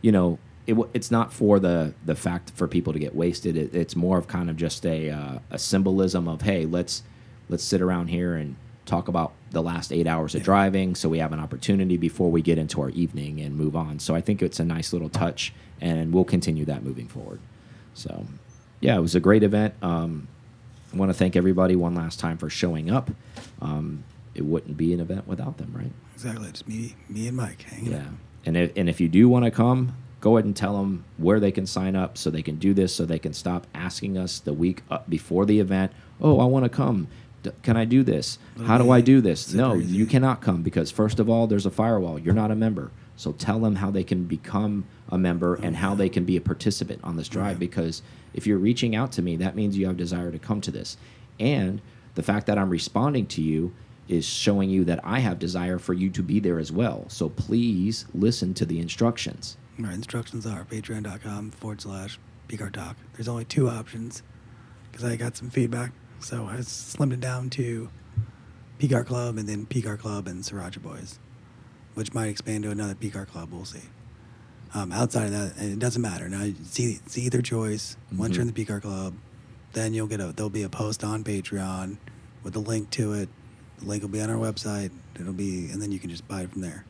you 0.00 0.10
know 0.10 0.38
it, 0.66 0.76
it's 0.94 1.10
not 1.10 1.30
for 1.30 1.60
the 1.60 1.92
the 2.06 2.16
fact 2.16 2.52
for 2.54 2.66
people 2.66 2.94
to 2.94 2.98
get 2.98 3.14
wasted. 3.14 3.56
It, 3.58 3.74
it's 3.74 3.94
more 3.94 4.16
of 4.16 4.26
kind 4.26 4.48
of 4.48 4.56
just 4.56 4.86
a 4.86 5.10
uh, 5.10 5.38
a 5.50 5.58
symbolism 5.58 6.26
of 6.26 6.40
hey, 6.40 6.64
let's 6.64 7.02
let's 7.50 7.64
sit 7.64 7.82
around 7.82 8.06
here 8.08 8.34
and 8.34 8.56
talk 8.86 9.08
about 9.08 9.32
the 9.50 9.62
last 9.62 9.92
eight 9.92 10.06
hours 10.06 10.34
of 10.34 10.42
driving 10.42 10.94
so 10.94 11.08
we 11.08 11.18
have 11.18 11.32
an 11.32 11.40
opportunity 11.40 11.96
before 11.96 12.30
we 12.30 12.42
get 12.42 12.58
into 12.58 12.80
our 12.80 12.90
evening 12.90 13.40
and 13.40 13.56
move 13.56 13.76
on. 13.76 13.98
So 13.98 14.14
I 14.14 14.20
think 14.20 14.42
it's 14.42 14.58
a 14.60 14.64
nice 14.64 14.92
little 14.92 15.08
touch, 15.08 15.52
and 15.80 16.12
we'll 16.12 16.24
continue 16.24 16.64
that 16.64 16.82
moving 16.82 17.08
forward. 17.08 17.40
So, 17.94 18.26
yeah, 18.80 18.96
it 18.96 19.00
was 19.00 19.14
a 19.14 19.20
great 19.20 19.42
event. 19.42 19.74
Um, 19.82 20.28
I 20.92 20.96
want 20.96 21.10
to 21.10 21.14
thank 21.14 21.36
everybody 21.36 21.76
one 21.76 21.94
last 21.94 22.18
time 22.18 22.36
for 22.36 22.48
showing 22.48 22.90
up. 22.90 23.10
Um, 23.60 24.04
it 24.34 24.44
wouldn't 24.44 24.76
be 24.76 24.92
an 24.92 25.00
event 25.00 25.26
without 25.26 25.58
them, 25.58 25.72
right? 25.74 25.92
Exactly. 26.14 26.48
It's 26.48 26.66
me, 26.66 26.96
me 27.08 27.28
and 27.28 27.36
Mike 27.36 27.62
hanging. 27.62 27.92
Yeah, 27.92 28.08
and 28.44 28.56
if, 28.56 28.72
and 28.76 28.88
if 28.88 29.00
you 29.00 29.08
do 29.08 29.28
want 29.28 29.44
to 29.44 29.50
come, 29.50 29.96
go 30.20 30.36
ahead 30.36 30.44
and 30.44 30.56
tell 30.56 30.76
them 30.76 31.04
where 31.16 31.40
they 31.40 31.52
can 31.52 31.66
sign 31.66 31.96
up 31.96 32.16
so 32.18 32.30
they 32.30 32.42
can 32.42 32.56
do 32.56 32.74
this, 32.74 32.94
so 32.94 33.04
they 33.04 33.18
can 33.18 33.32
stop 33.32 33.66
asking 33.74 34.18
us 34.18 34.38
the 34.38 34.52
week 34.52 34.82
before 35.08 35.46
the 35.46 35.60
event. 35.60 35.92
Oh, 36.20 36.40
I 36.40 36.44
want 36.44 36.64
to 36.64 36.68
come 36.68 37.08
can 37.62 37.76
I 37.76 37.84
do 37.84 38.02
this? 38.02 38.38
How 38.66 38.78
do 38.78 38.90
I 38.90 39.00
do 39.00 39.20
this? 39.20 39.52
No, 39.52 39.74
you 39.74 40.06
cannot 40.06 40.40
come 40.40 40.62
because 40.62 40.90
first 40.90 41.20
of 41.20 41.28
all, 41.28 41.46
there's 41.46 41.66
a 41.66 41.70
firewall. 41.70 42.18
You're 42.18 42.34
not 42.34 42.50
a 42.50 42.56
member. 42.56 42.90
So 43.16 43.32
tell 43.32 43.60
them 43.60 43.76
how 43.76 43.90
they 43.90 44.04
can 44.04 44.24
become 44.24 44.84
a 45.10 45.18
member 45.18 45.54
and 45.56 45.76
how 45.76 45.94
they 45.94 46.08
can 46.08 46.24
be 46.24 46.36
a 46.36 46.40
participant 46.40 47.00
on 47.04 47.16
this 47.16 47.28
drive 47.28 47.58
because 47.58 48.02
if 48.32 48.46
you're 48.46 48.58
reaching 48.58 48.96
out 48.96 49.12
to 49.12 49.22
me, 49.22 49.36
that 49.36 49.54
means 49.54 49.76
you 49.76 49.86
have 49.86 49.96
desire 49.96 50.30
to 50.30 50.38
come 50.38 50.60
to 50.62 50.70
this. 50.70 50.96
And 51.38 51.82
the 52.14 52.22
fact 52.22 52.46
that 52.46 52.58
I'm 52.58 52.70
responding 52.70 53.26
to 53.26 53.42
you 53.42 53.74
is 54.08 54.26
showing 54.26 54.70
you 54.70 54.84
that 54.84 55.00
I 55.04 55.20
have 55.20 55.38
desire 55.38 55.78
for 55.78 55.94
you 55.94 56.10
to 56.10 56.22
be 56.22 56.40
there 56.40 56.58
as 56.58 56.72
well. 56.72 57.04
So 57.08 57.28
please 57.28 58.06
listen 58.14 58.54
to 58.54 58.66
the 58.66 58.80
instructions. 58.80 59.56
Our 59.84 59.92
instructions 59.92 60.46
are 60.46 60.64
patreon.com 60.64 61.52
forward 61.52 61.80
slash 61.80 62.18
PCAR 62.48 62.72
Talk. 62.72 62.96
There's 63.14 63.28
only 63.28 63.44
two 63.44 63.68
options 63.68 64.22
because 64.90 65.04
I 65.04 65.16
got 65.16 65.36
some 65.36 65.50
feedback. 65.50 65.92
So 66.20 66.46
I 66.46 66.56
slimmed 66.58 67.12
it 67.12 67.20
down 67.20 67.50
to 67.50 67.88
PCAR 68.78 69.06
Club 69.06 69.38
and 69.38 69.48
then 69.48 69.66
PCAR 69.66 69.98
Club 69.98 70.26
and 70.26 70.42
Sriracha 70.42 70.82
Boys, 70.82 71.18
which 71.94 72.12
might 72.14 72.28
expand 72.28 72.64
to 72.64 72.70
another 72.70 72.94
PCAR 72.94 73.26
Club. 73.26 73.50
We'll 73.52 73.64
see. 73.64 73.80
Um, 74.72 74.92
outside 74.92 75.26
of 75.26 75.32
that, 75.32 75.62
it 75.62 75.78
doesn't 75.78 76.00
matter. 76.00 76.28
Now, 76.28 76.42
it's, 76.42 76.78
e- 76.78 77.00
it's 77.04 77.18
either 77.18 77.42
choice. 77.42 77.96
Once 78.16 78.36
you're 78.36 78.42
in 78.46 78.52
the 78.52 78.64
PCAR 78.64 78.80
Club, 78.82 79.14
then 79.72 79.94
you'll 79.94 80.06
get 80.06 80.20
a 80.20 80.32
there'll 80.32 80.50
be 80.50 80.62
a 80.62 80.68
post 80.68 81.02
on 81.02 81.24
Patreon 81.24 81.96
with 82.42 82.54
a 82.56 82.60
link 82.60 82.90
to 82.90 83.12
it. 83.14 83.28
The 83.78 83.86
link 83.86 84.02
will 84.02 84.10
be 84.10 84.20
on 84.20 84.30
our 84.30 84.36
website. 84.36 84.90
It'll 85.18 85.32
be, 85.32 85.70
and 85.70 85.80
then 85.82 85.90
you 85.90 85.98
can 85.98 86.10
just 86.10 86.26
buy 86.28 86.42
it 86.42 86.52
from 86.52 86.60
there. 86.62 86.84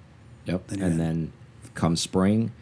Yep. 0.47 0.66
Then 0.69 0.83
and 0.83 0.93
in. 0.93 0.99
then 0.99 1.33
come 1.75 1.97
spring, 1.97 2.53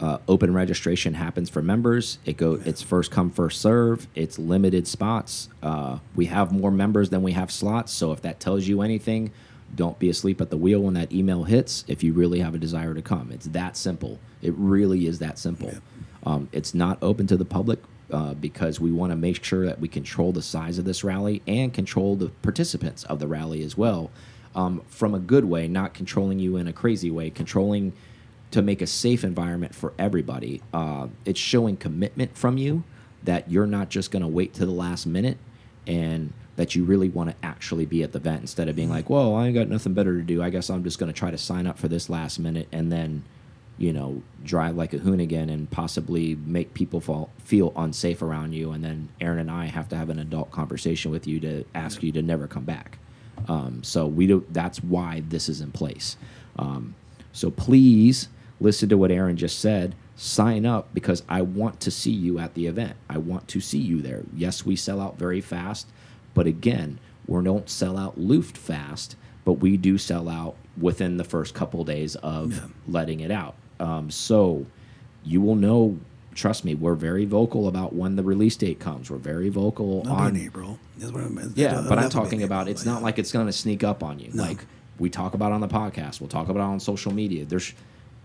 uh, 0.00 0.18
open 0.26 0.54
registration 0.54 1.14
happens 1.14 1.50
for 1.50 1.60
members. 1.60 2.18
It 2.24 2.36
go 2.36 2.58
it's 2.64 2.82
first 2.82 3.10
come 3.10 3.30
first 3.30 3.60
serve. 3.60 4.06
It's 4.14 4.38
limited 4.38 4.88
spots. 4.88 5.48
Uh, 5.62 5.98
we 6.14 6.26
have 6.26 6.52
more 6.52 6.70
members 6.70 7.10
than 7.10 7.22
we 7.22 7.32
have 7.32 7.52
slots. 7.52 7.92
So 7.92 8.12
if 8.12 8.22
that 8.22 8.40
tells 8.40 8.66
you 8.66 8.80
anything, 8.80 9.30
don't 9.74 9.98
be 9.98 10.08
asleep 10.08 10.40
at 10.40 10.50
the 10.50 10.56
wheel 10.56 10.80
when 10.80 10.94
that 10.94 11.12
email 11.12 11.44
hits. 11.44 11.84
If 11.86 12.02
you 12.02 12.12
really 12.12 12.40
have 12.40 12.54
a 12.54 12.58
desire 12.58 12.94
to 12.94 13.02
come, 13.02 13.30
it's 13.30 13.46
that 13.48 13.76
simple. 13.76 14.18
It 14.42 14.54
really 14.56 15.06
is 15.06 15.18
that 15.18 15.38
simple. 15.38 15.72
Um, 16.24 16.48
it's 16.50 16.74
not 16.74 16.98
open 17.02 17.26
to 17.28 17.36
the 17.36 17.44
public 17.44 17.78
uh, 18.10 18.34
because 18.34 18.80
we 18.80 18.90
want 18.90 19.12
to 19.12 19.16
make 19.16 19.44
sure 19.44 19.66
that 19.66 19.80
we 19.80 19.88
control 19.88 20.32
the 20.32 20.42
size 20.42 20.78
of 20.78 20.84
this 20.84 21.04
rally 21.04 21.42
and 21.46 21.72
control 21.72 22.16
the 22.16 22.30
participants 22.42 23.04
of 23.04 23.20
the 23.20 23.28
rally 23.28 23.62
as 23.62 23.76
well 23.76 24.10
um, 24.54 24.82
from 24.88 25.14
a 25.14 25.18
good 25.18 25.44
way, 25.44 25.68
not 25.68 25.94
controlling 25.94 26.38
you 26.38 26.56
in 26.56 26.66
a 26.66 26.72
crazy 26.72 27.10
way, 27.10 27.30
controlling 27.30 27.92
to 28.50 28.62
make 28.62 28.82
a 28.82 28.86
safe 28.86 29.22
environment 29.24 29.74
for 29.74 29.92
everybody. 29.98 30.62
Uh, 30.72 31.08
it's 31.24 31.40
showing 31.40 31.76
commitment 31.76 32.36
from 32.36 32.58
you 32.58 32.82
that 33.22 33.50
you're 33.50 33.66
not 33.66 33.90
just 33.90 34.10
going 34.10 34.22
to 34.22 34.28
wait 34.28 34.54
to 34.54 34.66
the 34.66 34.72
last 34.72 35.06
minute 35.06 35.38
and 35.86 36.32
that 36.56 36.74
you 36.74 36.84
really 36.84 37.08
want 37.08 37.30
to 37.30 37.36
actually 37.42 37.86
be 37.86 38.02
at 38.02 38.12
the 38.12 38.18
event 38.18 38.40
instead 38.42 38.68
of 38.68 38.76
being 38.76 38.90
like, 38.90 39.08
well, 39.08 39.34
I 39.34 39.46
ain't 39.46 39.54
got 39.54 39.68
nothing 39.68 39.94
better 39.94 40.16
to 40.16 40.22
do. 40.22 40.42
I 40.42 40.50
guess 40.50 40.68
I'm 40.68 40.84
just 40.84 40.98
going 40.98 41.12
to 41.12 41.18
try 41.18 41.30
to 41.30 41.38
sign 41.38 41.66
up 41.66 41.78
for 41.78 41.88
this 41.88 42.10
last 42.10 42.38
minute 42.38 42.68
and 42.72 42.90
then, 42.90 43.24
you 43.78 43.92
know, 43.92 44.22
drive 44.44 44.76
like 44.76 44.92
a 44.92 44.98
hoonigan 44.98 45.50
and 45.50 45.70
possibly 45.70 46.34
make 46.34 46.74
people 46.74 47.00
fall, 47.00 47.30
feel 47.38 47.72
unsafe 47.76 48.20
around 48.20 48.52
you. 48.52 48.72
And 48.72 48.84
then 48.84 49.08
Aaron 49.20 49.38
and 49.38 49.50
I 49.50 49.66
have 49.66 49.88
to 49.90 49.96
have 49.96 50.10
an 50.10 50.18
adult 50.18 50.50
conversation 50.50 51.10
with 51.10 51.26
you 51.26 51.40
to 51.40 51.64
ask 51.74 52.02
you 52.02 52.12
to 52.12 52.22
never 52.22 52.46
come 52.46 52.64
back. 52.64 52.98
Um, 53.48 53.82
so 53.82 54.06
we 54.06 54.26
do. 54.26 54.44
That's 54.50 54.82
why 54.82 55.22
this 55.26 55.48
is 55.48 55.60
in 55.60 55.72
place. 55.72 56.16
Um, 56.58 56.94
so 57.32 57.50
please 57.50 58.28
listen 58.60 58.88
to 58.90 58.98
what 58.98 59.10
Aaron 59.10 59.36
just 59.36 59.58
said. 59.58 59.94
Sign 60.16 60.66
up 60.66 60.92
because 60.92 61.22
I 61.28 61.42
want 61.42 61.80
to 61.80 61.90
see 61.90 62.10
you 62.10 62.38
at 62.38 62.54
the 62.54 62.66
event. 62.66 62.94
I 63.08 63.18
want 63.18 63.48
to 63.48 63.60
see 63.60 63.78
you 63.78 64.02
there. 64.02 64.22
Yes, 64.36 64.66
we 64.66 64.76
sell 64.76 65.00
out 65.00 65.18
very 65.18 65.40
fast, 65.40 65.88
but 66.34 66.46
again, 66.46 66.98
we 67.26 67.42
don't 67.42 67.70
sell 67.70 67.96
out 67.96 68.18
Luft 68.18 68.56
fast, 68.58 69.16
but 69.44 69.54
we 69.54 69.76
do 69.76 69.96
sell 69.96 70.28
out 70.28 70.56
within 70.78 71.16
the 71.16 71.24
first 71.24 71.54
couple 71.54 71.82
days 71.84 72.16
of 72.16 72.52
Yeah. 72.52 72.60
letting 72.86 73.20
it 73.20 73.30
out. 73.30 73.54
Um, 73.78 74.10
so 74.10 74.66
you 75.24 75.40
will 75.40 75.56
know. 75.56 75.98
Trust 76.32 76.64
me, 76.64 76.74
we're 76.76 76.94
very 76.94 77.24
vocal 77.24 77.66
about 77.66 77.92
when 77.92 78.14
the 78.14 78.22
release 78.22 78.56
date 78.56 78.78
comes. 78.78 79.10
We're 79.10 79.16
very 79.18 79.48
vocal 79.48 80.00
It'll 80.04 80.12
on 80.12 80.36
April. 80.36 80.78
Is 80.98 81.10
what 81.10 81.24
I'm, 81.24 81.52
yeah, 81.56 81.84
but 81.88 81.98
I'm 81.98 82.08
talking 82.08 82.42
about 82.42 82.62
April, 82.62 82.72
it's 82.72 82.84
but 82.84 82.90
not 82.90 82.98
yeah. 82.98 83.04
like 83.04 83.18
it's 83.18 83.32
going 83.32 83.46
to 83.46 83.52
sneak 83.52 83.82
up 83.82 84.02
on 84.04 84.20
you. 84.20 84.30
No. 84.32 84.44
Like 84.44 84.64
we 84.98 85.10
talk 85.10 85.34
about 85.34 85.50
on 85.50 85.60
the 85.60 85.68
podcast, 85.68 86.20
we'll 86.20 86.28
talk 86.28 86.48
about 86.48 86.62
on 86.62 86.78
social 86.78 87.12
media. 87.12 87.44
There's 87.44 87.74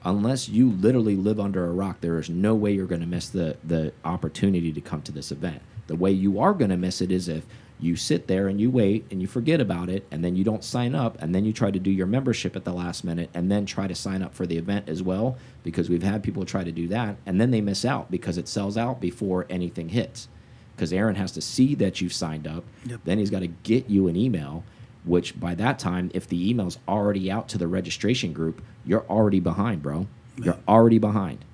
unless 0.06 0.48
you 0.48 0.70
literally 0.72 1.16
live 1.16 1.40
under 1.40 1.66
a 1.66 1.72
rock, 1.72 2.00
there 2.00 2.20
is 2.20 2.30
no 2.30 2.56
way 2.56 2.72
you're 2.72 2.86
going 2.86 3.02
to 3.02 3.08
miss 3.08 3.28
the 3.30 3.58
the 3.64 3.92
opportunity 4.06 4.72
to 4.72 4.82
come 4.82 5.02
to 5.02 5.12
this 5.12 5.32
event. 5.32 5.62
The 5.88 5.96
way 5.96 6.12
you 6.12 6.40
are 6.40 6.54
going 6.54 6.70
to 6.72 6.78
miss 6.78 7.02
it 7.02 7.12
is 7.12 7.28
if 7.28 7.46
you 7.80 7.96
sit 7.96 8.28
there 8.28 8.48
and 8.48 8.62
you 8.62 8.72
wait 8.72 9.06
and 9.12 9.22
you 9.22 9.28
forget 9.28 9.60
about 9.60 9.90
it 9.90 10.08
and 10.10 10.24
then 10.24 10.36
you 10.36 10.44
don't 10.44 10.64
sign 10.64 10.96
up 10.96 11.22
and 11.22 11.36
then 11.36 11.44
you 11.44 11.52
try 11.52 11.70
to 11.70 11.80
do 11.80 11.92
your 11.92 12.08
membership 12.08 12.56
at 12.56 12.64
the 12.64 12.72
last 12.72 13.04
minute 13.04 13.30
and 13.34 13.52
then 13.52 13.66
try 13.66 13.86
to 13.86 13.94
sign 13.94 14.22
up 14.22 14.34
for 14.34 14.46
the 14.46 14.58
event 14.58 14.88
as 14.88 15.04
well 15.04 15.38
because 15.62 15.90
we've 15.90 16.02
had 16.02 16.24
people 16.24 16.46
try 16.46 16.64
to 16.64 16.72
do 16.72 16.88
that 16.88 17.18
and 17.26 17.40
then 17.40 17.52
they 17.52 17.60
miss 17.60 17.84
out 17.84 18.10
because 18.10 18.38
it 18.38 18.48
sells 18.48 18.78
out 18.78 19.02
before 19.02 19.46
anything 19.50 19.90
hits 19.90 20.30
because 20.76 20.92
Aaron 20.92 21.16
has 21.16 21.32
to 21.34 21.42
see 21.42 21.76
that 21.76 22.02
you've 22.02 22.14
signed 22.14 22.48
up. 22.48 22.64
Yep. 22.86 23.02
Then 23.06 23.18
he's 23.18 23.30
got 23.30 23.40
to 23.40 23.48
get 23.48 23.90
you 23.90 24.08
an 24.08 24.16
email, 24.16 24.64
which 25.06 25.40
by 25.40 25.56
that 25.56 25.80
time, 25.80 26.12
if 26.14 26.28
the 26.28 26.50
email's 26.50 26.78
already 26.88 27.32
out 27.32 27.48
to 27.50 27.58
the 27.58 27.68
registration 27.68 28.34
group, 28.34 28.62
you're 28.86 29.06
already 29.10 29.40
behind, 29.40 29.82
bro. 29.82 30.08
You're 30.38 30.58
already 30.68 30.98
behind. 30.98 31.46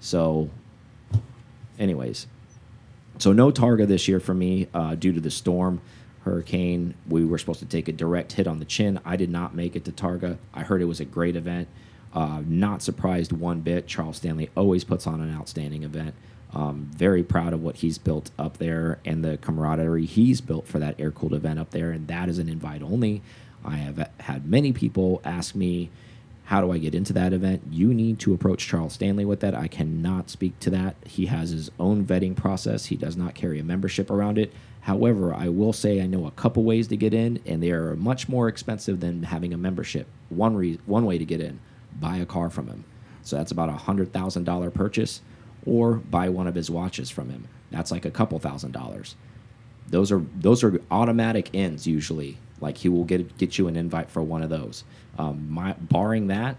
So, 0.00 0.50
anyways, 1.78 2.26
so 3.18 3.32
no 3.32 3.50
Targa 3.50 3.86
this 3.86 4.06
year 4.08 4.20
for 4.20 4.34
me 4.34 4.68
uh, 4.74 4.94
due 4.94 5.12
to 5.12 5.20
the 5.20 5.30
storm, 5.30 5.80
hurricane. 6.22 6.94
We 7.08 7.24
were 7.24 7.38
supposed 7.38 7.60
to 7.60 7.66
take 7.66 7.88
a 7.88 7.92
direct 7.92 8.32
hit 8.32 8.46
on 8.46 8.58
the 8.58 8.64
chin. 8.64 9.00
I 9.04 9.16
did 9.16 9.30
not 9.30 9.54
make 9.54 9.74
it 9.74 9.84
to 9.86 9.92
Targa. 9.92 10.38
I 10.52 10.62
heard 10.62 10.82
it 10.82 10.86
was 10.86 11.00
a 11.00 11.04
great 11.04 11.36
event. 11.36 11.68
Uh, 12.12 12.42
not 12.46 12.82
surprised 12.82 13.32
one 13.32 13.60
bit. 13.60 13.86
Charles 13.86 14.16
Stanley 14.18 14.50
always 14.56 14.84
puts 14.84 15.06
on 15.06 15.20
an 15.20 15.34
outstanding 15.34 15.82
event. 15.82 16.14
Um, 16.54 16.90
very 16.94 17.22
proud 17.22 17.52
of 17.52 17.62
what 17.62 17.76
he's 17.76 17.98
built 17.98 18.30
up 18.38 18.56
there 18.56 19.00
and 19.04 19.22
the 19.22 19.36
camaraderie 19.36 20.06
he's 20.06 20.40
built 20.40 20.66
for 20.66 20.78
that 20.78 20.98
air 20.98 21.10
cooled 21.10 21.34
event 21.34 21.58
up 21.58 21.70
there. 21.70 21.90
And 21.90 22.08
that 22.08 22.28
is 22.28 22.38
an 22.38 22.48
invite 22.48 22.82
only. 22.82 23.22
I 23.64 23.76
have 23.76 24.10
had 24.20 24.46
many 24.46 24.72
people 24.72 25.20
ask 25.24 25.54
me, 25.54 25.90
how 26.44 26.62
do 26.62 26.72
I 26.72 26.78
get 26.78 26.94
into 26.94 27.12
that 27.12 27.34
event? 27.34 27.64
You 27.70 27.92
need 27.92 28.18
to 28.20 28.32
approach 28.32 28.66
Charles 28.66 28.94
Stanley 28.94 29.26
with 29.26 29.40
that. 29.40 29.54
I 29.54 29.68
cannot 29.68 30.30
speak 30.30 30.58
to 30.60 30.70
that. 30.70 30.96
He 31.04 31.26
has 31.26 31.50
his 31.50 31.70
own 31.78 32.06
vetting 32.06 32.34
process. 32.34 32.86
He 32.86 32.96
does 32.96 33.18
not 33.18 33.34
carry 33.34 33.58
a 33.58 33.64
membership 33.64 34.10
around 34.10 34.38
it. 34.38 34.50
However, 34.80 35.34
I 35.34 35.50
will 35.50 35.74
say 35.74 36.00
I 36.00 36.06
know 36.06 36.26
a 36.26 36.30
couple 36.30 36.64
ways 36.64 36.88
to 36.88 36.96
get 36.96 37.12
in, 37.12 37.42
and 37.44 37.62
they 37.62 37.70
are 37.70 37.94
much 37.96 38.30
more 38.30 38.48
expensive 38.48 39.00
than 39.00 39.24
having 39.24 39.52
a 39.52 39.58
membership. 39.58 40.06
One 40.30 40.78
one 40.86 41.04
way 41.04 41.18
to 41.18 41.26
get 41.26 41.42
in, 41.42 41.60
buy 42.00 42.16
a 42.16 42.24
car 42.24 42.48
from 42.48 42.68
him. 42.68 42.84
So 43.22 43.36
that's 43.36 43.52
about 43.52 43.68
a 43.68 43.72
hundred 43.72 44.14
thousand 44.14 44.44
dollar 44.44 44.70
purchase, 44.70 45.20
or 45.68 45.94
buy 45.94 46.28
one 46.28 46.46
of 46.46 46.54
his 46.54 46.70
watches 46.70 47.10
from 47.10 47.30
him. 47.30 47.46
That's 47.70 47.90
like 47.90 48.04
a 48.04 48.10
couple 48.10 48.38
thousand 48.38 48.72
dollars 48.72 49.14
those 49.90 50.12
are 50.12 50.22
those 50.36 50.62
are 50.62 50.80
automatic 50.90 51.50
ends 51.54 51.86
usually. 51.86 52.38
Like 52.60 52.76
he 52.76 52.88
will 52.88 53.04
get 53.04 53.36
get 53.38 53.58
you 53.58 53.68
an 53.68 53.76
invite 53.76 54.10
for 54.10 54.22
one 54.22 54.42
of 54.42 54.50
those. 54.50 54.84
Um, 55.18 55.50
my 55.50 55.72
barring 55.74 56.28
that, 56.28 56.56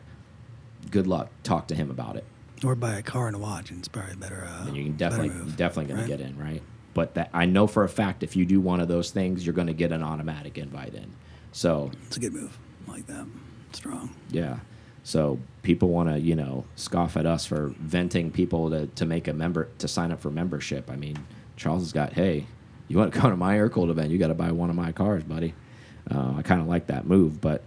good 0.91 1.07
luck. 1.07 1.29
Talk 1.43 1.67
to 1.67 1.75
him 1.75 1.91
about 1.91 2.15
it, 2.15 2.25
or 2.63 2.75
buy 2.75 2.95
a 2.95 3.03
car 3.03 3.27
and 3.27 3.35
a 3.35 3.39
watch, 3.39 3.69
and 3.69 3.79
it's 3.79 3.87
probably 3.87 4.15
better. 4.15 4.47
Uh, 4.47 4.67
and 4.67 4.77
you 4.77 4.85
can 4.85 4.97
definitely 4.97 5.29
move, 5.29 5.55
definitely 5.55 5.85
going 5.85 5.99
right? 5.99 6.09
to 6.09 6.17
get 6.17 6.21
in, 6.21 6.37
right? 6.37 6.61
But 6.93 7.13
that 7.15 7.29
I 7.33 7.45
know 7.45 7.67
for 7.67 7.83
a 7.83 7.89
fact, 7.89 8.23
if 8.23 8.35
you 8.35 8.45
do 8.45 8.59
one 8.59 8.79
of 8.79 8.87
those 8.87 9.11
things, 9.11 9.45
you're 9.45 9.53
going 9.53 9.67
to 9.67 9.73
get 9.73 9.91
an 9.91 10.03
automatic 10.03 10.57
invite 10.57 10.93
in. 10.93 11.11
So 11.51 11.91
It's 12.07 12.17
a 12.17 12.19
good 12.19 12.33
move. 12.33 12.57
I 12.87 12.91
like 12.91 13.07
that. 13.07 13.27
Strong. 13.71 14.15
yeah. 14.31 14.59
So 15.03 15.39
people 15.63 15.89
want 15.89 16.09
to, 16.09 16.19
you 16.19 16.35
know, 16.35 16.65
scoff 16.75 17.17
at 17.17 17.25
us 17.25 17.45
for 17.45 17.73
venting 17.79 18.31
people 18.31 18.69
to, 18.69 18.87
to 18.87 19.05
make 19.05 19.27
a 19.27 19.33
member 19.33 19.69
to 19.79 19.87
sign 19.87 20.11
up 20.11 20.19
for 20.19 20.29
membership. 20.29 20.89
I 20.89 20.95
mean, 20.95 21.17
Charles 21.55 21.83
has 21.83 21.93
got, 21.93 22.13
hey, 22.13 22.45
you 22.87 22.97
want 22.97 23.13
to 23.13 23.19
come 23.19 23.31
to 23.31 23.37
my 23.37 23.57
air 23.57 23.69
cooled 23.69 23.89
event, 23.89 24.11
you 24.11 24.17
got 24.17 24.27
to 24.27 24.33
buy 24.33 24.51
one 24.51 24.69
of 24.69 24.75
my 24.75 24.91
cars, 24.91 25.23
buddy. 25.23 25.53
Uh, 26.09 26.35
I 26.37 26.41
kind 26.41 26.61
of 26.61 26.67
like 26.67 26.87
that 26.87 27.05
move, 27.05 27.39
but 27.39 27.63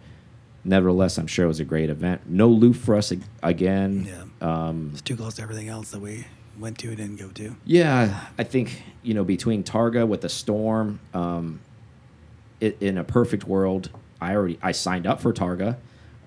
nevertheless, 0.64 1.18
I'm 1.18 1.26
sure 1.26 1.44
it 1.44 1.48
was 1.48 1.60
a 1.60 1.64
great 1.64 1.90
event. 1.90 2.22
No 2.28 2.48
loop 2.48 2.76
for 2.76 2.96
us 2.96 3.12
ag- 3.12 3.22
again. 3.42 4.08
Yeah. 4.08 4.24
Um, 4.68 4.90
it's 4.92 5.02
too 5.02 5.16
close 5.16 5.34
to 5.34 5.42
everything 5.42 5.68
else 5.68 5.90
that 5.92 6.00
we 6.00 6.26
went 6.58 6.78
to 6.78 6.88
and 6.88 6.96
didn't 6.96 7.16
go 7.16 7.28
to. 7.28 7.56
Yeah, 7.64 8.26
I 8.36 8.44
think 8.44 8.82
you 9.02 9.14
know 9.14 9.24
between 9.24 9.62
Targa 9.62 10.06
with 10.06 10.22
the 10.22 10.28
storm, 10.28 10.98
um, 11.14 11.60
it, 12.60 12.76
in 12.80 12.98
a 12.98 13.04
perfect 13.04 13.44
world, 13.44 13.90
I 14.20 14.34
already 14.34 14.58
I 14.62 14.72
signed 14.72 15.06
up 15.06 15.20
for 15.20 15.32
Targa. 15.32 15.76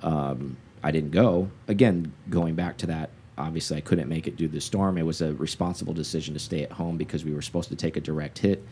Um, 0.01 0.57
I 0.85 0.91
didn't 0.91 1.09
go. 1.09 1.49
Again, 1.67 2.13
going 2.29 2.53
back 2.53 2.77
to 2.77 2.85
that, 2.87 3.09
obviously 3.39 3.75
I 3.75 3.81
couldn't 3.81 4.07
make 4.07 4.27
it 4.27 4.35
due 4.35 4.47
to 4.47 4.53
the 4.53 4.61
storm. 4.61 4.99
It 4.99 5.01
was 5.01 5.19
a 5.19 5.33
responsible 5.33 5.95
decision 5.95 6.35
to 6.35 6.39
stay 6.39 6.61
at 6.61 6.71
home 6.73 6.95
because 6.95 7.25
we 7.25 7.33
were 7.33 7.41
supposed 7.41 7.69
to 7.69 7.75
take 7.75 7.97
a 7.97 8.01
direct 8.01 8.37
hit. 8.37 8.63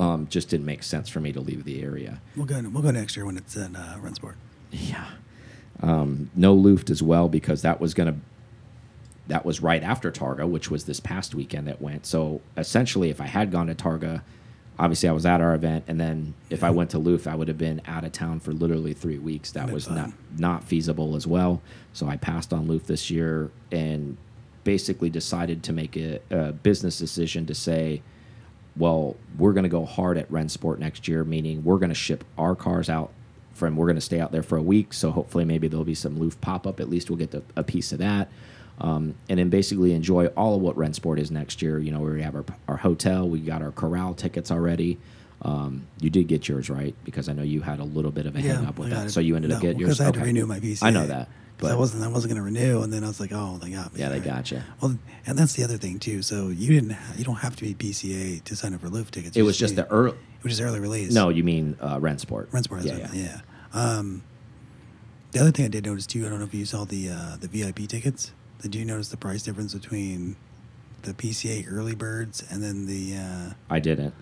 Um, 0.00 0.26
just 0.26 0.48
didn't 0.48 0.66
make 0.66 0.82
sense 0.82 1.08
for 1.08 1.20
me 1.20 1.32
to 1.32 1.40
leave 1.40 1.62
the 1.62 1.80
area. 1.80 2.20
We'll 2.34 2.44
go. 2.44 2.60
We'll 2.60 2.82
go 2.82 2.90
next 2.90 3.16
year 3.16 3.24
when 3.24 3.36
it's 3.38 3.54
in 3.54 3.76
uh, 3.76 3.98
Rennsport. 4.02 4.34
Yeah. 4.72 5.06
Um, 5.80 6.28
no 6.34 6.52
Luft 6.52 6.90
as 6.90 7.04
well 7.04 7.28
because 7.28 7.62
that 7.62 7.80
was 7.80 7.94
going 7.94 8.12
to 8.12 8.20
that 9.28 9.44
was 9.44 9.60
right 9.60 9.82
after 9.82 10.10
Targa, 10.10 10.48
which 10.48 10.70
was 10.70 10.86
this 10.86 11.00
past 11.00 11.34
weekend 11.34 11.68
that 11.68 11.80
went. 11.80 12.04
So 12.06 12.40
essentially, 12.56 13.10
if 13.10 13.20
I 13.20 13.26
had 13.26 13.52
gone 13.52 13.68
to 13.68 13.74
Targa, 13.74 14.22
obviously 14.78 15.08
I 15.08 15.12
was 15.12 15.26
at 15.26 15.40
our 15.40 15.54
event, 15.54 15.84
and 15.88 16.00
then 16.00 16.34
if 16.50 16.62
I 16.62 16.70
went 16.70 16.90
to 16.90 16.98
Luft, 16.98 17.26
I 17.26 17.34
would 17.34 17.48
have 17.48 17.58
been 17.58 17.80
out 17.86 18.04
of 18.04 18.12
town 18.12 18.40
for 18.40 18.52
literally 18.52 18.92
three 18.92 19.18
weeks. 19.18 19.52
That 19.52 19.70
was 19.70 19.88
not 19.88 20.10
not 20.38 20.64
feasible 20.64 21.16
as 21.16 21.26
well. 21.26 21.62
So 21.92 22.06
I 22.06 22.16
passed 22.16 22.52
on 22.52 22.68
Luft 22.68 22.86
this 22.86 23.10
year 23.10 23.50
and 23.72 24.16
basically 24.64 25.08
decided 25.08 25.62
to 25.62 25.72
make 25.72 25.96
a, 25.96 26.20
a 26.30 26.52
business 26.52 26.98
decision 26.98 27.46
to 27.46 27.54
say, 27.54 28.02
well, 28.76 29.16
we're 29.38 29.52
going 29.52 29.62
to 29.62 29.68
go 29.70 29.84
hard 29.84 30.18
at 30.18 30.30
Rennsport 30.30 30.78
next 30.78 31.08
year, 31.08 31.24
meaning 31.24 31.64
we're 31.64 31.78
going 31.78 31.88
to 31.90 31.94
ship 31.94 32.24
our 32.36 32.54
cars 32.54 32.90
out 32.90 33.12
from, 33.54 33.76
we're 33.76 33.86
going 33.86 33.96
to 33.96 34.02
stay 34.02 34.20
out 34.20 34.32
there 34.32 34.42
for 34.42 34.58
a 34.58 34.62
week. 34.62 34.92
So 34.92 35.10
hopefully 35.10 35.44
maybe 35.44 35.68
there'll 35.68 35.84
be 35.84 35.94
some 35.94 36.18
Luft 36.18 36.40
pop 36.40 36.66
up. 36.66 36.80
At 36.80 36.90
least 36.90 37.08
we'll 37.08 37.16
get 37.16 37.30
the, 37.30 37.42
a 37.54 37.62
piece 37.62 37.92
of 37.92 37.98
that. 38.00 38.28
Um, 38.78 39.14
and 39.28 39.38
then 39.38 39.48
basically 39.48 39.92
enjoy 39.94 40.26
all 40.28 40.54
of 40.56 40.60
what 40.60 40.76
Rennsport 40.76 41.18
is 41.18 41.30
next 41.30 41.62
year. 41.62 41.78
You 41.78 41.90
know, 41.92 42.00
we 42.00 42.20
have 42.22 42.34
our, 42.34 42.44
our 42.68 42.76
hotel, 42.76 43.28
we 43.28 43.40
got 43.40 43.62
our 43.62 43.72
corral 43.72 44.12
tickets 44.14 44.50
already. 44.50 44.98
Um, 45.42 45.86
you 46.00 46.10
did 46.10 46.28
get 46.28 46.48
yours, 46.48 46.68
right? 46.68 46.94
Because 47.04 47.28
I 47.28 47.32
know 47.32 47.42
you 47.42 47.60
had 47.60 47.78
a 47.80 47.84
little 47.84 48.10
bit 48.10 48.26
of 48.26 48.36
a 48.36 48.40
hang 48.40 48.66
up 48.66 48.78
with 48.78 48.90
that. 48.90 49.06
it. 49.06 49.10
So 49.10 49.20
you 49.20 49.36
ended 49.36 49.50
up 49.52 49.58
No, 49.58 49.62
getting 49.62 49.80
yours. 49.80 49.98
because 49.98 50.00
I 50.00 50.04
had 50.04 50.14
to 50.14 50.20
renew 50.20 50.46
my 50.46 50.60
PCA. 50.60 50.82
I 50.82 50.90
know 50.90 51.06
that. 51.06 51.28
Because 51.56 51.72
I 51.72 51.74
wasn't 51.76 52.04
I 52.04 52.08
wasn't 52.08 52.34
going 52.34 52.36
to 52.36 52.42
renew, 52.42 52.82
and 52.82 52.92
then 52.92 53.02
I 53.02 53.06
was 53.06 53.18
like, 53.18 53.30
oh, 53.32 53.56
they 53.62 53.70
got 53.70 53.94
me. 53.94 54.00
yeah, 54.00 54.10
they 54.10 54.16
right? 54.18 54.24
got 54.24 54.50
you. 54.50 54.60
Well, 54.82 54.98
and 55.26 55.38
that's 55.38 55.54
the 55.54 55.64
other 55.64 55.78
thing 55.78 55.98
too. 55.98 56.20
So 56.20 56.48
you 56.48 56.68
didn't 56.78 56.94
you 57.16 57.24
don't 57.24 57.36
have 57.36 57.56
to 57.56 57.64
be 57.64 57.72
PCA 57.74 58.44
to 58.44 58.54
sign 58.56 58.74
up 58.74 58.82
for 58.82 58.88
Lyft 58.88 59.12
tickets. 59.12 59.38
It 59.38 59.42
was 59.42 59.56
just 59.56 59.72
need- 59.74 59.84
the 59.84 59.90
early. 59.90 60.16
It 60.38 60.44
was 60.44 60.60
early 60.60 60.80
release. 60.80 61.14
No, 61.14 61.30
you 61.30 61.42
mean 61.42 61.76
uh, 61.80 61.96
Rennsport. 61.98 62.48
Rennsport. 62.48 62.84
Yeah, 62.84 62.96
Yeah, 62.98 63.08
yeah. 63.14 63.40
yeah. 63.74 63.98
Um, 63.98 64.22
the 65.32 65.40
other 65.40 65.50
thing 65.50 65.64
I 65.64 65.68
did 65.68 65.86
notice 65.86 66.06
too. 66.06 66.26
I 66.26 66.28
don't 66.28 66.40
know 66.40 66.44
if 66.44 66.52
you 66.54 66.66
saw 66.66 66.84
the 66.84 67.08
uh, 67.08 67.36
the 67.40 67.48
VIP 67.48 67.88
tickets. 67.88 68.32
Did 68.62 68.74
you 68.74 68.84
notice 68.84 69.08
the 69.08 69.16
price 69.16 69.42
difference 69.42 69.74
between 69.74 70.36
the 71.02 71.12
PCA 71.14 71.66
early 71.70 71.94
birds 71.94 72.42
and 72.50 72.62
then 72.62 72.86
the 72.86 73.16
uh, 73.16 73.52
I 73.70 73.78
didn't. 73.80 74.14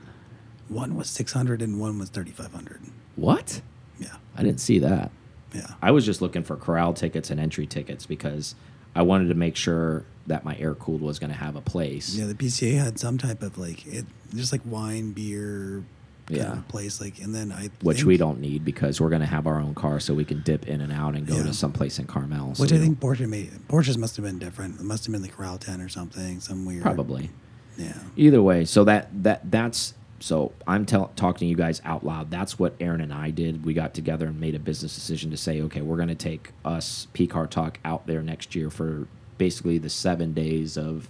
one 0.68 0.96
was 0.96 1.08
six 1.08 1.32
hundred 1.32 1.62
and 1.62 1.80
one 1.80 1.98
was 1.98 2.08
thirty 2.10 2.32
five 2.32 2.52
hundred? 2.52 2.82
What? 3.16 3.60
Yeah, 3.98 4.16
I 4.36 4.42
didn't 4.42 4.60
see 4.60 4.78
that. 4.80 5.10
yeah. 5.54 5.68
I 5.80 5.92
was 5.92 6.04
just 6.04 6.20
looking 6.20 6.42
for 6.42 6.56
corral 6.56 6.92
tickets 6.94 7.30
and 7.30 7.38
entry 7.38 7.66
tickets 7.66 8.06
because 8.06 8.54
I 8.94 9.02
wanted 9.02 9.28
to 9.28 9.34
make 9.34 9.56
sure 9.56 10.04
that 10.26 10.44
my 10.44 10.56
air 10.58 10.74
cooled 10.74 11.00
was 11.00 11.18
going 11.18 11.30
to 11.30 11.36
have 11.36 11.54
a 11.54 11.60
place. 11.60 12.14
Yeah, 12.14 12.26
the 12.26 12.34
PCA 12.34 12.78
had 12.78 12.98
some 12.98 13.18
type 13.18 13.42
of 13.42 13.56
like 13.56 13.86
it, 13.86 14.04
just 14.34 14.52
like 14.52 14.62
wine, 14.64 15.12
beer, 15.12 15.84
Yeah. 16.28 16.58
place. 16.68 17.00
Like, 17.00 17.18
and 17.20 17.34
then 17.34 17.52
I 17.52 17.70
Which 17.82 18.04
we 18.04 18.16
don't 18.16 18.40
need 18.40 18.64
because 18.64 19.00
we're 19.00 19.10
going 19.10 19.20
to 19.20 19.26
have 19.26 19.46
our 19.46 19.60
own 19.60 19.74
car, 19.74 20.00
so 20.00 20.14
we 20.14 20.24
can 20.24 20.40
dip 20.42 20.66
in 20.66 20.80
and 20.80 20.92
out 20.92 21.14
and 21.14 21.26
go 21.26 21.36
Yeah. 21.36 21.44
to 21.44 21.52
someplace 21.54 21.98
in 21.98 22.06
Carmel. 22.06 22.54
so 22.54 22.62
Which 22.62 22.72
I 22.72 22.78
think 22.78 23.00
Porsche 23.00 23.28
made. 23.28 23.50
Porsches 23.68 23.98
must 23.98 24.16
have 24.16 24.24
been 24.24 24.38
different. 24.38 24.80
It 24.80 24.84
must 24.84 25.04
have 25.06 25.12
been 25.12 25.22
the 25.22 25.28
Corral 25.28 25.58
Ten 25.58 25.80
or 25.80 25.88
something. 25.88 26.40
Some 26.40 26.64
weird. 26.64 26.82
probably. 26.82 27.30
Yeah. 27.76 27.92
Either 28.16 28.40
way, 28.42 28.64
so 28.64 28.84
that 28.84 29.08
that 29.24 29.50
that's 29.50 29.94
so 30.20 30.52
I'm 30.66 30.86
talking 30.86 31.34
to 31.34 31.44
you 31.46 31.56
guys 31.56 31.82
out 31.84 32.06
loud. 32.06 32.30
That's 32.30 32.58
what 32.58 32.74
Aaron 32.80 33.00
and 33.02 33.12
I 33.12 33.30
did. 33.30 33.64
We 33.66 33.74
got 33.74 33.92
together 33.92 34.26
and 34.28 34.40
made 34.40 34.54
a 34.54 34.58
business 34.58 34.94
decision 34.94 35.30
to 35.32 35.36
say, 35.36 35.60
okay, 35.62 35.82
we're 35.82 35.96
going 35.96 36.08
to 36.08 36.14
take 36.14 36.52
us 36.64 37.08
PCAR 37.12 37.50
Talk 37.50 37.78
out 37.84 38.06
there 38.06 38.22
next 38.22 38.54
year 38.54 38.70
for 38.70 39.06
basically 39.36 39.76
the 39.78 39.90
seven 39.90 40.32
days 40.32 40.78
of 40.78 41.08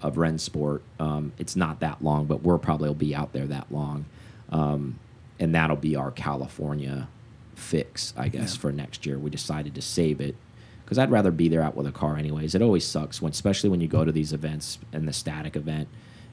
of 0.00 0.16
Rennsport. 0.16 0.80
Um, 1.00 1.32
it's 1.38 1.56
not 1.56 1.80
that 1.80 2.04
long, 2.04 2.26
but 2.26 2.42
we're 2.42 2.58
probably 2.58 2.88
will 2.88 2.94
be 2.94 3.14
out 3.14 3.32
there 3.32 3.46
that 3.46 3.72
long, 3.72 4.04
um, 4.50 4.98
and 5.40 5.54
that'll 5.54 5.76
be 5.76 5.96
our 5.96 6.10
California 6.10 7.08
fix, 7.54 8.12
I 8.16 8.28
guess, 8.28 8.54
Yeah. 8.54 8.60
for 8.60 8.72
next 8.72 9.06
year. 9.06 9.18
We 9.18 9.30
decided 9.30 9.74
to 9.74 9.82
save 9.82 10.20
it 10.20 10.36
because 10.84 10.98
I'd 10.98 11.10
rather 11.10 11.30
be 11.30 11.48
there 11.48 11.62
out 11.62 11.76
with 11.76 11.86
a 11.86 11.92
car 11.92 12.16
anyways. 12.16 12.54
It 12.54 12.62
always 12.62 12.84
sucks 12.84 13.22
when, 13.22 13.30
especially 13.32 13.70
when 13.70 13.80
you 13.80 13.88
go 13.88 14.04
to 14.04 14.12
these 14.12 14.32
events 14.32 14.78
and 14.92 15.08
the 15.08 15.12
static 15.12 15.56
event, 15.56 15.88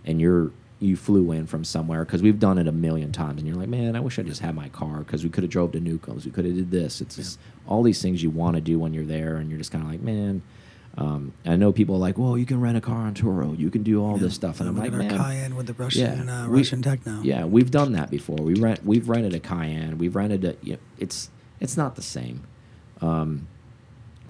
and 0.05 0.20
you're 0.20 0.51
you 0.80 0.95
flew 0.97 1.32
in 1.32 1.45
from 1.45 1.64
somewhere 1.64 2.03
because 2.03 2.24
we've 2.24 2.39
done 2.39 2.57
it 2.57 2.68
a 2.68 2.72
million 2.72 3.12
times, 3.12 3.38
and 3.39 3.47
you're 3.47 3.55
like, 3.55 3.70
man, 3.70 3.95
I 3.95 3.99
wish 3.99 4.18
I 4.18 4.24
just 4.24 4.41
had 4.41 4.55
my 4.55 4.68
car 4.70 4.99
because 4.99 5.24
we 5.24 5.30
could 5.30 5.43
have 5.43 5.51
drove 5.51 5.72
to 5.74 5.80
Newcombs, 5.80 6.26
we 6.26 6.32
could 6.32 6.43
have 6.43 6.55
did 6.55 6.72
this. 6.72 7.01
It's 7.01 7.16
just 7.18 7.39
all 7.68 7.84
these 7.84 8.01
things 8.01 8.24
you 8.24 8.32
want 8.32 8.55
to 8.55 8.62
do 8.62 8.80
when 8.80 8.91
you're 8.91 9.05
there, 9.05 9.36
and 9.38 9.49
you're 9.49 9.59
just 9.59 9.72
kind 9.72 9.84
of 9.84 9.89
like, 9.91 10.01
man. 10.01 10.41
Um, 10.98 11.34
I 11.46 11.56
know 11.56 11.72
people 11.72 11.96
are 11.96 12.00
like, 12.00 12.18
well, 12.18 12.38
you 12.38 12.46
can 12.46 12.60
rent 12.60 12.78
a 12.78 12.82
car 12.82 12.98
on 13.08 13.14
Turo, 13.14 13.58
you 13.58 13.70
can 13.70 13.82
do 13.82 14.04
all 14.04 14.18
this 14.18 14.34
stuff, 14.36 14.60
and 14.60 14.68
I'm 14.68 14.78
like, 14.78 14.92
man, 14.92 15.10
Cayenne 15.18 15.56
with 15.56 15.68
the 15.68 15.74
Russian, 15.74 16.28
uh, 16.28 16.48
we- 16.50 16.58
Russian 16.60 16.82
techno. 16.82 17.22
yeah, 17.22 17.46
we've 17.46 17.72
done 17.72 17.94
that 17.94 18.12
before. 18.12 18.36
We 18.38 18.56
rent, 18.56 18.86
we've 18.86 19.08
rented 19.08 19.34
a 19.34 19.39
Cayenne, 19.39 19.98
we've 19.98 20.16
rented 20.16 20.44
a. 20.44 20.56
You 20.62 20.74
know, 20.74 20.80
it's 21.00 21.30
it's 21.62 21.78
not 21.78 21.96
the 21.96 22.02
same. 22.02 22.42
Um, 23.02 23.48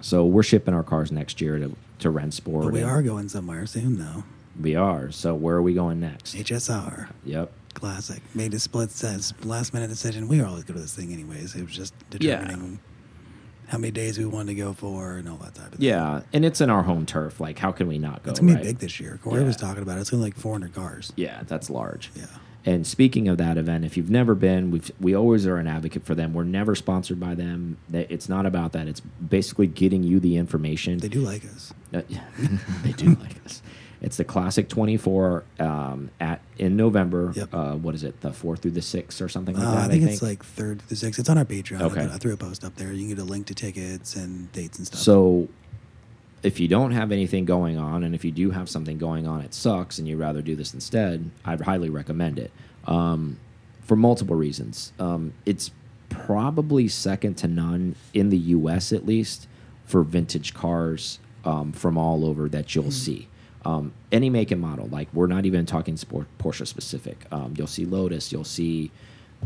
so 0.00 0.24
we're 0.24 0.42
shipping 0.44 0.72
our 0.72 0.82
cars 0.84 1.10
next 1.10 1.40
year 1.40 1.58
to 1.58 1.74
to 1.98 2.10
Rennsport. 2.12 2.64
But 2.64 2.72
we 2.72 2.82
are 2.82 3.02
going 3.02 3.28
somewhere 3.28 3.66
soon 3.66 3.98
though. 3.98 4.22
We 4.60 4.76
are. 4.76 5.10
So 5.10 5.34
where 5.34 5.56
are 5.56 5.62
we 5.62 5.74
going 5.74 5.98
next? 6.00 6.34
HSR. 6.36 7.08
Yep. 7.24 7.50
Classic. 7.74 8.20
Made 8.34 8.52
a 8.54 8.58
split 8.58 8.90
says 8.90 9.32
last 9.44 9.72
minute 9.74 9.88
decision. 9.88 10.28
We 10.28 10.40
were 10.40 10.46
always 10.46 10.64
go 10.64 10.74
to 10.74 10.80
this 10.80 10.94
thing 10.94 11.12
anyways. 11.12 11.54
It 11.56 11.62
was 11.62 11.72
just 11.72 11.94
Yeah. 12.20 12.54
How 13.72 13.78
many 13.78 13.90
days 13.90 14.18
we 14.18 14.26
wanted 14.26 14.48
to 14.48 14.54
go 14.54 14.74
for 14.74 15.16
and 15.16 15.26
all 15.26 15.38
that 15.38 15.54
type 15.54 15.72
of 15.72 15.78
thing. 15.78 15.88
Yeah, 15.88 16.20
and 16.34 16.44
it's 16.44 16.60
in 16.60 16.68
our 16.68 16.82
home 16.82 17.06
turf. 17.06 17.40
Like, 17.40 17.58
how 17.58 17.72
can 17.72 17.88
we 17.88 17.98
not 17.98 18.22
go? 18.22 18.30
It's 18.30 18.38
gonna 18.38 18.56
be 18.56 18.62
big 18.62 18.78
this 18.78 19.00
year. 19.00 19.18
Corey 19.22 19.42
was 19.42 19.56
talking 19.56 19.82
about 19.82 19.96
it. 19.96 20.02
It's 20.02 20.10
gonna 20.10 20.20
be 20.20 20.26
like 20.26 20.36
400 20.36 20.74
cars. 20.74 21.10
Yeah, 21.16 21.42
that's 21.46 21.70
large. 21.70 22.10
Yeah. 22.14 22.26
And 22.66 22.86
speaking 22.86 23.28
of 23.28 23.38
that 23.38 23.56
event, 23.56 23.86
if 23.86 23.96
you've 23.96 24.10
never 24.10 24.34
been, 24.34 24.70
we've 24.70 24.92
we 25.00 25.16
always 25.16 25.46
are 25.46 25.56
an 25.56 25.66
advocate 25.66 26.04
for 26.04 26.14
them. 26.14 26.34
We're 26.34 26.44
never 26.44 26.74
sponsored 26.74 27.18
by 27.18 27.34
them. 27.34 27.78
It's 27.90 28.28
not 28.28 28.44
about 28.44 28.72
that. 28.72 28.86
It's 28.88 29.00
basically 29.00 29.66
getting 29.66 30.02
you 30.02 30.20
the 30.20 30.36
information. 30.36 30.98
They 30.98 31.08
do 31.08 31.20
like 31.22 31.42
us. 31.46 31.72
Uh, 31.94 32.02
they 32.82 32.92
do 32.92 33.14
like 33.14 33.42
us. 33.46 33.62
It's 34.02 34.16
the 34.16 34.24
Classic 34.24 34.68
24 34.68 35.44
um, 35.60 36.10
at 36.20 36.40
in 36.58 36.76
November. 36.76 37.32
Yep. 37.36 37.48
Uh, 37.54 37.72
what 37.76 37.94
is 37.94 38.02
it? 38.02 38.20
The 38.20 38.32
fourth 38.32 38.60
through 38.60 38.72
the 38.72 38.82
sixth 38.82 39.22
or 39.22 39.28
something 39.28 39.54
like 39.56 39.64
Uh, 39.64 39.74
that. 39.76 39.84
I, 39.84 39.88
think 39.88 40.02
it's 40.02 40.20
like 40.22 40.44
third 40.44 40.80
through 40.80 40.88
the 40.88 40.96
sixth. 40.96 41.20
It's 41.20 41.28
on 41.28 41.38
our 41.38 41.44
Patreon. 41.44 41.80
I 41.80 41.84
Okay. 41.84 42.04
I 42.12 42.18
threw 42.18 42.32
a 42.32 42.36
post 42.36 42.64
up 42.64 42.74
there. 42.74 42.92
You 42.92 42.98
can 43.06 43.08
get 43.16 43.18
a 43.18 43.24
link 43.24 43.46
to 43.46 43.54
tickets 43.54 44.16
and 44.16 44.50
dates 44.52 44.78
and 44.78 44.86
stuff. 44.88 45.00
So, 45.00 45.48
if 46.42 46.58
you 46.58 46.66
don't 46.66 46.90
have 46.90 47.12
anything 47.12 47.44
going 47.44 47.78
on, 47.78 48.02
and 48.02 48.12
if 48.16 48.24
you 48.24 48.32
do 48.32 48.50
have 48.50 48.68
something 48.68 48.98
going 48.98 49.28
on, 49.28 49.40
it 49.42 49.54
sucks, 49.54 50.00
and 50.00 50.08
you'd 50.08 50.18
rather 50.18 50.42
do 50.42 50.56
this 50.56 50.74
instead, 50.74 51.30
I'd 51.44 51.60
highly 51.60 51.88
recommend 51.88 52.40
it 52.40 52.50
um, 52.88 53.38
for 53.82 53.94
multiple 53.94 54.34
reasons. 54.34 54.92
Um, 54.98 55.34
it's 55.46 55.70
probably 56.08 56.88
second 56.88 57.34
to 57.36 57.46
none 57.46 57.94
in 58.12 58.30
the 58.30 58.36
U.S. 58.38 58.92
at 58.92 59.06
least 59.06 59.46
for 59.84 60.02
vintage 60.02 60.52
cars 60.52 61.20
um, 61.44 61.70
from 61.72 61.96
all 61.96 62.24
over 62.24 62.48
that 62.48 62.74
you'll 62.74 62.90
see. 62.90 63.28
Um, 63.64 63.92
any 64.10 64.28
make 64.28 64.50
and 64.50 64.60
model, 64.60 64.88
like 64.88 65.08
we're 65.12 65.28
not 65.28 65.46
even 65.46 65.66
talking 65.66 65.96
sport 65.96 66.26
Porsche 66.38 66.66
specific. 66.66 67.24
Um, 67.30 67.54
you'll 67.56 67.66
see 67.68 67.84
Lotus, 67.86 68.32
you'll 68.32 68.44
see 68.44 68.90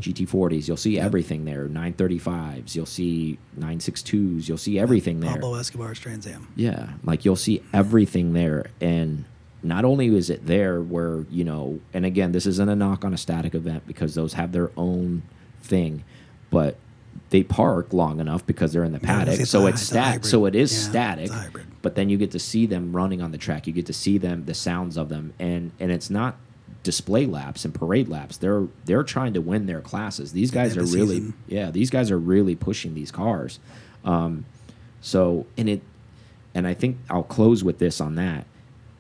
GT40s, 0.01 0.69
you'll 0.69 0.77
see 0.77 0.99
everything 0.99 1.45
there. 1.45 1.69
935s, 1.69 2.75
you'll 2.75 2.87
see 2.87 3.39
962s, 3.59 4.49
you'll 4.49 4.59
see 4.59 4.79
everything 4.79 5.21
there. 5.21 5.33
Pablo 5.33 5.55
Escobar's 5.55 5.99
Trans 5.99 6.27
Am. 6.27 6.49
Yeah, 6.57 6.91
like 7.05 7.25
you'll 7.25 7.37
see 7.37 7.63
everything 7.73 8.33
there, 8.33 8.67
and 8.81 9.25
not 9.63 9.85
only 9.85 10.07
is 10.15 10.31
it 10.31 10.47
there 10.47 10.81
where 10.81 11.25
you 11.31 11.45
know, 11.45 11.81
and 11.93 12.07
again, 12.07 12.33
this 12.33 12.47
isn't 12.47 12.69
a 12.69 12.77
knock 12.77 13.05
on 13.05 13.13
a 13.13 13.19
static 13.19 13.55
event 13.55 13.87
because 13.87 14.15
those 14.15 14.35
have 14.35 14.53
their 14.53 14.71
own 14.77 15.23
thing, 15.63 16.05
but 16.51 16.77
they 17.31 17.43
park 17.43 17.93
long 17.93 18.21
enough 18.21 18.47
because 18.47 18.73
they're 18.73 18.85
in 18.85 18.93
the 18.93 19.01
paddock, 19.01 19.41
it's 19.41 19.51
so 19.51 19.67
it's 19.67 19.83
stat, 19.83 20.25
so 20.25 20.45
it 20.47 20.55
is 20.55 20.73
Yeah, 20.73 20.91
static. 20.91 21.31
But 21.87 21.95
then 21.95 22.09
you 22.09 22.19
get 22.19 22.33
to 22.33 22.41
see 22.41 22.67
them 22.67 22.97
running 22.97 23.23
on 23.23 23.31
the 23.31 23.39
track. 23.39 23.69
You 23.69 23.73
get 23.73 23.87
to 23.87 23.93
see 23.93 24.19
them, 24.19 24.45
the 24.45 24.55
sounds 24.55 24.97
of 24.97 25.09
them, 25.09 25.33
and 25.39 25.71
and 25.79 25.93
it's 25.93 26.11
not 26.11 26.35
display 26.83 27.27
laps 27.27 27.65
and 27.65 27.73
parade 27.73 28.09
laps. 28.09 28.39
They're 28.39 28.67
they're 28.87 29.05
trying 29.05 29.35
to 29.35 29.41
win 29.41 29.67
their 29.67 29.81
classes. 29.81 30.33
These 30.33 30.51
guys 30.51 30.77
are 30.77 30.81
really 30.81 31.19
season. 31.19 31.35
yeah. 31.47 31.71
These 31.71 31.91
guys 31.91 32.11
are 32.11 32.19
really 32.19 32.57
pushing 32.57 32.95
these 32.95 33.13
cars. 33.13 33.61
Um, 34.05 34.47
so 35.01 35.47
and 35.57 35.69
it 35.69 35.81
and 36.57 36.67
I 36.67 36.75
think 36.75 36.99
I'll 37.09 37.23
close 37.23 37.63
with 37.63 37.79
this 37.79 38.01
on 38.01 38.17
that. 38.17 38.47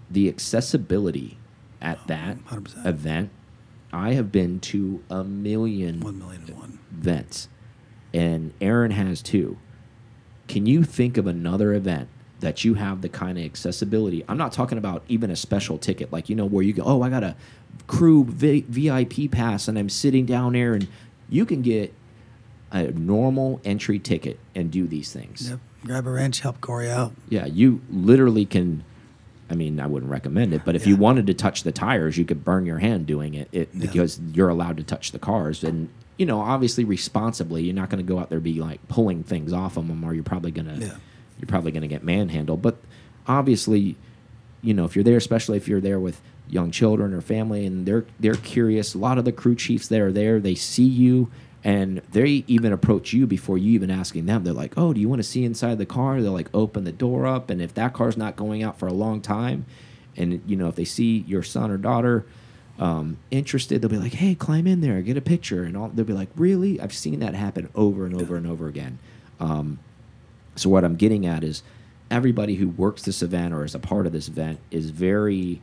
The 0.09 0.29
accessibility 0.29 1.39
at 1.83 2.07
that 2.07 2.39
100%. 2.45 2.87
event, 2.87 3.31
I 3.93 4.13
have 4.13 4.31
been 4.31 4.61
to 4.61 5.03
a 5.11 5.25
million 5.25 5.99
One 5.99 6.21
million 6.21 6.43
and 6.47 6.57
one. 6.57 6.79
events, 6.97 7.49
and 8.15 8.53
Aaron 8.61 8.93
has 8.93 9.23
too. 9.23 9.59
Can 10.47 10.67
you 10.67 10.85
think 10.85 11.17
of 11.17 11.27
another 11.27 11.75
event 11.75 12.11
that 12.41 12.65
you 12.65 12.75
have 12.75 13.03
the 13.03 13.09
kind 13.09 13.39
of 13.39 13.45
accessibility? 13.45 14.25
I'm 14.29 14.37
not 14.39 14.53
talking 14.53 14.79
about 14.79 15.03
even 15.09 15.31
a 15.31 15.37
special 15.37 15.79
ticket, 15.79 16.13
like 16.13 16.29
you 16.29 16.37
know 16.37 16.47
where 16.47 16.63
you 16.63 16.73
go. 16.73 16.83
Oh, 16.85 17.03
I 17.03 17.09
got 17.11 17.25
a 17.25 17.37
crew 17.87 18.25
v 18.25 18.65
VIP 18.69 19.31
pass, 19.31 19.69
and 19.69 19.79
I'm 19.79 19.89
sitting 19.89 20.27
down 20.27 20.53
there, 20.55 20.75
and 20.75 20.87
you 21.29 21.47
can 21.47 21.63
get 21.63 21.93
a 22.73 22.91
normal 22.93 23.61
entry 23.65 23.99
ticket 23.99 24.39
and 24.55 24.71
do 24.71 24.87
these 24.87 25.13
things. 25.13 25.49
Yep. 25.51 25.61
Grab 25.85 26.07
a 26.07 26.11
wrench, 26.11 26.41
help 26.41 26.61
Corey 26.61 26.91
out. 26.91 27.13
Yeah, 27.29 27.47
you 27.47 27.81
literally 27.91 28.45
can. 28.45 28.85
I 29.49 29.55
mean, 29.55 29.79
I 29.79 29.87
wouldn't 29.87 30.11
recommend 30.11 30.53
it, 30.53 30.63
but 30.65 30.75
if 30.75 30.89
you 30.89 30.97
wanted 30.97 31.29
to 31.29 31.35
touch 31.35 31.63
the 31.63 31.71
tires, 31.71 32.19
you 32.19 32.25
could 32.25 32.45
burn 32.45 32.67
your 32.67 32.79
hand 32.79 33.07
doing 33.07 33.35
it, 33.35 33.49
it 33.53 33.69
Yeah. 33.73 33.81
because 33.87 34.19
you're 34.35 34.49
allowed 34.49 34.77
to 34.79 34.83
touch 34.83 35.13
the 35.13 35.21
cars. 35.21 35.63
And 35.63 35.89
you 36.19 36.27
know, 36.27 36.41
obviously, 36.41 36.83
responsibly, 36.85 37.63
you're 37.63 37.75
not 37.75 37.89
going 37.89 38.05
to 38.05 38.09
go 38.13 38.19
out 38.19 38.29
there 38.31 38.41
be 38.41 38.55
like 38.61 38.87
pulling 38.89 39.23
things 39.23 39.53
off 39.53 39.77
of 39.77 39.87
them, 39.87 40.03
or 40.03 40.15
you're 40.15 40.25
probably 40.25 40.51
gonna 40.51 40.77
Yeah. 40.81 40.95
You're 41.39 41.49
probably 41.49 41.73
gonna 41.73 41.89
get 41.89 42.05
manhandled. 42.05 42.63
But 42.63 42.77
obviously, 43.27 43.97
you 44.63 44.75
know, 44.75 44.85
if 44.85 44.97
you're 44.97 45.05
there, 45.05 45.17
especially 45.17 45.57
if 45.57 45.69
you're 45.69 45.81
there 45.81 46.01
with 46.01 46.21
young 46.49 46.71
children 46.71 47.13
or 47.13 47.21
family, 47.21 47.67
and 47.67 47.87
they're 47.87 48.05
they're 48.21 48.35
curious. 48.35 48.95
A 48.95 48.99
lot 48.99 49.19
of 49.19 49.25
the 49.25 49.33
crew 49.33 49.55
chiefs 49.55 49.89
that 49.89 50.01
are 50.01 50.13
there, 50.13 50.41
they 50.41 50.55
see 50.55 50.85
you, 50.85 51.31
and 51.65 52.03
they 52.13 52.45
even 52.47 52.73
approach 52.73 53.13
you 53.13 53.27
before 53.27 53.59
you 53.59 53.73
even 53.73 53.91
asking 53.91 54.27
them. 54.27 54.45
They're 54.45 54.53
like, 54.53 54.75
"Oh, 54.77 54.93
do 54.93 55.01
you 55.01 55.09
want 55.09 55.21
to 55.21 55.29
see 55.29 55.45
inside 55.45 55.79
the 55.79 55.87
car?" 55.87 56.23
They'll 56.23 56.33
like 56.33 56.51
open 56.55 56.85
the 56.85 56.93
door 56.93 57.27
up, 57.27 57.51
and 57.51 57.61
if 57.61 57.75
that 57.75 57.93
car's 57.93 58.17
not 58.17 58.37
going 58.37 58.63
out 58.63 58.79
for 58.79 58.87
a 58.87 58.93
long 58.93 59.21
time, 59.21 59.67
and 60.17 60.43
you 60.47 60.57
know 60.57 60.69
if 60.69 60.77
they 60.77 60.85
see 60.85 61.25
your 61.27 61.43
son 61.43 61.71
or 61.71 61.77
daughter 61.77 62.25
um, 62.79 63.19
interested, 63.31 63.81
they'll 63.81 63.91
be 63.91 63.99
like, 63.99 64.15
"Hey, 64.15 64.35
climb 64.35 64.67
in 64.67 64.81
there, 64.81 65.01
get 65.03 65.17
a 65.17 65.23
picture," 65.23 65.65
and 65.65 65.77
all, 65.77 65.89
they'll 65.89 66.05
be 66.05 66.13
like, 66.13 66.31
"Really?" 66.37 66.81
I've 66.81 66.95
seen 66.95 67.21
that 67.21 67.35
happen 67.35 67.69
over 67.75 68.07
and 68.07 68.15
over 68.21 68.37
and 68.37 68.47
over 68.47 68.69
again. 68.69 68.99
Um, 69.41 69.79
so 70.57 70.71
what 70.71 70.85
I'm 70.85 70.97
getting 70.97 71.27
at 71.27 71.45
is 71.45 71.63
everybody 72.11 72.55
who 72.57 72.69
works 72.69 73.03
this 73.03 73.23
event 73.23 73.53
or 73.53 73.65
is 73.65 73.75
a 73.75 73.79
part 73.79 74.07
of 74.07 74.13
this 74.13 74.29
event 74.29 74.59
is 74.71 74.91
very 74.91 75.61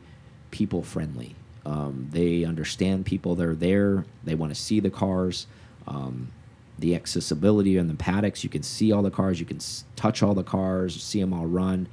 people 0.50 0.82
friendly. 0.82 1.34
Um, 1.66 2.08
they 2.10 2.44
understand 2.44 3.06
people 3.06 3.34
that 3.34 3.46
are 3.46 3.54
there. 3.54 4.04
They 4.22 4.34
want 4.34 4.54
to 4.54 4.60
see 4.60 4.80
the 4.80 4.90
cars. 4.90 5.46
Um, 5.86 6.30
the 6.78 6.94
accessibility 6.94 7.76
in 7.76 7.88
the 7.88 7.94
paddocks, 7.94 8.42
you 8.42 8.50
can 8.50 8.62
see 8.62 8.90
all 8.90 9.02
the 9.02 9.10
cars, 9.10 9.38
you 9.38 9.46
can 9.46 9.60
touch 9.94 10.22
all 10.22 10.34
the 10.34 10.42
cars, 10.42 11.00
see 11.00 11.20
them 11.20 11.32
all 11.32 11.46
run. 11.46 11.86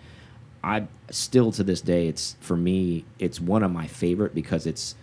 I 0.63 0.87
still 1.11 1.51
to 1.53 1.63
this 1.63 1.81
day, 1.81 2.07
it's 2.07 2.35
for 2.39 2.57
me, 2.57 3.05
it's 3.19 3.39
one 3.39 3.63
of 3.63 3.71
my 3.71 3.87
favorite 3.87 4.33
because 4.33 4.65
it's 4.65 4.95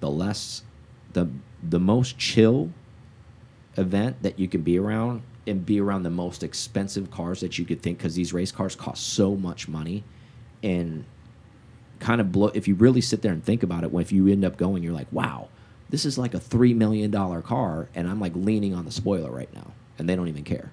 the 0.00 0.10
less, 0.10 0.62
the 1.12 1.28
the 1.62 1.80
most 1.80 2.18
chill 2.18 2.70
event 3.76 4.22
that 4.22 4.38
you 4.38 4.48
can 4.48 4.62
be 4.62 4.78
around 4.78 5.22
and 5.48 5.64
be 5.64 5.80
around 5.80 6.02
the 6.02 6.10
most 6.10 6.42
expensive 6.42 7.10
cars 7.10 7.40
that 7.40 7.58
you 7.58 7.64
could 7.64 7.82
think 7.82 7.98
because 7.98 8.14
these 8.14 8.32
race 8.32 8.52
cars 8.52 8.76
cost 8.76 9.14
so 9.14 9.34
much 9.34 9.68
money. 9.68 10.04
And 10.62 11.04
kind 11.98 12.20
of 12.20 12.32
blow 12.32 12.48
if 12.54 12.68
you 12.68 12.74
really 12.74 13.00
sit 13.00 13.22
there 13.22 13.32
and 13.32 13.44
think 13.44 13.62
about 13.62 13.84
it 13.84 13.90
when 13.90 14.02
if 14.02 14.12
you 14.12 14.28
end 14.28 14.44
up 14.44 14.56
going 14.56 14.82
you're 14.82 14.92
like 14.92 15.08
wow 15.12 15.48
this 15.90 16.04
is 16.04 16.18
like 16.18 16.34
a 16.34 16.40
three 16.40 16.74
million 16.74 17.10
dollar 17.10 17.42
car 17.42 17.88
and 17.94 18.08
i'm 18.08 18.20
like 18.20 18.32
leaning 18.34 18.74
on 18.74 18.84
the 18.84 18.90
spoiler 18.90 19.30
right 19.30 19.52
now 19.54 19.72
and 19.98 20.08
they 20.08 20.14
don't 20.14 20.28
even 20.28 20.44
care. 20.44 20.70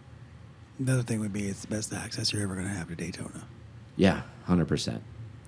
The 0.80 0.93
other 0.93 1.01
thing 1.01 1.19
would 1.19 1.34
be 1.34 1.47
it's 1.47 1.61
the 1.61 1.67
best 1.67 1.93
access 1.93 2.32
you're 2.32 2.43
ever 2.43 2.53
going 2.53 2.67
to 2.67 2.73
have 2.73 2.89
to 2.89 2.95
daytona. 2.95 3.43
Yeah 3.95 4.21
100% 4.47 4.99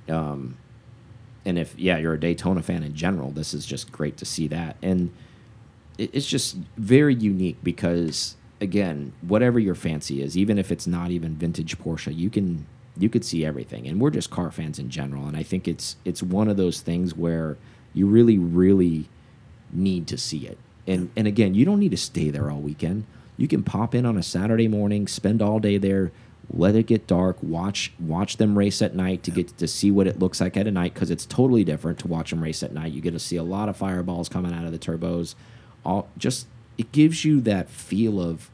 um, 0.10 0.58
and 1.46 1.60
if 1.60 1.78
yeah 1.78 1.98
you're 1.98 2.14
a 2.14 2.20
daytona 2.20 2.64
fan 2.64 2.82
in 2.82 2.96
general 2.96 3.30
this 3.32 3.54
is 3.54 3.66
just 3.66 3.92
great 3.92 4.18
to 4.18 4.26
see 4.26 4.48
that. 4.48 4.78
And 4.82 5.12
it's 5.98 6.28
just 6.28 6.58
very 6.78 7.16
unique 7.16 7.58
because 7.64 8.36
again, 8.60 9.14
whatever 9.22 9.60
your 9.60 9.76
fancy 9.76 10.22
is, 10.22 10.38
even 10.38 10.58
if 10.58 10.72
it's 10.72 10.88
not 10.88 11.12
even 11.12 11.36
vintage 11.36 11.78
Porsche, 11.78 12.16
you 12.16 12.30
can 12.30 12.66
you 13.00 13.10
could 13.10 13.24
see 13.24 13.46
everything. 13.46 13.88
And 13.88 14.02
we're 14.02 14.10
just 14.10 14.32
car 14.32 14.52
fans 14.52 14.80
in 14.80 14.90
general, 14.90 15.28
and 15.28 15.38
I 15.38 15.44
think 15.44 15.68
it's 15.68 15.98
it's 16.06 16.24
one 16.24 16.48
of 16.48 16.58
those 16.58 16.82
things 16.82 17.16
where 17.16 17.58
you 17.94 18.08
really 18.08 18.38
really 18.38 19.10
need 19.72 20.08
to 20.08 20.18
see 20.18 20.48
it. 20.48 20.58
And 20.88 21.10
and 21.16 21.28
again, 21.28 21.54
you 21.54 21.66
don't 21.66 21.80
need 21.80 21.92
to 21.92 21.98
stay 21.98 22.30
there 22.30 22.50
all 22.50 22.60
weekend. 22.60 23.06
You 23.38 23.48
can 23.48 23.64
pop 23.64 23.94
in 23.94 24.06
on 24.06 24.18
a 24.18 24.24
Saturday 24.24 24.68
morning, 24.68 25.08
spend 25.08 25.42
all 25.42 25.60
day 25.60 25.78
there, 25.78 26.12
let 26.52 26.76
it 26.76 26.88
get 26.88 27.08
dark, 27.08 27.38
watch 27.42 27.94
watch 28.00 28.38
them 28.38 28.58
race 28.58 28.82
at 28.82 28.96
night 28.96 29.24
to 29.24 29.32
get 29.32 29.58
to 29.58 29.68
see 29.68 29.92
what 29.92 30.08
it 30.08 30.20
looks 30.20 30.42
like 30.42 30.58
at 30.58 30.68
a 30.68 30.72
night 30.72 30.94
because 30.94 31.12
it's 31.12 31.26
totally 31.26 31.64
different 31.64 32.00
to 32.00 32.08
watch 32.08 32.32
them 32.32 32.42
race 32.42 32.64
at 32.64 32.74
night. 32.74 32.94
You 32.94 33.02
get 33.02 33.12
to 33.12 33.20
see 33.20 33.36
a 33.36 33.44
lot 33.44 33.70
of 33.70 33.78
fireballs 33.78 34.30
coming 34.30 34.54
out 34.54 34.66
of 34.66 34.72
the 34.72 34.80
turbos. 34.80 35.36
All 35.86 36.08
just 36.18 36.48
it 36.78 36.92
gives 36.92 37.26
you 37.26 37.42
that 37.42 37.70
feel 37.70 38.22
of 38.22 38.50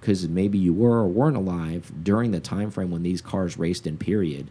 because 0.00 0.28
maybe 0.28 0.58
you 0.58 0.72
were 0.72 0.98
or 0.98 1.08
weren't 1.08 1.36
alive 1.36 1.92
during 2.02 2.30
the 2.30 2.40
time 2.40 2.70
frame 2.70 2.90
when 2.90 3.02
these 3.02 3.20
cars 3.20 3.58
raced 3.58 3.86
in 3.86 3.96
period 3.96 4.50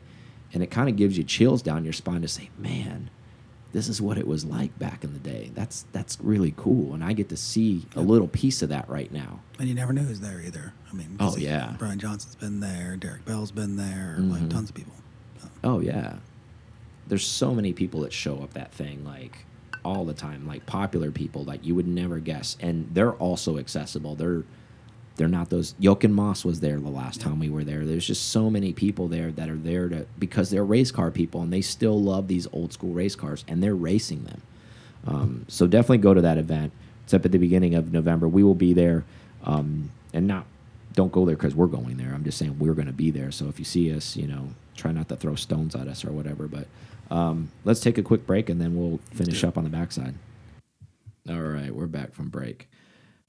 and 0.53 0.63
it 0.63 0.72
kind 0.72 0.89
of 0.89 0.95
gives 0.95 1.17
you 1.17 1.24
chills 1.24 1.61
down 1.61 1.84
your 1.84 1.93
spine 1.93 2.22
to 2.22 2.28
say 2.28 2.49
man 2.57 3.09
this 3.72 3.88
is 3.88 4.01
what 4.01 4.17
it 4.17 4.28
was 4.28 4.45
like 4.45 4.78
back 4.80 5.03
in 5.03 5.13
the 5.13 5.20
day. 5.20 5.51
That's 5.53 5.86
that's 5.91 6.20
really 6.22 6.53
cool 6.57 6.93
and 6.93 7.03
i 7.03 7.13
get 7.13 7.30
to 7.30 7.38
see 7.38 7.86
a 7.95 8.01
little 8.01 8.28
piece 8.28 8.61
of 8.61 8.70
that 8.70 8.89
right 8.89 9.11
now. 9.11 9.41
And 9.59 9.67
you 9.67 9.76
never 9.76 9.93
knew 9.93 10.01
who's 10.03 10.20
there 10.20 10.41
either. 10.41 10.74
I 10.89 10.95
mean 10.95 11.17
oh 11.20 11.36
yeah. 11.38 11.76
Brian 11.78 11.99
johnson's 11.99 12.36
been 12.36 12.59
there 12.59 12.95
derek 12.95 13.26
bell's 13.26 13.51
been 13.51 13.76
there 13.76 14.15
mm 14.17 14.26
-hmm. 14.26 14.32
like 14.32 14.39
mm-hmm. 14.41 14.49
tons 14.49 14.70
of 14.70 14.76
people. 14.76 14.93
Oh 15.63 15.80
yeah. 15.82 16.17
There's 17.07 17.26
so 17.26 17.53
many 17.53 17.74
people 17.74 18.01
that 18.01 18.13
show 18.13 18.43
up 18.43 18.53
that 18.53 18.72
thing 18.72 19.05
like 19.05 19.45
all 19.84 20.05
the 20.05 20.13
time, 20.13 20.47
like 20.47 20.65
popular 20.65 21.11
people 21.11 21.43
like 21.43 21.65
you 21.65 21.75
would 21.75 21.88
never 21.88 22.19
guess, 22.19 22.57
and 22.59 22.89
they're 22.93 23.13
also 23.13 23.57
accessible. 23.57 24.15
They're 24.15 24.43
they're 25.15 25.27
not 25.27 25.49
those. 25.49 25.75
Jochen 25.82 26.15
Mass 26.15 26.45
was 26.45 26.61
there 26.61 26.80
the 26.80 26.89
last 26.89 27.19
time 27.19 27.39
we 27.39 27.49
were 27.49 27.65
there. 27.65 27.86
There's 27.86 28.07
just 28.07 28.30
so 28.30 28.49
many 28.49 28.71
people 28.71 29.09
there 29.09 29.32
that 29.34 29.49
are 29.49 29.57
there 29.57 29.89
to 29.89 30.05
because 30.17 30.49
they're 30.49 30.63
race 30.63 30.91
car 30.91 31.11
people 31.11 31.41
and 31.41 31.51
they 31.51 31.61
still 31.61 32.01
love 32.01 32.30
these 32.30 32.47
old 32.53 32.71
school 32.71 32.93
race 32.93 33.15
cars 33.15 33.43
and 33.47 33.61
they're 33.61 33.75
racing 33.75 34.23
them. 34.23 34.41
Um, 35.05 35.45
so 35.49 35.67
definitely 35.67 35.97
go 35.97 36.13
to 36.13 36.21
that 36.21 36.38
event. 36.38 36.71
It's 37.03 37.13
up 37.13 37.25
at 37.25 37.34
the 37.34 37.38
beginning 37.38 37.75
of 37.75 37.91
November. 37.91 38.30
We 38.30 38.43
will 38.43 38.55
be 38.55 38.71
there, 38.71 39.03
um, 39.43 39.91
and 40.13 40.25
not 40.25 40.45
don't 40.93 41.11
go 41.11 41.25
there 41.25 41.36
because 41.36 41.53
we're 41.53 41.67
going 41.67 41.97
there. 41.97 42.13
I'm 42.13 42.23
just 42.23 42.38
saying 42.38 42.57
we're 42.57 42.73
going 42.73 42.88
to 42.88 42.93
be 42.93 43.11
there. 43.11 43.32
So 43.32 43.47
if 43.47 43.59
you 43.59 43.65
see 43.65 43.93
us, 43.93 44.15
you 44.15 44.27
know, 44.27 44.49
try 44.75 44.91
not 44.91 45.09
to 45.09 45.15
throw 45.15 45.36
stones 45.36 45.75
at 45.75 45.88
us 45.88 46.05
or 46.05 46.11
whatever. 46.11 46.47
But 46.47 46.67
um, 47.10 47.51
let's 47.64 47.80
take 47.80 47.97
a 47.97 48.03
quick 48.03 48.26
break 48.26 48.49
and 48.49 48.60
then 48.62 48.76
we'll 48.76 48.99
finish 49.14 49.43
up 49.43 49.57
on 49.57 49.64
the 49.64 49.70
backside. 49.70 50.16
All 51.30 51.41
right, 51.41 51.74
we're 51.74 51.88
back 51.88 52.14
from 52.14 52.30
break. 52.30 52.70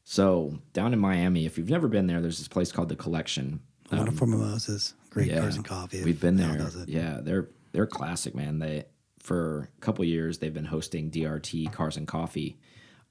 So 0.05 0.59
down 0.73 0.93
in 0.93 0.99
Miami, 0.99 1.47
if 1.47 1.59
you've 1.59 1.71
never 1.71 1.89
been 1.89 2.07
there, 2.07 2.21
there's 2.21 2.39
this 2.39 2.49
place 2.49 2.73
called 2.73 2.89
the 2.89 2.97
Collection. 2.97 3.61
Wonderful 3.93 4.25
um, 4.25 4.31
mimosas, 4.31 4.95
great 5.11 5.29
yeah, 5.29 5.41
cars 5.41 5.57
and 5.57 5.65
coffee. 5.65 6.03
We've 6.05 6.21
been 6.21 6.37
there. 6.37 6.71
Yeah, 6.87 7.19
they're 7.23 7.49
they're 7.73 7.87
classic, 7.87 8.35
man. 8.35 8.59
They 8.59 8.85
for 9.19 9.69
a 9.77 9.81
couple 9.81 10.05
years 10.05 10.39
they've 10.39 10.55
been 10.55 10.65
hosting 10.65 11.11
DRT 11.11 11.73
Cars 11.73 11.97
and 11.97 12.07
Coffee, 12.07 12.59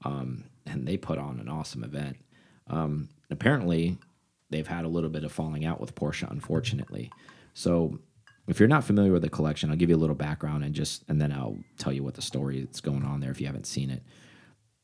um, 0.04 0.44
and 0.66 0.86
they 0.86 0.96
put 0.96 1.18
on 1.18 1.38
an 1.38 1.48
awesome 1.48 1.84
event. 1.84 2.16
Um, 2.66 3.10
apparently, 3.30 3.98
they've 4.48 4.66
had 4.66 4.84
a 4.84 4.88
little 4.88 5.10
bit 5.10 5.24
of 5.24 5.32
falling 5.32 5.64
out 5.64 5.80
with 5.80 5.94
Porsche, 5.94 6.30
unfortunately. 6.30 7.10
So 7.54 7.98
if 8.48 8.58
you're 8.58 8.68
not 8.68 8.84
familiar 8.84 9.12
with 9.12 9.22
the 9.22 9.30
collection, 9.30 9.70
I'll 9.70 9.76
give 9.76 9.90
you 9.90 9.96
a 9.96 9.98
little 9.98 10.16
background 10.16 10.64
and 10.64 10.74
just 10.74 11.04
and 11.08 11.20
then 11.20 11.32
I'll 11.32 11.58
tell 11.78 11.92
you 11.92 12.02
what 12.02 12.14
the 12.14 12.22
story 12.22 12.60
that's 12.60 12.80
going 12.80 13.04
on 13.04 13.20
there 13.20 13.30
if 13.30 13.40
you 13.40 13.46
haven't 13.46 13.66
seen 13.66 13.90
it. 13.90 14.02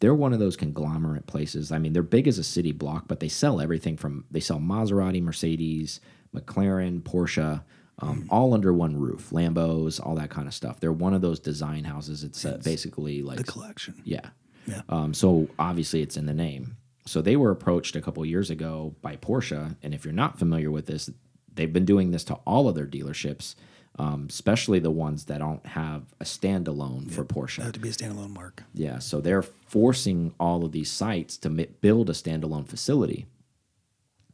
They're 0.00 0.14
one 0.14 0.34
of 0.34 0.38
those 0.38 0.56
conglomerate 0.56 1.26
places. 1.26 1.72
I 1.72 1.78
mean, 1.78 1.94
they're 1.94 2.02
big 2.02 2.28
as 2.28 2.38
a 2.38 2.44
city 2.44 2.72
block, 2.72 3.08
but 3.08 3.20
they 3.20 3.28
sell 3.28 3.60
everything 3.60 3.96
from 3.96 4.24
they 4.30 4.40
sell 4.40 4.58
Maserati, 4.58 5.22
Mercedes, 5.22 6.00
McLaren, 6.34 7.02
Porsche, 7.02 7.62
um, 8.00 8.26
all 8.30 8.52
under 8.52 8.72
one 8.72 8.96
roof. 8.96 9.30
Lambos, 9.30 10.04
all 10.04 10.14
that 10.16 10.30
kind 10.30 10.46
of 10.46 10.54
stuff. 10.54 10.80
They're 10.80 10.92
one 10.92 11.14
of 11.14 11.22
those 11.22 11.40
design 11.40 11.84
houses. 11.84 12.24
It's 12.24 12.44
uh, 12.44 12.60
basically 12.62 13.22
like 13.22 13.38
the 13.38 13.44
collection. 13.44 14.00
Yeah. 14.04 14.28
Yeah. 14.66 14.82
Um, 14.88 15.14
so 15.14 15.48
obviously, 15.58 16.02
it's 16.02 16.16
in 16.16 16.26
the 16.26 16.34
name. 16.34 16.76
So 17.06 17.22
they 17.22 17.36
were 17.36 17.52
approached 17.52 17.94
a 17.94 18.00
couple 18.00 18.24
years 18.26 18.50
ago 18.50 18.96
by 19.00 19.16
Porsche, 19.16 19.76
and 19.82 19.94
if 19.94 20.04
you're 20.04 20.12
not 20.12 20.38
familiar 20.38 20.70
with 20.72 20.86
this, 20.86 21.08
they've 21.56 21.72
been 21.72 21.84
doing 21.84 22.10
this 22.10 22.24
to 22.24 22.34
all 22.46 22.68
of 22.68 22.74
their 22.74 22.86
dealerships, 22.86 23.54
um, 23.98 24.26
especially 24.30 24.78
the 24.78 24.90
ones 24.90 25.24
that 25.24 25.38
don't 25.38 25.64
have 25.66 26.14
a 26.20 26.24
standalone 26.24 27.06
yep, 27.06 27.12
for 27.12 27.24
Porsche. 27.24 27.62
Have 27.62 27.72
to 27.72 27.80
be 27.80 27.88
a 27.88 27.92
standalone 27.92 28.30
mark. 28.30 28.62
Yeah, 28.74 28.98
so 28.98 29.20
they're 29.20 29.42
forcing 29.42 30.34
all 30.38 30.64
of 30.64 30.72
these 30.72 30.90
sites 30.90 31.36
to 31.38 31.50
build 31.50 32.10
a 32.10 32.12
standalone 32.12 32.68
facility. 32.68 33.26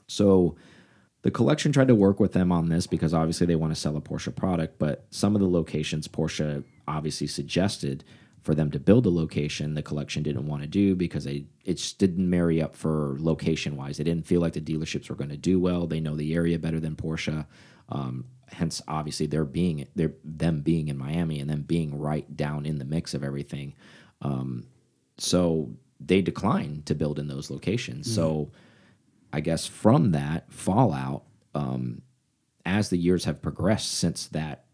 So 0.06 0.56
the 1.22 1.30
collection 1.30 1.72
tried 1.72 1.88
to 1.88 1.94
work 1.94 2.20
with 2.20 2.32
them 2.32 2.52
on 2.52 2.68
this 2.68 2.86
because 2.86 3.14
obviously 3.14 3.46
they 3.46 3.54
want 3.54 3.72
to 3.72 3.80
sell 3.80 3.96
a 3.96 4.00
Porsche 4.00 4.34
product, 4.34 4.78
but 4.78 5.06
some 5.10 5.34
of 5.34 5.40
the 5.40 5.48
locations 5.48 6.08
Porsche 6.08 6.64
obviously 6.86 7.28
suggested 7.28 8.04
for 8.42 8.54
them 8.54 8.70
to 8.70 8.78
build 8.78 9.06
a 9.06 9.10
location 9.10 9.74
the 9.74 9.82
collection 9.82 10.22
didn't 10.22 10.46
want 10.46 10.62
to 10.62 10.68
do 10.68 10.94
because 10.94 11.24
they 11.24 11.46
it 11.64 11.74
just 11.74 11.98
didn't 11.98 12.28
marry 12.28 12.60
up 12.60 12.74
for 12.76 13.16
location 13.20 13.76
wise 13.76 13.96
they 13.96 14.04
didn't 14.04 14.26
feel 14.26 14.40
like 14.40 14.52
the 14.52 14.60
dealerships 14.60 15.08
were 15.08 15.16
going 15.16 15.30
to 15.30 15.36
do 15.36 15.60
well. 15.60 15.86
They 15.86 16.00
know 16.00 16.16
the 16.16 16.34
area 16.34 16.58
better 16.58 16.80
than 16.80 16.96
porsche. 16.96 17.46
Um, 17.88 18.26
hence 18.48 18.82
obviously 18.86 19.26
they're 19.26 19.44
being 19.44 19.86
they're 19.94 20.14
them 20.24 20.60
being 20.60 20.88
in 20.88 20.98
miami 20.98 21.40
and 21.40 21.48
them 21.48 21.62
being 21.62 21.98
right 21.98 22.36
down 22.36 22.66
in 22.66 22.78
the 22.78 22.84
mix 22.84 23.14
of 23.14 23.24
everything. 23.24 23.74
Um, 24.20 24.66
so 25.18 25.70
they 26.00 26.20
declined 26.20 26.86
to 26.86 26.94
build 26.94 27.18
in 27.18 27.28
those 27.28 27.50
locations. 27.50 28.08
Mm 28.08 28.10
-hmm. 28.10 28.14
so 28.14 28.50
i 29.32 29.40
guess 29.40 29.66
from 29.66 30.12
that 30.12 30.52
fallout 30.52 31.22
um, 31.54 32.02
as 32.64 32.88
the 32.88 32.98
years 32.98 33.24
have 33.24 33.40
progressed 33.40 33.90
since 33.90 34.28
that 34.28 34.64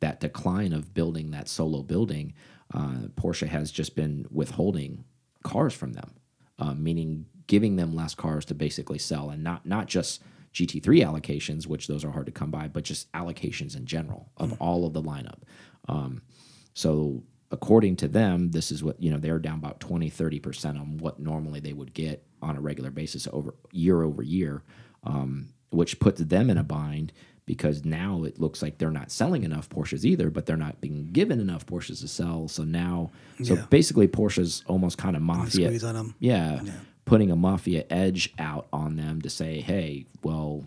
that 0.00 0.20
decline 0.20 0.72
of 0.72 0.92
building 0.94 1.30
that 1.30 1.48
solo 1.48 1.82
building 1.82 2.34
uh, 2.74 3.08
Porsche 3.14 3.46
has 3.46 3.70
just 3.70 3.94
been 3.94 4.26
withholding 4.30 5.04
cars 5.44 5.72
from 5.72 5.92
them, 5.92 6.14
uh, 6.58 6.74
meaning 6.74 7.26
giving 7.46 7.76
them 7.76 7.94
less 7.94 8.14
cars 8.14 8.44
to 8.46 8.54
basically 8.54 8.98
sell, 8.98 9.30
and 9.30 9.44
not 9.44 9.64
not 9.64 9.86
just 9.86 10.22
GT3 10.52 10.82
allocations, 11.04 11.66
which 11.66 11.86
those 11.86 12.04
are 12.04 12.10
hard 12.10 12.26
to 12.26 12.32
come 12.32 12.50
by, 12.50 12.68
but 12.68 12.84
just 12.84 13.10
allocations 13.12 13.76
in 13.76 13.86
general 13.86 14.30
of 14.36 14.50
mm. 14.50 14.56
all 14.60 14.86
of 14.86 14.92
the 14.92 15.02
lineup. 15.02 15.42
Um, 15.88 16.22
so 16.74 17.22
according 17.50 17.96
to 17.96 18.08
them, 18.08 18.50
this 18.50 18.72
is 18.72 18.82
what 18.82 19.00
you 19.00 19.10
know 19.10 19.18
they're 19.18 19.38
down 19.38 19.58
about 19.58 19.80
20, 19.80 20.10
30 20.10 20.40
percent 20.40 20.78
on 20.78 20.98
what 20.98 21.20
normally 21.20 21.60
they 21.60 21.72
would 21.72 21.94
get 21.94 22.26
on 22.42 22.56
a 22.56 22.60
regular 22.60 22.90
basis 22.90 23.28
over 23.32 23.54
year 23.70 24.02
over 24.02 24.22
year, 24.22 24.64
um, 25.04 25.50
which 25.70 26.00
puts 26.00 26.20
them 26.20 26.50
in 26.50 26.58
a 26.58 26.64
bind 26.64 27.12
because 27.46 27.84
now 27.84 28.22
it 28.24 28.40
looks 28.40 28.62
like 28.62 28.78
they're 28.78 28.90
not 28.90 29.10
selling 29.10 29.42
enough 29.42 29.68
Porsches 29.68 30.04
either, 30.04 30.30
but 30.30 30.46
they're 30.46 30.56
not 30.56 30.80
being 30.80 31.10
given 31.12 31.40
enough 31.40 31.66
Porsches 31.66 32.00
to 32.00 32.08
sell. 32.08 32.48
So 32.48 32.64
now, 32.64 33.10
so 33.42 33.54
Yeah. 33.54 33.66
basically, 33.68 34.08
Porsche's 34.08 34.62
almost 34.66 34.96
kind 34.98 35.14
of 35.16 35.22
mafia. 35.22 35.68
Squeeze 35.68 35.84
on 35.84 35.96
'em. 35.96 36.14
Yeah, 36.20 36.62
Yeah. 36.64 36.72
putting 37.04 37.30
a 37.30 37.36
mafia 37.36 37.84
edge 37.90 38.32
out 38.38 38.66
on 38.72 38.96
them 38.96 39.20
to 39.20 39.28
say, 39.28 39.60
hey, 39.60 40.06
well, 40.22 40.64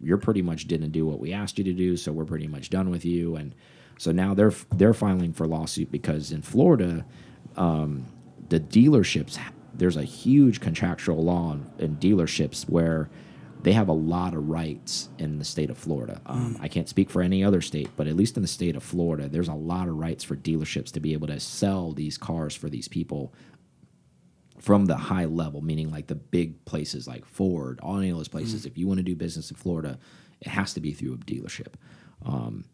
you're 0.00 0.18
pretty 0.18 0.40
much 0.42 0.66
didn't 0.68 0.92
do 0.92 1.04
what 1.04 1.18
we 1.18 1.32
asked 1.32 1.58
you 1.58 1.64
to 1.64 1.72
do, 1.72 1.96
so 1.96 2.12
we're 2.12 2.24
pretty 2.24 2.46
much 2.46 2.70
done 2.70 2.90
with 2.90 3.04
you. 3.04 3.34
And 3.36 3.54
so 3.98 4.12
now 4.12 4.32
they're 4.32 4.52
they're 4.76 4.94
filing 4.94 5.32
for 5.32 5.46
lawsuit 5.46 5.90
because 5.90 6.30
in 6.32 6.42
Florida, 6.42 7.04
um, 7.56 8.04
the 8.48 8.60
dealerships 8.60 9.38
there's 9.76 9.96
a 9.96 10.02
huge 10.04 10.60
contractual 10.60 11.22
law 11.24 11.52
in, 11.54 11.64
in 11.84 11.96
dealerships 11.96 12.68
where 12.68 13.08
they 13.62 13.72
have 13.72 13.88
a 13.88 13.92
lot 13.92 14.34
of 14.34 14.48
rights 14.48 15.08
in 15.18 15.38
the 15.38 15.44
state 15.44 15.70
of 15.70 15.78
Florida. 15.78 16.20
Um, 16.26 16.56
I 16.60 16.68
can't 16.68 16.88
speak 16.88 17.10
for 17.10 17.22
any 17.22 17.44
other 17.44 17.60
state, 17.60 17.90
but 17.96 18.06
at 18.06 18.16
least 18.16 18.36
in 18.36 18.42
the 18.42 18.48
state 18.48 18.76
of 18.76 18.82
Florida, 18.82 19.28
there's 19.28 19.48
a 19.48 19.54
lot 19.54 19.88
of 19.88 19.96
rights 19.96 20.24
for 20.24 20.36
dealerships 20.36 20.90
to 20.92 21.00
be 21.00 21.12
able 21.12 21.26
to 21.26 21.40
sell 21.40 21.92
these 21.92 22.16
cars 22.16 22.54
for 22.54 22.68
these 22.68 22.88
people 22.88 23.34
from 24.58 24.86
the 24.86 24.96
high 24.96 25.24
level, 25.24 25.62
meaning 25.62 25.90
like 25.90 26.06
the 26.06 26.14
big 26.14 26.64
places 26.64 27.06
like 27.06 27.24
Ford, 27.24 27.80
all 27.82 27.98
any 27.98 28.10
of 28.10 28.16
those 28.16 28.28
places. 28.28 28.66
If 28.66 28.76
you 28.76 28.86
want 28.86 28.98
to 28.98 29.04
do 29.04 29.16
business 29.16 29.50
in 29.50 29.56
Florida, 29.56 29.98
it 30.40 30.48
has 30.48 30.74
to 30.74 30.80
be 30.80 30.92
through 30.92 31.14
a 31.14 31.18
dealership. 31.18 31.74
Um, 32.24 32.64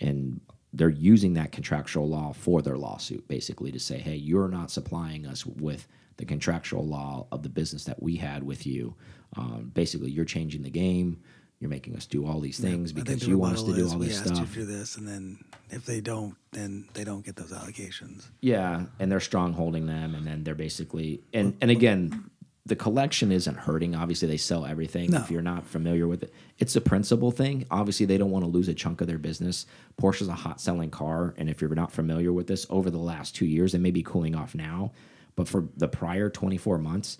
and 0.00 0.40
they're 0.72 0.88
using 0.88 1.34
that 1.34 1.52
contractual 1.52 2.08
law 2.08 2.32
for 2.32 2.62
their 2.62 2.76
lawsuit, 2.76 3.26
basically 3.26 3.72
to 3.72 3.80
say, 3.80 3.98
hey, 3.98 4.14
you're 4.14 4.48
not 4.48 4.70
supplying 4.70 5.26
us 5.26 5.44
with 5.44 5.88
the 6.18 6.24
contractual 6.24 6.86
law 6.86 7.26
of 7.32 7.42
the 7.42 7.48
business 7.48 7.84
that 7.84 8.02
we 8.02 8.16
had 8.16 8.42
with 8.42 8.66
you. 8.66 8.94
Um, 9.36 9.70
basically, 9.74 10.10
you're 10.10 10.24
changing 10.24 10.62
the 10.62 10.70
game. 10.70 11.22
You're 11.60 11.70
making 11.70 11.94
us 11.94 12.06
do 12.06 12.26
all 12.26 12.40
these 12.40 12.58
things 12.58 12.90
because 12.90 13.26
you 13.26 13.36
want 13.36 13.56
us 13.56 13.62
to 13.64 13.74
do 13.74 13.84
is, 13.84 13.92
all 13.92 13.98
we 13.98 14.06
this 14.06 14.20
asked 14.20 14.30
you 14.30 14.36
stuff. 14.36 14.48
to 14.54 14.60
do 14.60 14.64
this, 14.64 14.96
and 14.96 15.06
then 15.06 15.44
if 15.68 15.84
they 15.84 16.00
don't, 16.00 16.34
then 16.52 16.88
they 16.94 17.04
don't 17.04 17.22
get 17.22 17.36
those 17.36 17.52
allocations. 17.52 18.28
Yeah, 18.40 18.86
and 18.98 19.12
they're 19.12 19.20
strong 19.20 19.52
holding 19.52 19.86
them, 19.86 20.14
and 20.14 20.26
then 20.26 20.42
they're 20.42 20.54
basically 20.54 21.20
and 21.34 21.54
and 21.60 21.70
again, 21.70 22.30
the 22.64 22.76
collection 22.76 23.30
isn't 23.30 23.56
hurting. 23.56 23.94
Obviously, 23.94 24.26
they 24.26 24.38
sell 24.38 24.64
everything. 24.64 25.10
No. 25.10 25.18
If 25.18 25.30
you're 25.30 25.42
not 25.42 25.66
familiar 25.66 26.06
with 26.06 26.22
it, 26.22 26.32
it's 26.58 26.76
a 26.76 26.80
principal 26.80 27.30
thing. 27.30 27.66
Obviously, 27.70 28.06
they 28.06 28.16
don't 28.16 28.30
want 28.30 28.44
to 28.44 28.50
lose 28.50 28.68
a 28.68 28.74
chunk 28.74 29.02
of 29.02 29.06
their 29.06 29.18
business. 29.18 29.66
Porsche's 30.00 30.28
a 30.28 30.32
hot 30.32 30.62
selling 30.62 30.90
car, 30.90 31.34
and 31.36 31.50
if 31.50 31.60
you're 31.60 31.74
not 31.74 31.92
familiar 31.92 32.32
with 32.32 32.46
this, 32.46 32.66
over 32.70 32.88
the 32.88 32.98
last 32.98 33.34
two 33.34 33.46
years, 33.46 33.74
it 33.74 33.80
may 33.80 33.90
be 33.90 34.02
cooling 34.02 34.34
off 34.34 34.54
now, 34.54 34.92
but 35.36 35.46
for 35.46 35.68
the 35.76 35.88
prior 35.88 36.30
24 36.30 36.78
months, 36.78 37.18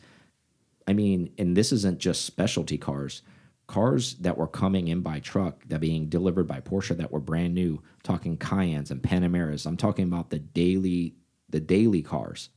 I 0.91 0.93
mean, 0.93 1.33
and 1.39 1.57
this 1.57 1.71
isn't 1.71 2.01
just 2.01 2.25
specialty 2.25 2.77
cars. 2.77 3.23
Cars 3.69 4.15
that 4.15 4.37
were 4.37 4.49
coming 4.49 4.89
in 4.89 5.03
by 5.03 5.21
truck 5.21 5.63
that 5.69 5.81
being 5.81 6.09
delivered 6.09 6.49
by 6.49 6.61
Porsche 6.61 6.97
that 6.97 7.13
were 7.13 7.21
brand 7.21 7.55
new, 7.55 7.81
talking 8.03 8.37
Cayennes 8.37 8.91
and 8.91 9.01
Panameras. 9.01 9.67
I'm 9.67 9.77
talking 9.77 10.05
about 10.05 10.31
the 10.31 10.41
daily 10.41 11.15
the 11.49 11.61
daily 11.61 12.03
cars. 12.03 12.49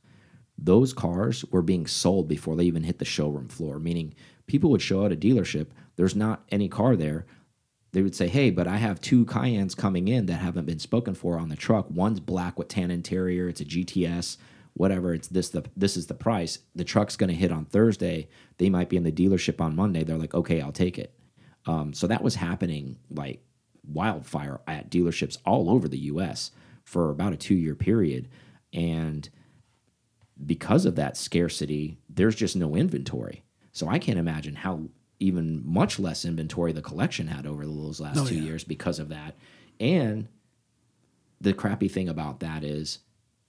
Those 0.57 0.93
cars 0.93 1.45
were 1.51 1.61
being 1.61 1.86
sold 1.86 2.27
before 2.27 2.55
they 2.55 2.63
even 2.63 2.81
hit 2.81 2.97
the 2.97 3.05
showroom 3.05 3.49
floor, 3.49 3.77
meaning 3.77 4.15
people 4.47 4.71
would 4.71 4.81
show 4.81 5.05
at 5.05 5.11
a 5.11 5.15
dealership, 5.15 5.67
there's 5.95 6.15
not 6.15 6.43
any 6.49 6.67
car 6.67 6.95
there. 6.95 7.27
They 7.91 8.01
would 8.01 8.15
say, 8.15 8.29
"Hey, 8.29 8.49
but 8.49 8.67
I 8.67 8.77
have 8.77 8.99
two 8.99 9.25
Cayennes 9.25 9.75
coming 9.77 10.07
in 10.07 10.25
that 10.25 10.38
haven't 10.38 10.65
been 10.65 10.79
spoken 10.79 11.13
for 11.13 11.38
on 11.38 11.49
the 11.49 11.55
truck. 11.55 11.91
One's 11.91 12.19
black 12.19 12.57
with 12.57 12.67
tan 12.67 12.89
interior, 12.89 13.47
it's 13.47 13.61
a 13.61 13.65
GTS 13.65 14.38
whatever 14.76 15.13
it's 15.13 15.28
this 15.28 15.49
the 15.49 15.63
this 15.78 15.95
is 15.97 16.07
the 16.07 16.13
price. 16.13 16.59
The 16.76 16.84
truck's 16.84 17.15
going 17.15 17.30
to 17.30 17.36
hit 17.36 17.51
on 17.51 17.65
thursday. 17.65 18.28
They 18.57 18.69
might 18.69 18.89
be 18.89 18.97
in 18.97 19.03
the 19.03 19.11
dealership 19.11 19.61
on 19.61 19.76
monday. 19.76 20.03
They're 20.03 20.17
like 20.17 20.34
okay 20.34 20.61
i'll 20.61 20.71
take 20.71 20.97
it. 20.97 21.13
Um, 21.65 21.93
so 21.93 22.07
that 22.07 22.24
was 22.24 22.36
happening 22.36 22.97
like 23.09 23.41
wildfire 23.88 24.61
at 24.67 24.89
dealerships 24.89 25.38
all 25.45 25.69
over 25.69 25.88
the 25.88 25.97
us 25.99 26.51
for 26.84 27.09
about 27.09 27.34
a 27.34 27.38
two 27.38 27.55
year 27.55 27.76
period. 27.76 28.30
And 28.74 29.30
because 30.45 30.86
of 30.86 30.95
that 30.95 31.15
scarcity 31.17 31.97
there's 32.09 32.36
just 32.36 32.55
no 32.55 32.76
inventory. 32.76 33.43
So 33.71 33.88
i 33.88 33.99
can't 33.99 34.19
imagine 34.19 34.55
how 34.55 34.89
even 35.19 35.61
much 35.65 35.99
less 35.99 36.26
inventory 36.26 36.74
the 36.74 36.82
collection 36.82 37.28
had 37.28 37.45
over 37.47 37.65
those 37.65 38.01
last 38.01 38.17
Oh, 38.17 38.26
two 38.26 38.36
yeah. 38.36 38.41
years 38.41 38.63
because 38.65 38.99
of 38.99 39.09
that. 39.09 39.36
And 39.80 40.28
the 41.39 41.53
crappy 41.53 41.88
thing 41.88 42.09
about 42.09 42.39
that 42.41 42.63
is 42.63 42.99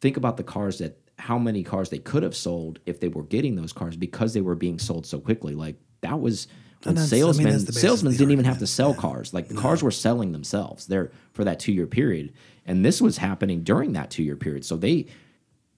think 0.00 0.16
about 0.16 0.36
the 0.36 0.44
cars 0.44 0.78
that 0.78 0.98
how 1.18 1.38
many 1.38 1.62
cars 1.62 1.90
they 1.90 1.98
could 1.98 2.22
have 2.22 2.34
sold 2.36 2.80
if 2.86 3.00
they 3.00 3.08
were 3.08 3.22
getting 3.22 3.54
those 3.56 3.72
cars 3.72 3.96
because 3.96 4.34
they 4.34 4.40
were 4.40 4.54
being 4.54 4.78
sold 4.78 5.06
so 5.06 5.18
quickly. 5.20 5.54
Like 5.54 5.76
that 6.00 6.20
was 6.20 6.48
when 6.82 6.96
that's- 6.96 7.12
I 7.12 7.16
mean, 7.16 7.20
salesmen 7.22 7.64
the 7.64 7.72
salesmen 7.72 8.12
didn't 8.12 8.32
even 8.32 8.44
have 8.44 8.58
to 8.58 8.66
sell 8.66 8.90
Yeah. 8.90 8.96
cars. 8.96 9.32
Like 9.32 9.48
the 9.48 9.54
cars 9.54 9.82
were 9.82 9.90
selling 9.90 10.32
themselves 10.32 10.86
there 10.86 11.12
for 11.32 11.44
that 11.44 11.58
two 11.60 11.72
year 11.72 11.86
period. 11.86 12.32
And 12.66 12.84
this 12.84 13.00
was 13.00 13.18
happening 13.18 13.62
during 13.62 13.92
that 13.92 14.10
two 14.10 14.22
year 14.22 14.36
period. 14.36 14.64
So 14.64 14.76
they 14.76 15.06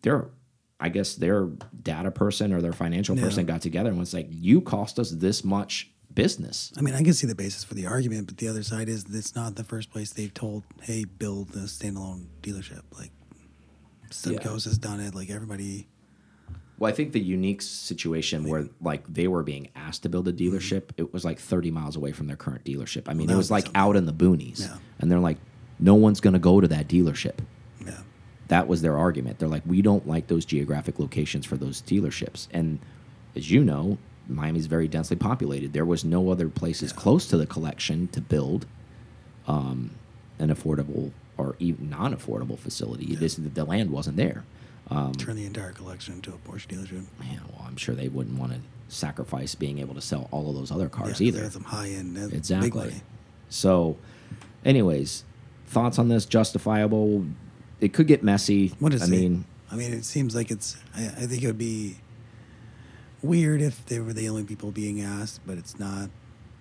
they're 0.02 0.28
I 0.78 0.90
guess 0.90 1.14
their 1.14 1.46
data 1.82 2.10
person 2.10 2.52
or 2.52 2.60
their 2.60 2.72
financial 2.74 3.16
person 3.16 3.46
got 3.46 3.62
together 3.62 3.88
and 3.90 3.98
was 3.98 4.12
like, 4.12 4.28
You 4.30 4.60
cost 4.60 4.98
us 4.98 5.10
this 5.10 5.42
much 5.44 5.90
business. 6.12 6.72
I 6.76 6.80
mean, 6.82 6.94
I 6.94 7.02
can 7.02 7.12
see 7.14 7.26
the 7.26 7.34
basis 7.34 7.62
for 7.64 7.74
the 7.74 7.86
argument, 7.86 8.26
but 8.26 8.36
the 8.38 8.48
other 8.48 8.62
side 8.62 8.88
is 8.88 9.04
it's 9.10 9.34
not 9.34 9.54
the 9.56 9.64
first 9.64 9.90
place 9.90 10.12
they've 10.12 10.32
told, 10.32 10.64
"Hey, 10.82 11.04
build 11.04 11.50
a 11.56 11.60
standalone 11.64 12.26
dealership." 12.42 12.80
Like 12.98 13.10
Simcoe's 14.10 14.64
has 14.64 14.78
done 14.78 15.00
it. 15.00 15.14
Like 15.14 15.30
everybody, 15.30 15.86
Well, 16.78 16.90
I 16.90 16.94
think 16.94 17.12
the 17.12 17.20
unique 17.20 17.62
situation 17.62 18.48
where 18.48 18.68
like 18.80 19.06
they 19.12 19.28
were 19.28 19.42
being 19.42 19.68
asked 19.74 20.02
to 20.04 20.08
build 20.08 20.28
a 20.28 20.32
dealership, 20.32 20.90
it 20.96 21.12
was 21.12 21.24
like 21.24 21.38
30 21.38 21.70
miles 21.70 21.96
away 21.96 22.12
from 22.12 22.26
their 22.26 22.36
current 22.36 22.64
dealership. 22.64 23.08
I 23.08 23.14
mean, 23.14 23.26
that 23.28 23.34
it 23.34 23.36
was 23.36 23.50
like 23.50 23.64
something. 23.66 23.80
out 23.80 23.96
in 23.96 24.06
the 24.06 24.12
boonies. 24.12 24.60
Yeah. 24.60 24.76
And 24.98 25.10
they're 25.10 25.18
like, 25.18 25.38
no 25.78 25.94
one's 25.94 26.20
going 26.20 26.34
to 26.34 26.38
go 26.40 26.60
to 26.60 26.68
that 26.68 26.88
dealership. 26.88 27.38
yeah, 27.84 27.98
That 28.48 28.66
was 28.68 28.82
their 28.82 28.96
argument. 28.96 29.38
They're 29.38 29.48
like, 29.48 29.64
we 29.66 29.82
don't 29.82 30.06
like 30.06 30.26
those 30.28 30.44
geographic 30.44 30.98
locations 30.98 31.44
for 31.44 31.56
those 31.56 31.82
dealerships. 31.82 32.48
And 32.52 32.78
as 33.34 33.50
you 33.50 33.62
know, 33.62 33.98
Miami's 34.28 34.66
very 34.66 34.88
densely 34.88 35.16
populated. 35.16 35.72
There 35.72 35.84
was 35.84 36.04
no 36.04 36.30
other 36.30 36.48
places 36.48 36.92
close 36.92 37.26
to 37.28 37.36
the 37.36 37.46
collection 37.46 38.08
to 38.08 38.20
build 38.20 38.66
um, 39.46 39.90
an 40.38 40.48
affordable 40.54 41.12
or 41.38 41.56
even 41.58 41.90
non-affordable 41.90 42.58
facility. 42.58 43.14
This 43.14 43.34
the 43.36 43.64
land 43.64 43.90
wasn't 43.90 44.16
there. 44.16 44.44
Um, 44.88 45.12
turn 45.12 45.36
the 45.36 45.44
entire 45.46 45.72
collection 45.72 46.14
into 46.14 46.32
a 46.32 46.38
Porsche 46.48 46.68
dealership. 46.68 47.04
yeah, 47.24 47.38
well, 47.52 47.64
I'm 47.66 47.76
sure 47.76 47.94
they 47.94 48.08
wouldn't 48.08 48.38
want 48.38 48.52
to 48.52 48.60
sacrifice 48.88 49.54
being 49.54 49.80
able 49.80 49.94
to 49.94 50.00
sell 50.00 50.28
all 50.30 50.48
of 50.48 50.54
those 50.54 50.70
other 50.70 50.88
Yeah, 50.94 51.14
either. 51.20 51.50
Some 51.50 51.64
high 51.64 51.88
end, 51.88 52.16
Exactly. 52.32 52.94
So, 53.48 53.96
anyways, 54.64 55.24
thoughts 55.66 55.98
on 55.98 56.08
this? 56.08 56.24
Justifiable? 56.24 57.26
It 57.80 57.92
could 57.92 58.06
get 58.06 58.22
messy. 58.22 58.68
What 58.78 58.94
is 58.94 59.02
I 59.02 59.06
it? 59.06 59.10
mean, 59.10 59.44
I 59.70 59.76
mean, 59.76 59.92
it 59.92 60.04
seems 60.04 60.34
like 60.36 60.50
it's. 60.50 60.76
I, 60.94 61.06
I 61.06 61.26
think 61.26 61.42
it 61.42 61.46
would 61.48 61.58
be 61.58 61.96
weird 63.22 63.60
if 63.60 63.84
they 63.86 63.98
were 63.98 64.12
the 64.12 64.28
only 64.28 64.44
people 64.44 64.70
being 64.70 65.00
asked, 65.00 65.40
but 65.46 65.58
it's 65.58 65.78
not. 65.78 66.10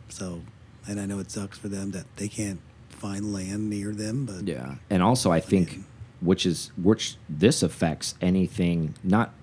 So, 0.09 0.41
and 0.87 0.99
I 0.99 1.05
know 1.05 1.19
it 1.19 1.29
sucks 1.31 1.57
for 1.57 1.67
them 1.67 1.91
that 1.91 2.05
they 2.17 2.27
can't 2.27 2.59
find 3.05 3.33
land 3.33 3.69
near 3.69 3.91
them, 3.91 4.25
but 4.25 4.47
yeah. 4.47 4.75
And 4.89 5.03
also, 5.03 5.31
I 5.31 5.39
think, 5.39 5.71
mean- 5.71 5.85
which 6.21 6.45
is 6.45 6.71
which 6.77 7.17
this 7.29 7.61
affects 7.61 8.15
anything. 8.21 8.95
Not, 9.03 9.33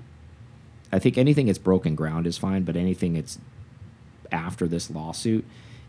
I 0.91 0.99
think 0.99 1.17
anything 1.17 1.47
that's 1.47 1.59
broken 1.59 1.95
ground 1.95 2.27
is 2.27 2.39
fine, 2.39 2.63
but 2.65 2.77
anything 2.77 3.15
that's 3.15 3.39
after 4.31 4.67
this 4.67 4.91
lawsuit, 4.91 5.45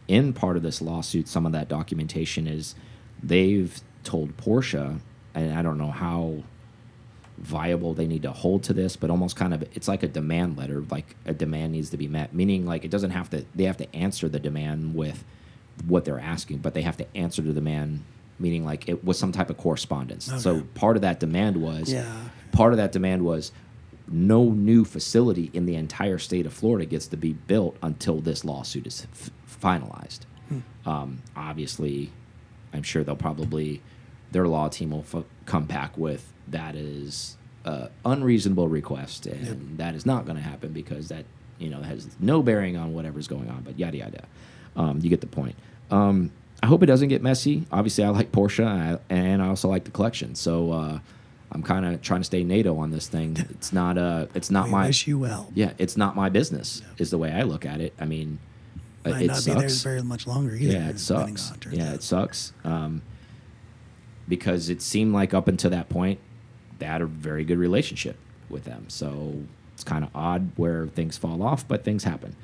in 0.08 0.34
part 0.34 0.58
of 0.58 0.64
this 0.64 0.82
lawsuit, 0.82 1.28
some 1.28 1.46
of 1.46 1.52
that 1.54 1.68
documentation 1.68 2.48
is 2.48 2.76
they've 3.22 3.82
told 4.04 4.38
Porsche, 4.38 5.00
and 5.34 5.58
I 5.58 5.62
don't 5.62 5.78
know 5.78 5.92
how 5.92 6.44
viable 7.38 7.94
they 7.94 8.06
need 8.06 8.22
to 8.22 8.32
hold 8.32 8.64
to 8.64 8.74
this, 8.74 8.96
but 8.96 9.10
almost 9.10 9.36
kind 9.36 9.54
of 9.54 9.64
it's 9.76 9.88
like 9.88 10.04
a 10.04 10.08
demand 10.08 10.58
letter, 10.58 10.84
like 10.92 11.16
a 11.26 11.34
demand 11.34 11.72
needs 11.72 11.90
to 11.90 11.98
be 11.98 12.08
met, 12.08 12.34
meaning 12.34 12.66
like 12.66 12.86
it 12.86 12.92
doesn't 12.92 13.12
have 13.12 13.30
to 13.32 13.46
they 13.56 13.64
have 13.64 13.78
to 13.78 13.96
answer 13.96 14.30
the 14.30 14.40
demand 14.40 14.94
with 14.94 15.24
what 15.88 16.06
they're 16.06 16.20
asking, 16.20 16.60
but 16.60 16.74
they 16.74 16.82
have 16.84 16.98
to 16.98 17.18
answer 17.18 17.42
to 17.42 17.52
the 17.54 17.62
man, 17.62 18.04
meaning 18.40 18.64
like 18.66 18.88
it 18.88 19.04
was 19.04 19.18
some 19.18 19.32
type 19.32 19.50
of 19.50 19.58
correspondence. 19.58 20.32
So 20.42 20.62
part 20.76 20.96
of 20.96 21.02
that 21.02 21.20
demand 21.20 21.58
was 21.58 21.92
Yeah. 21.92 22.06
part 22.52 22.74
of 22.74 22.78
that 22.78 22.92
demand 22.92 23.24
was 23.24 23.52
no 24.08 24.46
new 24.52 24.84
facility 24.86 25.50
in 25.54 25.66
the 25.66 25.76
entire 25.76 26.18
state 26.18 26.46
of 26.46 26.54
Florida 26.54 26.86
gets 26.86 27.08
to 27.08 27.18
be 27.18 27.34
built 27.34 27.78
until 27.82 28.20
this 28.20 28.44
lawsuit 28.46 28.86
is 28.86 29.08
f 29.14 29.30
finalized. 29.62 30.20
Um, 30.86 31.22
obviously, 31.36 32.12
I'm 32.74 32.84
sure 32.84 33.04
they'll 33.04 33.16
probably 33.16 33.82
their 34.32 34.48
law 34.48 34.68
team 34.68 34.92
will 34.92 35.06
f 35.14 35.24
come 35.46 35.66
back 35.66 35.98
with 35.98 36.32
that 36.50 36.76
is 36.76 37.38
a 37.66 37.90
unreasonable 38.06 38.68
request, 38.68 39.26
and 39.26 39.78
that 39.78 39.96
is 39.96 40.06
not 40.06 40.26
going 40.26 40.36
to 40.36 40.44
happen 40.44 40.74
because 40.74 41.08
that 41.08 41.26
you 41.60 41.70
know 41.70 41.82
has 41.82 42.08
no 42.20 42.44
bearing 42.44 42.76
on 42.76 42.94
whatever's 42.94 43.28
going 43.28 43.50
on. 43.50 43.62
But 43.64 43.80
yada 43.80 43.98
yada, 43.98 44.26
um, 44.76 45.00
you 45.02 45.10
get 45.10 45.22
the 45.22 45.28
point. 45.28 45.56
Um, 45.92 46.32
I 46.62 46.68
hope 46.68 46.82
it 46.82 46.86
doesn't 46.88 47.10
get 47.10 47.22
messy. 47.22 47.66
Obviously, 47.72 48.04
I 48.04 48.10
like 48.10 48.32
Porsche, 48.32 48.66
and 48.66 48.98
I, 48.98 49.14
and 49.14 49.42
I 49.42 49.48
also 49.48 49.68
like 49.68 49.84
the 49.84 49.92
collection. 49.92 50.34
So 50.36 50.72
uh, 50.72 51.00
I'm 51.52 51.62
kind 51.64 51.86
of 51.86 52.02
trying 52.02 52.22
to 52.22 52.26
stay 52.26 52.44
NATO 52.44 52.78
on 52.78 52.90
this 52.92 53.08
thing. 53.08 53.36
It's 53.52 53.74
not 53.74 53.98
uh, 53.98 54.28
it's 54.34 54.50
not 54.50 54.66
we 54.66 54.72
my 54.72 54.88
wish 54.88 55.06
you 55.08 55.20
well. 55.20 55.52
yeah, 55.54 55.74
it's 55.78 55.98
not 55.98 56.16
my 56.16 56.30
business. 56.30 56.82
Is 56.98 57.10
the 57.12 57.18
way 57.18 57.32
I 57.32 57.42
look 57.44 57.66
at 57.66 57.82
it. 57.82 57.94
I 58.00 58.06
mean, 58.06 58.40
Might 59.06 59.24
it 59.24 59.28
not 59.28 59.44
be 59.46 59.52
there 59.54 59.68
sucks. 59.70 59.84
very 59.84 60.02
much 60.02 60.26
longer 60.26 60.56
either. 60.56 60.74
Yeah, 60.74 60.90
it 60.90 61.00
sucks. 61.00 61.44
on 61.44 61.50
how 61.50 61.56
it 61.56 61.62
turns 61.62 61.78
Yeah, 61.78 61.90
out. 61.90 61.96
it 61.96 62.04
sucks. 62.04 62.54
Um, 62.64 63.02
because 64.28 64.70
it 64.70 64.82
seemed 64.82 65.14
like 65.14 65.34
up 65.34 65.48
until 65.48 65.70
that 65.72 65.90
point, 65.90 66.20
they 66.80 66.86
had 66.86 67.02
a 67.02 67.06
very 67.06 67.44
good 67.44 67.58
relationship 67.58 68.16
with 68.50 68.64
them. 68.64 68.86
So 68.88 69.44
it's 69.74 69.84
kind 69.84 70.04
of 70.04 70.10
odd 70.16 70.52
where 70.56 70.88
things 70.88 71.18
fall 71.18 71.44
off, 71.44 71.68
but 71.68 71.84
things 71.84 72.04
happen. 72.06 72.36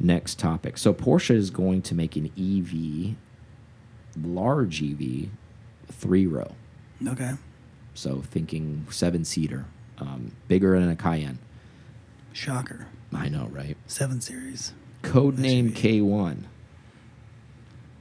Next 0.00 0.38
topic. 0.38 0.78
So 0.78 0.94
Porsche 0.94 1.34
is 1.34 1.50
going 1.50 1.82
to 1.82 1.94
make 1.94 2.16
an 2.16 2.30
EV, 2.38 3.16
large 4.24 4.82
EV, 4.82 5.28
three 5.90 6.26
row. 6.26 6.52
Okay. 7.06 7.32
So 7.94 8.22
thinking 8.22 8.86
seven 8.90 9.24
seater, 9.24 9.64
um, 9.98 10.32
bigger 10.46 10.78
than 10.78 10.88
a 10.88 10.96
Cayenne. 10.96 11.38
Shocker. 12.32 12.86
I 13.12 13.28
know, 13.28 13.48
right? 13.50 13.76
Seven 13.86 14.20
series. 14.20 14.72
Codename 15.02 15.72
SUV. 15.72 16.02
K1. 16.02 16.36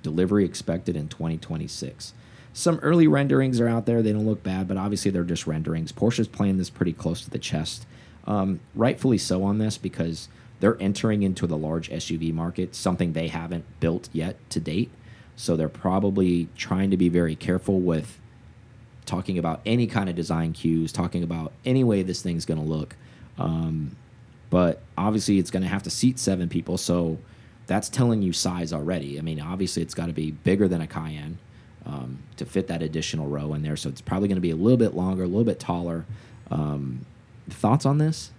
Delivery 0.04 0.46
expected 0.46 0.96
in 0.96 1.08
2026. 1.08 2.14
Some 2.54 2.80
early 2.80 3.08
renderings 3.08 3.60
are 3.60 3.68
out 3.68 3.86
there. 3.86 4.02
They 4.02 4.14
don't 4.14 4.26
look 4.26 4.44
bad, 4.44 4.68
but 4.68 4.78
obviously 4.78 5.12
they're 5.12 5.24
just 5.24 5.48
renderings. 5.48 5.92
Porsche's 5.92 6.28
playing 6.28 6.58
this 6.58 6.70
pretty 6.70 6.94
close 6.94 7.22
to 7.24 7.30
the 7.30 7.40
chest. 7.40 7.86
Um, 8.26 8.60
rightfully 8.76 9.18
so 9.18 9.44
on 9.44 9.58
this 9.58 9.78
because 9.78 10.28
they're 10.60 10.82
entering 10.82 11.24
into 11.24 11.48
the 11.48 11.58
large 11.58 11.90
SUV 11.90 12.34
market, 12.34 12.76
something 12.76 13.14
they 13.14 13.28
haven't 13.28 13.66
built 13.80 14.10
yet 14.12 14.38
to 14.50 14.60
date. 14.60 14.90
So 15.36 15.56
they're 15.56 15.70
probably 15.70 16.50
trying 16.58 16.90
to 16.92 16.98
be 16.98 17.10
very 17.10 17.36
careful 17.36 17.80
with 17.80 18.20
talking 19.06 19.38
about 19.38 19.62
any 19.66 19.88
kind 19.88 20.10
of 20.10 20.16
design 20.16 20.54
cues, 20.54 20.92
talking 20.92 21.24
about 21.24 21.54
any 21.64 21.84
way 21.84 22.02
this 22.02 22.22
thing's 22.22 22.46
going 22.46 22.60
to 22.60 22.66
look. 22.66 22.96
Um, 23.38 23.96
but 24.50 24.82
obviously, 24.98 25.38
it's 25.38 25.52
going 25.52 25.64
to 25.64 25.70
have 25.70 25.84
to 25.84 25.90
seat 25.90 26.18
seven 26.18 26.50
people. 26.50 26.78
So 26.78 27.20
that's 27.68 27.90
telling 27.90 28.22
you 28.22 28.34
size 28.34 28.74
already. 28.74 29.20
I 29.20 29.22
mean, 29.22 29.40
obviously, 29.40 29.84
it's 29.84 29.94
got 29.94 30.08
to 30.08 30.14
be 30.14 30.32
bigger 30.32 30.68
than 30.68 30.82
a 30.82 30.88
Cayenne 30.88 31.38
um, 31.86 32.20
to 32.38 32.46
fit 32.46 32.68
that 32.68 32.82
additional 32.82 33.28
row 33.28 33.54
in 33.54 33.62
there. 33.62 33.76
So 33.76 33.90
it's 33.90 34.02
probably 34.02 34.28
going 34.28 34.38
to 34.38 34.42
be 34.42 34.52
a 34.52 34.56
little 34.56 34.78
bit 34.78 34.96
longer, 34.96 35.24
a 35.24 35.28
little 35.28 35.44
bit 35.44 35.60
taller. 35.60 36.06
Um, 36.50 37.06
thoughts 37.50 37.86
on 37.86 37.98
this? 37.98 38.32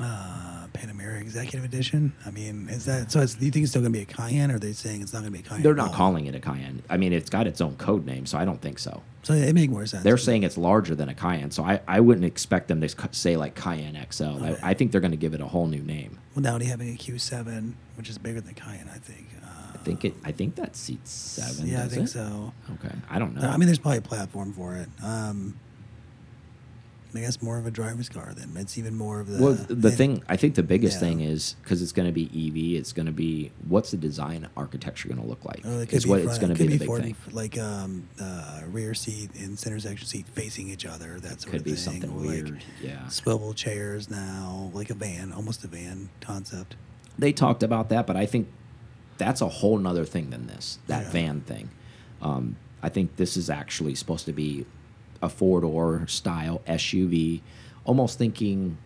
Uh, 0.00 0.49
Panamera 0.80 1.20
Executive 1.20 1.64
Edition. 1.64 2.12
I 2.24 2.30
mean, 2.30 2.68
is 2.70 2.86
that 2.86 3.12
so? 3.12 3.20
It's, 3.20 3.34
do 3.34 3.44
you 3.44 3.50
think 3.50 3.64
it's 3.64 3.72
still 3.72 3.82
going 3.82 3.92
to 3.92 3.98
be 3.98 4.02
a 4.02 4.06
Cayenne, 4.06 4.50
or 4.50 4.56
are 4.56 4.58
they 4.58 4.72
saying 4.72 5.02
it's 5.02 5.12
not 5.12 5.20
going 5.20 5.32
to 5.32 5.38
be 5.38 5.44
a 5.44 5.48
Cayenne? 5.48 5.62
They're 5.62 5.74
not 5.74 5.92
calling 5.92 6.26
it 6.26 6.34
a 6.34 6.40
Cayenne. 6.40 6.82
I 6.88 6.96
mean, 6.96 7.12
it's 7.12 7.28
got 7.28 7.46
its 7.46 7.60
own 7.60 7.76
code 7.76 8.06
name, 8.06 8.24
so 8.24 8.38
I 8.38 8.44
don't 8.44 8.60
think 8.60 8.78
so. 8.78 9.02
So 9.22 9.34
it 9.34 9.54
make 9.54 9.68
more 9.68 9.84
sense. 9.84 10.02
They're 10.02 10.16
saying 10.16 10.44
it's 10.44 10.56
larger 10.56 10.94
than 10.94 11.10
a 11.10 11.14
Cayenne, 11.14 11.50
so 11.50 11.62
I, 11.62 11.80
I 11.86 12.00
wouldn't 12.00 12.24
expect 12.24 12.68
them 12.68 12.80
to 12.80 12.88
say 13.12 13.36
like 13.36 13.54
Cayenne 13.54 13.98
XL. 14.10 14.24
Okay. 14.24 14.56
I, 14.62 14.70
I 14.70 14.74
think 14.74 14.92
they're 14.92 15.02
going 15.02 15.10
to 15.10 15.16
give 15.18 15.34
it 15.34 15.40
a 15.42 15.46
whole 15.46 15.66
new 15.66 15.82
name. 15.82 16.18
Well, 16.34 16.42
now 16.42 16.56
you're 16.56 16.68
having 16.68 16.88
a 16.88 16.96
Q7, 16.96 17.74
which 17.96 18.08
is 18.08 18.16
bigger 18.16 18.40
than 18.40 18.54
Cayenne, 18.54 18.88
I 18.92 18.98
think. 18.98 19.28
Uh, 19.44 19.48
I 19.74 19.78
think 19.78 20.04
it. 20.06 20.14
I 20.24 20.32
think 20.32 20.54
that 20.54 20.76
seats 20.76 21.10
seven. 21.10 21.66
Yeah, 21.66 21.84
I 21.84 21.88
think 21.88 22.04
it? 22.04 22.08
so. 22.08 22.54
Okay, 22.74 22.94
I 23.10 23.18
don't 23.18 23.34
know. 23.34 23.46
I 23.46 23.58
mean, 23.58 23.66
there's 23.66 23.78
probably 23.78 23.98
a 23.98 24.02
platform 24.02 24.54
for 24.54 24.74
it. 24.76 24.88
Um, 25.02 25.58
I 27.14 27.20
guess 27.20 27.42
more 27.42 27.58
of 27.58 27.66
a 27.66 27.70
driver's 27.70 28.08
car 28.08 28.32
then. 28.36 28.52
It's 28.56 28.78
even 28.78 28.94
more 28.96 29.20
of 29.20 29.26
the. 29.28 29.42
well, 29.42 29.54
the 29.54 29.88
and- 29.88 29.96
thing 29.96 30.22
I 30.28 30.36
think 30.36 30.54
the 30.54 30.62
biggest 30.62 30.94
Yeah. 30.94 31.08
thing 31.08 31.20
is 31.20 31.56
because 31.62 31.82
it's 31.82 31.92
going 31.92 32.06
to 32.06 32.12
be 32.12 32.24
EV. 32.26 32.78
It's 32.78 32.92
going 32.92 33.06
to 33.06 33.12
be 33.12 33.50
what's 33.68 33.90
the 33.90 33.96
design 33.96 34.48
architecture 34.56 35.08
going 35.08 35.20
to 35.20 35.26
look 35.26 35.44
like? 35.44 35.60
Oh, 35.64 35.80
it 35.80 35.92
is 35.92 36.06
what 36.06 36.20
front, 36.20 36.30
it's 36.30 36.38
going 36.38 36.54
to 36.54 36.58
be 36.58 36.68
be 36.68 36.76
the 36.78 36.86
big 36.86 37.02
thing. 37.02 37.16
like 37.32 37.58
um, 37.58 38.08
uh, 38.20 38.60
rear 38.70 38.94
seat 38.94 39.30
and 39.38 39.58
center 39.58 39.78
section 39.80 40.06
seat 40.06 40.26
facing 40.34 40.68
each 40.68 40.86
other. 40.86 41.18
That 41.20 41.40
sort 41.40 41.52
Could 41.52 41.60
of 41.60 41.64
be 41.64 41.70
thing. 41.72 41.78
something 42.02 42.10
or 42.10 42.18
like 42.18 42.28
weird. 42.44 42.64
yeah, 42.82 43.08
Swivel 43.08 43.54
chairs 43.54 44.08
now, 44.10 44.70
like 44.74 44.90
a 44.90 44.94
van, 44.94 45.32
almost 45.32 45.64
a 45.64 45.68
van 45.68 46.08
concept. 46.20 46.76
they 47.18 47.32
talked 47.32 47.62
about 47.62 47.88
that, 47.90 48.06
but 48.06 48.16
I 48.16 48.24
think 48.26 48.48
that's 49.18 49.40
a 49.42 49.48
whole 49.48 49.76
nother 49.78 50.04
thing 50.06 50.30
than 50.30 50.46
this. 50.46 50.78
That 50.86 51.02
Yeah. 51.04 51.10
van 51.10 51.40
thing. 51.42 51.68
Um, 52.22 52.56
I 52.82 52.88
think 52.88 53.16
this 53.16 53.36
is 53.36 53.50
actually 53.50 53.94
supposed 53.94 54.24
to 54.24 54.32
be 54.32 54.64
a 55.22 55.28
four 55.28 55.60
door 55.60 56.04
style 56.08 56.62
SUV. 56.66 57.40
Almost 57.84 58.18
thinking 58.18 58.76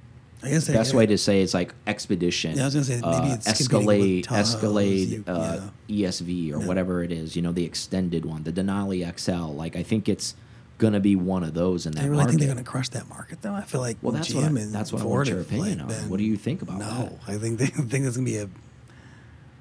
I 0.42 0.50
guess 0.50 0.68
best 0.68 0.92
way 0.94 1.06
to 1.06 1.16
say 1.16 1.40
it's 1.42 1.54
like 1.54 1.74
expedition. 1.86 2.56
Yeah, 2.56 2.62
I 2.62 2.64
was 2.66 2.74
gonna 2.74 2.84
say, 2.84 2.94
maybe 2.96 3.06
uh, 3.30 3.34
it's 3.34 3.48
Escalade, 3.48 4.26
Escalade, 4.30 5.24
uh, 5.26 5.60
ESV 5.88 6.52
or 6.52 6.60
Yeah. 6.60 6.66
whatever 6.66 7.02
it 7.02 7.12
is. 7.12 7.34
You 7.34 7.42
know, 7.42 7.52
the 7.52 7.64
extended 7.64 8.24
one, 8.24 8.42
the 8.42 8.52
Denali 8.52 9.02
XL. 9.18 9.52
Like 9.54 9.74
I 9.76 9.82
think 9.82 10.08
it's 10.08 10.34
gonna 10.78 11.00
be 11.00 11.16
one 11.16 11.44
of 11.44 11.54
those 11.54 11.86
in 11.86 11.92
that 11.92 12.02
I 12.02 12.04
really 12.04 12.16
market. 12.16 12.30
think 12.30 12.40
they're 12.40 12.52
going 12.54 12.64
to 12.64 12.68
crush 12.70 12.88
that 12.90 13.08
market, 13.08 13.40
though. 13.42 13.54
I 13.54 13.62
feel 13.62 13.80
like 13.80 13.96
Well, 14.02 14.12
that's 14.12 14.28
GM 14.28 14.34
what 14.34 14.44
I- 14.44 14.60
and 14.64 14.74
that's 14.74 14.92
what 14.92 15.00
I 15.00 15.04
Ford 15.04 15.16
want 15.18 15.28
your 15.28 15.40
opinion 15.40 15.78
like, 15.86 16.02
on. 16.02 16.08
What 16.10 16.16
do 16.18 16.24
you 16.24 16.36
think 16.36 16.62
about 16.62 16.78
no, 16.78 16.86
that? 16.86 17.12
I 17.28 17.38
think 17.38 17.58
they 17.60 17.66
think 17.66 17.90
there's 18.02 18.16
going 18.16 18.26
to 18.26 18.30
be 18.32 18.36
a. 18.38 18.48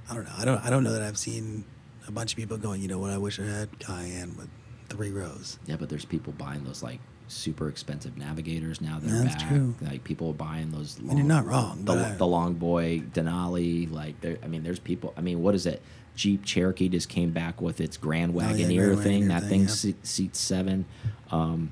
I 0.09 0.15
don't 0.15 0.25
know. 0.25 0.31
I 0.37 0.43
don't. 0.45 0.65
I 0.65 0.69
don't 0.69 0.83
know 0.83 0.91
that 0.91 1.01
I've 1.03 1.17
seen 1.19 1.63
a 2.07 2.11
bunch 2.11 2.33
of 2.33 2.37
people 2.37 2.57
going. 2.57 2.81
You 2.81 2.87
know 2.89 2.99
what? 2.99 3.11
I 3.11 3.17
wish 3.19 3.39
I 3.39 3.43
had 3.45 3.79
Cayenne 3.79 4.35
with 4.37 4.49
three 4.89 5.11
rows. 5.11 5.57
Yeah, 5.65 5.75
but 5.77 5.89
there's 5.89 6.05
people 6.05 6.33
buying 6.33 6.63
those 6.63 6.83
like 6.83 6.99
super 7.27 7.67
expensive 7.69 8.17
navigators 8.17 8.81
now. 8.81 8.99
That 8.99 9.11
are 9.11 9.23
That's 9.23 9.35
back. 9.43 9.49
true. 9.49 9.75
Like 9.81 10.03
people 10.03 10.33
buying 10.33 10.71
those. 10.71 10.99
Long, 10.99 11.07
mean, 11.09 11.17
you're 11.17 11.25
not 11.25 11.45
wrong, 11.45 11.83
The, 11.85 11.93
I- 11.93 12.11
the 12.15 12.27
long 12.27 12.53
boy 12.55 13.01
Denali, 13.13 13.91
like 13.91 14.19
there. 14.21 14.37
I 14.43 14.47
mean, 14.47 14.63
there's 14.63 14.79
people. 14.79 15.13
I 15.17 15.21
mean, 15.21 15.41
what 15.41 15.55
is 15.55 15.65
it? 15.65 15.81
Jeep 16.15 16.45
Cherokee 16.45 16.89
just 16.89 17.09
came 17.09 17.31
back 17.31 17.59
with 17.59 17.81
its 17.81 17.97
Grand 17.97 18.35
Oh, 18.35 18.39
yeah, 18.41 18.51
Wagoneer 18.51 18.85
Grand 18.93 18.99
thing. 19.03 19.23
Wagoneer 19.23 19.27
that 19.29 19.39
thing, 19.41 19.49
thing 19.49 19.61
yeah. 19.61 19.67
se- 19.67 19.95
seats 20.03 20.39
seven. 20.39 20.85
Um, 21.31 21.71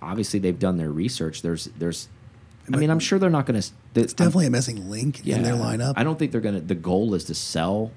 obviously, 0.00 0.40
they've 0.40 0.58
done 0.58 0.76
their 0.78 0.90
research. 0.90 1.42
There's, 1.42 1.66
there's. 1.78 2.08
I 2.72 2.78
mean, 2.78 2.90
I'm 2.90 2.98
sure 2.98 3.18
they're 3.18 3.30
not 3.30 3.46
going 3.46 3.60
to. 3.60 3.68
It's 3.94 4.12
definitely 4.12 4.46
a 4.46 4.50
missing 4.50 4.90
link 4.90 5.26
in 5.26 5.42
their 5.42 5.54
lineup. 5.54 5.94
I 5.96 6.02
don't 6.04 6.18
think 6.18 6.32
they're 6.32 6.40
gonna. 6.40 6.60
The 6.60 6.74
goal 6.74 7.14
is 7.14 7.24
to 7.24 7.34
sell 7.34 7.92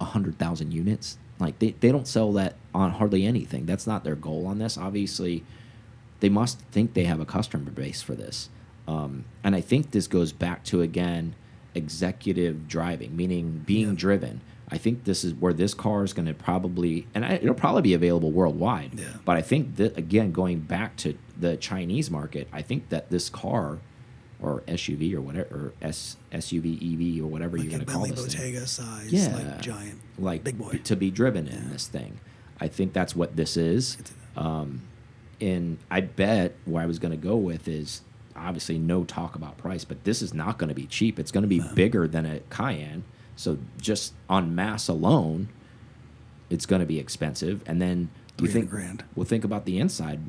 hundred 0.00 0.38
thousand 0.38 0.72
units. 0.72 1.16
Like 1.38 1.58
they, 1.58 1.72
they 1.80 1.92
don't 1.92 2.08
sell 2.08 2.32
that 2.34 2.54
on 2.74 2.92
hardly 2.92 3.24
anything. 3.26 3.66
That's 3.66 3.86
not 3.86 4.04
their 4.04 4.14
goal 4.16 4.46
on 4.46 4.58
this. 4.58 4.78
Obviously, 4.78 5.44
they 6.20 6.28
must 6.28 6.58
think 6.72 6.94
they 6.94 7.04
have 7.04 7.20
a 7.20 7.26
customer 7.26 7.70
base 7.70 8.00
for 8.02 8.14
this. 8.14 8.48
Um, 8.88 9.24
and 9.44 9.54
I 9.54 9.60
think 9.60 9.90
this 9.90 10.06
goes 10.06 10.32
back 10.32 10.64
to 10.64 10.80
again 10.80 11.34
executive 11.74 12.66
driving, 12.68 13.16
meaning 13.16 13.62
being 13.66 13.88
Yeah. 13.88 13.94
driven. 13.96 14.40
I 14.68 14.78
think 14.78 15.04
this 15.04 15.22
is 15.22 15.32
where 15.34 15.52
this 15.52 15.74
car 15.74 16.02
is 16.02 16.12
going 16.12 16.26
to 16.26 16.34
probably, 16.34 17.06
and 17.14 17.24
I, 17.24 17.34
it'll 17.34 17.54
probably 17.54 17.82
be 17.82 17.94
available 17.94 18.32
worldwide. 18.32 18.98
Yeah. 18.98 19.04
But 19.24 19.36
I 19.36 19.42
think 19.42 19.76
that 19.76 19.96
again, 19.96 20.32
going 20.32 20.60
back 20.60 20.96
to 20.98 21.16
the 21.38 21.56
Chinese 21.56 22.10
market, 22.10 22.48
I 22.52 22.62
think 22.62 22.88
that 22.88 23.08
this 23.10 23.28
car, 23.30 23.78
or 24.40 24.60
SUV 24.68 25.14
or 25.14 25.20
whatever, 25.20 25.48
or 25.54 25.72
S, 25.80 26.16
SUV 26.32 26.76
EV 27.18 27.24
or 27.24 27.26
whatever 27.28 27.56
like 27.56 27.64
you're 27.64 27.70
going 27.78 27.86
to 27.86 27.90
call 27.92 28.06
this 28.06 28.20
thing, 28.26 28.52
Bottega 28.52 28.66
size, 28.66 29.12
Yeah. 29.12 29.34
like 29.34 29.62
giant, 29.62 30.00
like 30.18 30.44
big 30.44 30.58
boy. 30.58 30.78
to 30.84 30.96
be 30.96 31.10
driven 31.10 31.46
in 31.48 31.54
Yeah. 31.64 31.68
this 31.72 31.86
thing. 31.86 32.18
I 32.60 32.68
think 32.68 32.92
that's 32.92 33.14
what 33.16 33.36
this 33.36 33.56
is. 33.56 33.96
Um, 34.36 34.82
and 35.40 35.78
I 35.90 36.00
bet 36.02 36.54
where 36.64 36.82
I 36.82 36.86
was 36.86 36.98
going 36.98 37.12
to 37.12 37.16
go 37.18 37.36
with 37.36 37.66
is 37.68 38.02
obviously 38.34 38.78
no 38.78 39.04
talk 39.04 39.34
about 39.34 39.56
price, 39.58 39.84
but 39.84 40.04
this 40.04 40.20
is 40.22 40.34
not 40.34 40.58
going 40.58 40.68
to 40.68 40.74
be 40.74 40.86
cheap. 40.86 41.18
It's 41.18 41.30
going 41.30 41.42
to 41.42 41.48
be 41.48 41.60
No. 41.60 41.74
bigger 41.74 42.06
than 42.06 42.26
a 42.26 42.40
Cayenne. 42.50 43.04
So 43.36 43.58
just 43.80 44.12
on 44.28 44.54
mass 44.54 44.88
alone, 44.88 45.48
it's 46.50 46.66
going 46.66 46.80
to 46.80 46.86
be 46.86 46.98
expensive. 46.98 47.62
And 47.66 47.80
then 47.80 48.08
you 48.40 48.48
think, 48.48 48.68
grand. 48.70 49.04
well, 49.14 49.24
think 49.26 49.44
about 49.44 49.64
the 49.64 49.78
inside. 49.78 50.20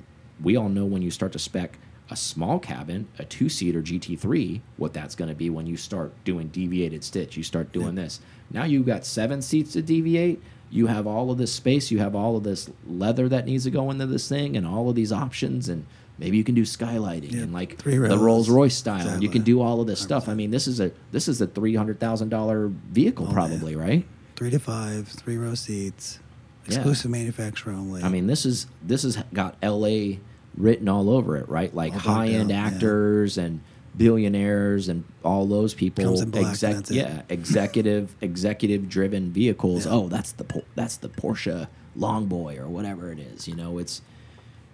We 0.41 0.55
all 0.55 0.69
know 0.69 0.85
when 0.85 1.01
you 1.01 1.11
start 1.11 1.31
to 1.33 1.39
spec 1.39 1.77
a 2.09 2.15
small 2.15 2.59
cabin, 2.59 3.07
a 3.19 3.25
two 3.25 3.49
seater 3.49 3.81
GT3, 3.81 4.61
what 4.77 4.93
that's 4.93 5.15
going 5.15 5.29
to 5.29 5.35
be 5.35 5.49
when 5.49 5.67
you 5.67 5.75
start 5.77 6.13
doing 6.23 6.47
deviated 6.47 7.03
stitch. 7.03 7.35
You 7.37 7.43
start 7.43 7.71
doing 7.71 7.95
this. 7.95 8.19
Now 8.51 8.63
you've 8.63 8.85
got 8.85 9.05
seven 9.05 9.41
seats 9.41 9.73
to 9.73 9.81
deviate. 9.81 10.41
You 10.69 10.87
have 10.87 11.05
all 11.07 11.31
of 11.31 11.37
this 11.37 11.51
space. 11.53 11.91
You 11.91 11.99
have 11.99 12.15
all 12.15 12.35
of 12.37 12.43
this 12.43 12.69
leather 12.87 13.27
that 13.29 13.45
needs 13.45 13.63
to 13.65 13.71
go 13.71 13.89
into 13.91 14.05
this 14.05 14.27
thing, 14.29 14.55
and 14.57 14.65
all 14.67 14.89
of 14.89 14.95
these 14.95 15.11
options. 15.11 15.69
And 15.69 15.85
maybe 16.17 16.37
you 16.37 16.43
can 16.43 16.55
do 16.55 16.63
skylighting 16.63 17.31
Yeah, 17.33 17.41
and 17.43 17.53
like 17.53 17.77
three 17.77 17.97
the. 17.97 18.17
Rolls 18.17 18.49
Royce 18.49 18.75
style. 18.75 19.07
And 19.07 19.23
you 19.23 19.29
can 19.29 19.43
do 19.43 19.61
all 19.61 19.81
of 19.81 19.87
this 19.87 19.99
stuff. 20.01 20.27
I 20.29 20.33
mean, 20.33 20.51
this 20.51 20.67
is 20.67 20.79
a 20.79 20.91
this 21.11 21.27
is 21.27 21.39
a 21.41 21.47
three 21.47 21.75
hundred 21.75 21.99
thousand 21.99 22.29
dollar 22.29 22.67
vehicle, 22.67 23.27
Oh, 23.29 23.33
probably, 23.33 23.75
right? 23.75 24.05
Three 24.35 24.49
to 24.51 24.59
five, 24.59 25.07
three 25.07 25.35
row 25.37 25.55
seats, 25.55 26.19
Yeah. 26.67 26.75
exclusive 26.75 27.11
manufacturer 27.11 27.73
only. 27.73 28.03
I 28.03 28.09
mean, 28.09 28.27
this 28.27 28.45
is 28.45 28.67
this 28.83 29.03
has 29.03 29.17
got 29.33 29.55
L.A. 29.61 30.19
written 30.57 30.89
all 30.89 31.09
over 31.09 31.37
it, 31.37 31.47
right? 31.47 31.73
Like 31.73 31.93
high 31.93 32.27
end 32.27 32.49
yeah. 32.49 32.65
actors 32.65 33.37
and 33.37 33.61
billionaires 33.95 34.89
and 34.89 35.03
all 35.23 35.45
those 35.45 35.73
people. 35.73 36.03
Comes 36.03 36.21
in 36.21 36.29
black, 36.31 36.45
and 36.45 36.55
that's 36.55 36.91
it. 36.91 36.95
yeah, 36.95 37.21
executive 37.29 38.15
executive 38.21 38.89
driven 38.89 39.31
vehicles. 39.31 39.85
Yeah. 39.85 39.93
Oh, 39.93 40.07
that's 40.07 40.31
the 40.33 40.63
that's 40.75 40.97
the 40.97 41.09
Porsche 41.09 41.67
Longboy 41.97 42.59
or 42.59 42.67
whatever 42.67 43.11
it 43.11 43.19
is. 43.19 43.47
You 43.47 43.55
know, 43.55 43.77
it's 43.77 44.01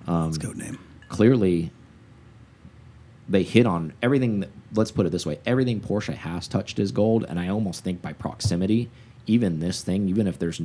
um, 0.08 0.26
Let's 0.26 0.38
go 0.38 0.52
name. 0.52 0.80
clearly 1.10 1.72
they 3.30 3.44
hit 3.44 3.66
on 3.66 3.94
everything 4.02 4.42
that, 4.42 4.50
let's 4.76 4.92
put 4.92 5.06
it 5.06 5.12
this 5.14 5.26
way 5.26 5.40
everything 5.46 5.80
porsche 5.80 6.14
has 6.14 6.46
touched 6.46 6.78
is 6.78 6.92
gold 6.92 7.24
and 7.30 7.40
i 7.40 7.48
almost 7.48 7.82
think 7.82 8.02
by 8.02 8.12
proximity 8.12 8.90
even 9.28 9.62
this 9.62 9.82
thing 9.82 10.10
even 10.10 10.28
if 10.28 10.38
there's 10.38 10.62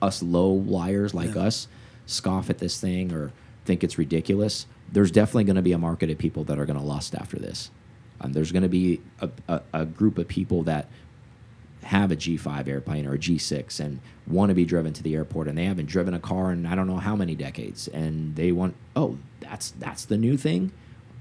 us 0.00 0.22
low 0.22 0.50
liars 0.52 1.14
like 1.14 1.34
Yeah. 1.34 1.42
us 1.42 1.66
scoff 2.06 2.48
at 2.48 2.58
this 2.58 2.80
thing 2.80 3.12
or 3.12 3.32
think 3.68 3.84
it's 3.84 3.98
ridiculous 3.98 4.66
there's 4.90 5.10
definitely 5.10 5.44
going 5.44 5.56
to 5.56 5.62
be 5.62 5.72
a 5.72 5.78
market 5.78 6.08
of 6.10 6.16
people 6.16 6.42
that 6.44 6.58
are 6.58 6.64
going 6.64 6.78
to 6.78 6.84
lust 6.84 7.14
after 7.14 7.38
this 7.38 7.70
um, 8.20 8.32
there's 8.32 8.50
going 8.50 8.62
to 8.62 8.68
be 8.68 9.00
a, 9.20 9.30
a, 9.46 9.60
a 9.72 9.84
group 9.84 10.18
of 10.18 10.26
people 10.26 10.62
that 10.64 10.88
have 11.84 12.10
a 12.10 12.16
G5 12.16 12.66
airplane 12.66 13.06
or 13.06 13.14
a 13.14 13.18
G6 13.18 13.78
and 13.78 14.00
want 14.26 14.48
to 14.48 14.54
be 14.54 14.64
driven 14.64 14.92
to 14.94 15.02
the 15.02 15.14
airport 15.14 15.46
and 15.46 15.56
they 15.56 15.66
haven't 15.66 15.86
driven 15.86 16.14
a 16.14 16.18
car 16.18 16.50
in 16.50 16.66
I 16.66 16.74
don't 16.74 16.88
know 16.88 16.96
how 16.96 17.14
many 17.14 17.34
decades 17.34 17.86
and 17.88 18.34
they 18.34 18.50
want 18.50 18.74
oh 18.96 19.18
that's 19.40 19.70
that's 19.72 20.06
the 20.06 20.16
new 20.16 20.36
thing 20.36 20.72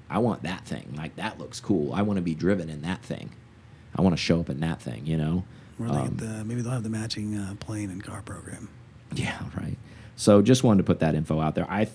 I 0.09 0.19
want 0.19 0.43
that 0.43 0.65
thing 0.65 0.93
like 0.97 1.15
that 1.17 1.37
looks 1.37 1.59
cool 1.59 1.93
I 1.93 2.01
want 2.01 2.17
to 2.17 2.23
be 2.23 2.33
driven 2.33 2.69
in 2.69 2.81
that 2.81 3.03
thing 3.03 3.29
I 3.95 4.01
want 4.01 4.13
to 4.13 4.21
show 4.21 4.39
up 4.39 4.49
in 4.49 4.61
that 4.61 4.81
thing 4.81 5.05
you 5.05 5.17
know 5.17 5.43
they 5.79 6.25
the, 6.25 6.43
maybe 6.43 6.61
they'll 6.61 6.73
have 6.73 6.83
the 6.83 6.89
matching 6.89 7.37
uh, 7.37 7.55
plane 7.59 7.89
and 7.89 8.03
car 8.03 8.21
program. 8.21 8.69
yeah, 9.13 9.39
right. 9.55 9.77
So 10.15 10.41
just 10.41 10.63
wanted 10.63 10.79
to 10.79 10.83
put 10.83 10.99
that 10.99 11.13
info 11.13 11.39
out 11.39 11.55
there. 11.55 11.69
I, 11.69 11.87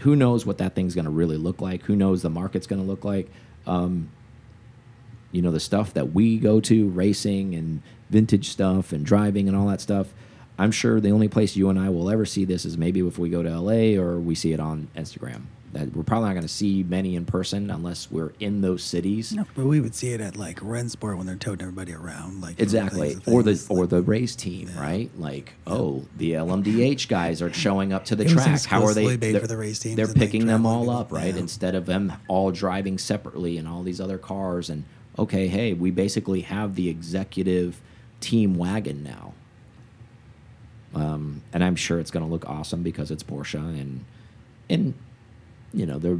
who 0.00 0.16
knows 0.16 0.46
what 0.46 0.58
that 0.58 0.74
thing's 0.74 0.94
going 0.94 1.04
to 1.04 1.10
really 1.10 1.36
look 1.36 1.60
like? 1.60 1.82
Who 1.84 1.96
knows 1.96 2.22
the 2.22 2.30
market's 2.30 2.66
going 2.66 2.80
to 2.80 2.86
look 2.86 3.04
like? 3.04 3.28
Um, 3.66 4.10
you 5.32 5.42
know, 5.42 5.50
the 5.50 5.60
stuff 5.60 5.92
that 5.94 6.12
we 6.12 6.38
go 6.38 6.60
to, 6.60 6.88
racing 6.88 7.54
and 7.54 7.82
vintage 8.10 8.48
stuff 8.48 8.92
and 8.92 9.04
driving 9.04 9.48
and 9.48 9.56
all 9.56 9.66
that 9.66 9.80
stuff. 9.80 10.12
I'm 10.58 10.72
sure 10.72 11.00
the 11.00 11.10
only 11.10 11.28
place 11.28 11.56
you 11.56 11.68
and 11.68 11.78
I 11.78 11.88
will 11.90 12.10
ever 12.10 12.24
see 12.24 12.44
this 12.44 12.64
is 12.64 12.76
maybe 12.76 13.00
if 13.00 13.18
we 13.18 13.28
go 13.28 13.42
to 13.42 13.60
LA 13.60 14.00
or 14.00 14.18
we 14.18 14.34
see 14.34 14.52
it 14.52 14.60
on 14.60 14.88
Instagram. 14.96 15.42
That 15.72 15.94
we're 15.94 16.02
probably 16.02 16.28
not 16.28 16.32
going 16.34 16.42
to 16.46 16.48
see 16.48 16.82
many 16.82 17.14
in 17.14 17.26
person 17.26 17.70
unless 17.70 18.10
we're 18.10 18.32
in 18.40 18.62
those 18.62 18.82
cities. 18.82 19.32
No, 19.34 19.44
but 19.54 19.66
we 19.66 19.80
would 19.80 19.94
see 19.94 20.12
it 20.12 20.20
at 20.22 20.34
like 20.34 20.60
Rennsport 20.60 21.18
when 21.18 21.26
they're 21.26 21.36
toting 21.36 21.60
everybody 21.60 21.92
around, 21.92 22.40
like 22.40 22.58
Exactly, 22.58 23.16
or 23.26 23.42
the 23.42 23.62
or 23.68 23.86
the 23.86 24.00
race 24.00 24.34
team, 24.34 24.70
right? 24.78 25.10
Like, 25.18 25.52
oh, 25.66 26.06
the 26.16 26.32
LMDH 26.32 27.08
guys 27.08 27.42
are 27.42 27.52
showing 27.52 27.92
up 27.92 28.06
to 28.06 28.16
the 28.16 28.24
It 28.24 28.30
track. 28.30 28.64
How 28.64 28.82
are 28.82 28.94
they? 28.94 29.16
they're- 29.16 29.40
for 29.40 29.46
the 29.46 29.94
They're 29.94 30.08
picking 30.08 30.46
them 30.46 30.64
all 30.64 30.88
up, 30.88 31.12
right? 31.12 31.34
yeah. 31.34 31.40
Instead 31.40 31.74
of 31.74 31.84
them 31.84 32.14
all 32.28 32.50
driving 32.50 32.96
separately 32.96 33.58
and 33.58 33.68
all 33.68 33.82
these 33.82 34.00
other 34.00 34.16
cars. 34.16 34.70
And 34.70 34.84
okay, 35.18 35.48
hey, 35.48 35.74
we 35.74 35.90
basically 35.90 36.40
have 36.42 36.76
the 36.76 36.88
executive 36.88 37.80
team 38.20 38.54
wagon 38.56 39.02
now. 39.04 39.34
Um, 40.94 41.42
and 41.52 41.62
I'm 41.62 41.76
sure 41.76 42.00
it's 42.00 42.10
going 42.10 42.24
to 42.24 42.30
look 42.32 42.48
awesome 42.48 42.82
because 42.82 43.10
it's 43.10 43.22
Porsche 43.22 43.58
and 43.58 44.04
and 44.70 44.94
you 45.72 45.86
know 45.86 45.98
they're 45.98 46.18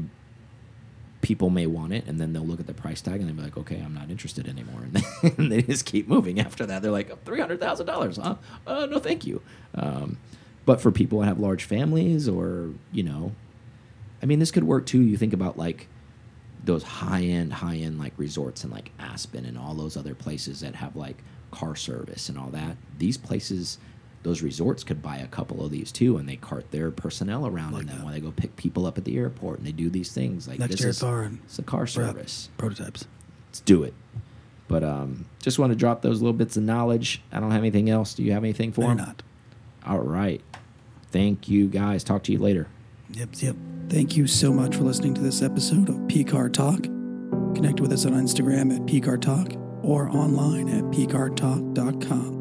people 1.21 1.51
may 1.51 1.67
want 1.67 1.93
it 1.93 2.07
and 2.07 2.21
then 2.21 2.33
they'll 2.33 2.47
look 2.47 2.61
at 2.61 2.67
the 2.67 2.75
price 2.75 3.01
tag 3.01 3.21
and 3.21 3.29
they'll 3.29 3.37
be 3.37 3.43
like 3.43 3.57
okay 3.57 3.83
i'm 3.85 3.95
not 3.95 4.11
interested 4.11 4.49
anymore. 4.49 4.83
And 5.37 5.51
they 5.51 5.63
just 5.63 5.85
keep 5.85 6.07
moving 6.09 6.39
after 6.41 6.65
that. 6.67 6.81
They're 6.81 6.93
like 6.93 7.25
$300000 7.25 8.23
huh? 8.23 8.37
Uh, 8.67 8.87
no 8.87 8.99
thank 8.99 9.27
you. 9.27 9.43
Um, 9.75 10.19
but 10.65 10.81
for 10.81 10.93
people 10.93 11.21
that 11.21 11.27
have 11.27 11.41
large 11.41 11.65
families 11.65 12.29
or 12.29 12.71
you 12.93 13.03
know 13.03 13.33
i 14.23 14.27
mean 14.27 14.39
this 14.39 14.51
could 14.51 14.65
work 14.65 14.87
too. 14.87 15.01
You 15.01 15.17
think 15.17 15.33
about 15.33 15.59
like 15.59 15.89
those 16.65 16.83
high 16.83 17.23
end 17.23 17.53
high 17.55 17.77
end 17.77 17.99
like 17.99 18.13
resorts 18.17 18.65
in 18.65 18.71
like 18.71 18.93
aspen 18.99 19.45
and 19.45 19.59
all 19.59 19.75
those 19.75 19.97
other 19.97 20.15
places 20.15 20.61
that 20.61 20.75
have 20.77 20.97
like 20.97 21.17
car 21.51 21.75
service 21.75 22.29
and 22.29 22.39
all 22.39 22.51
that. 22.51 22.77
These 22.99 23.17
places 23.17 23.79
those 24.29 24.43
resorts 24.43 24.85
could 24.85 25.03
buy 25.03 25.17
a 25.17 25.27
couple 25.27 25.65
of 25.65 25.71
these 25.71 25.91
too 25.91 26.17
and 26.19 26.29
they 26.29 26.37
cart 26.37 26.71
their 26.71 26.91
personnel 26.91 27.47
around 27.47 27.73
Like 27.73 27.83
in 27.83 27.87
them 27.89 27.99
that. 27.99 28.05
when 28.05 28.15
they 28.15 28.21
go 28.21 28.31
pick 28.31 28.55
people 28.57 28.87
up 28.87 28.99
at 28.99 29.05
the 29.05 29.17
airport 29.17 29.59
and 29.59 29.67
they 29.67 29.73
do 29.73 29.89
these 29.91 30.13
things 30.13 30.47
like 30.47 30.59
Next 30.59 30.73
this 30.73 30.81
year 30.81 30.91
is 30.91 30.97
it's 30.97 31.03
and 31.03 31.39
it's 31.45 31.59
a 31.59 31.63
car 31.63 31.87
service 31.87 32.51
prototypes. 32.59 33.07
let's 33.49 33.61
do 33.61 33.83
it 33.83 33.95
but 34.69 34.85
um 34.85 35.25
just 35.41 35.59
want 35.59 35.73
to 35.73 35.77
drop 35.77 36.03
those 36.03 36.21
little 36.21 36.33
bits 36.37 36.57
of 36.57 36.63
knowledge 36.63 37.23
i 37.33 37.41
don't 37.41 37.51
have 37.51 37.61
anything 37.63 37.89
else 37.91 38.15
do 38.15 38.23
you 38.23 38.33
have 38.33 38.45
anything 38.45 38.71
for 38.73 38.83
They're 38.83 38.91
'em? 38.91 38.97
not. 38.99 39.23
all 39.87 40.01
right 40.01 40.41
thank 41.11 41.49
you 41.49 41.67
guys 41.69 42.05
talk 42.05 42.23
to 42.25 42.33
you 42.33 42.39
later 42.39 42.69
Yep, 43.11 43.29
yep. 43.39 43.57
Thank 43.89 44.19
you 44.19 44.27
so 44.27 44.53
much 44.53 44.77
for 44.77 44.83
listening 44.85 45.15
to 45.15 45.23
this 45.23 45.41
episode 45.41 45.89
of 45.89 45.95
PCAR 46.09 46.53
Talk. 46.53 46.83
Connect 47.55 47.81
with 47.81 47.91
us 47.91 48.05
on 48.05 48.13
Instagram 48.13 48.71
at 48.77 48.83
PCAR 48.83 49.19
Talk 49.19 49.55
or 49.83 50.11
online 50.11 50.69
at 50.69 50.85
PCARTalk.com. 50.93 52.38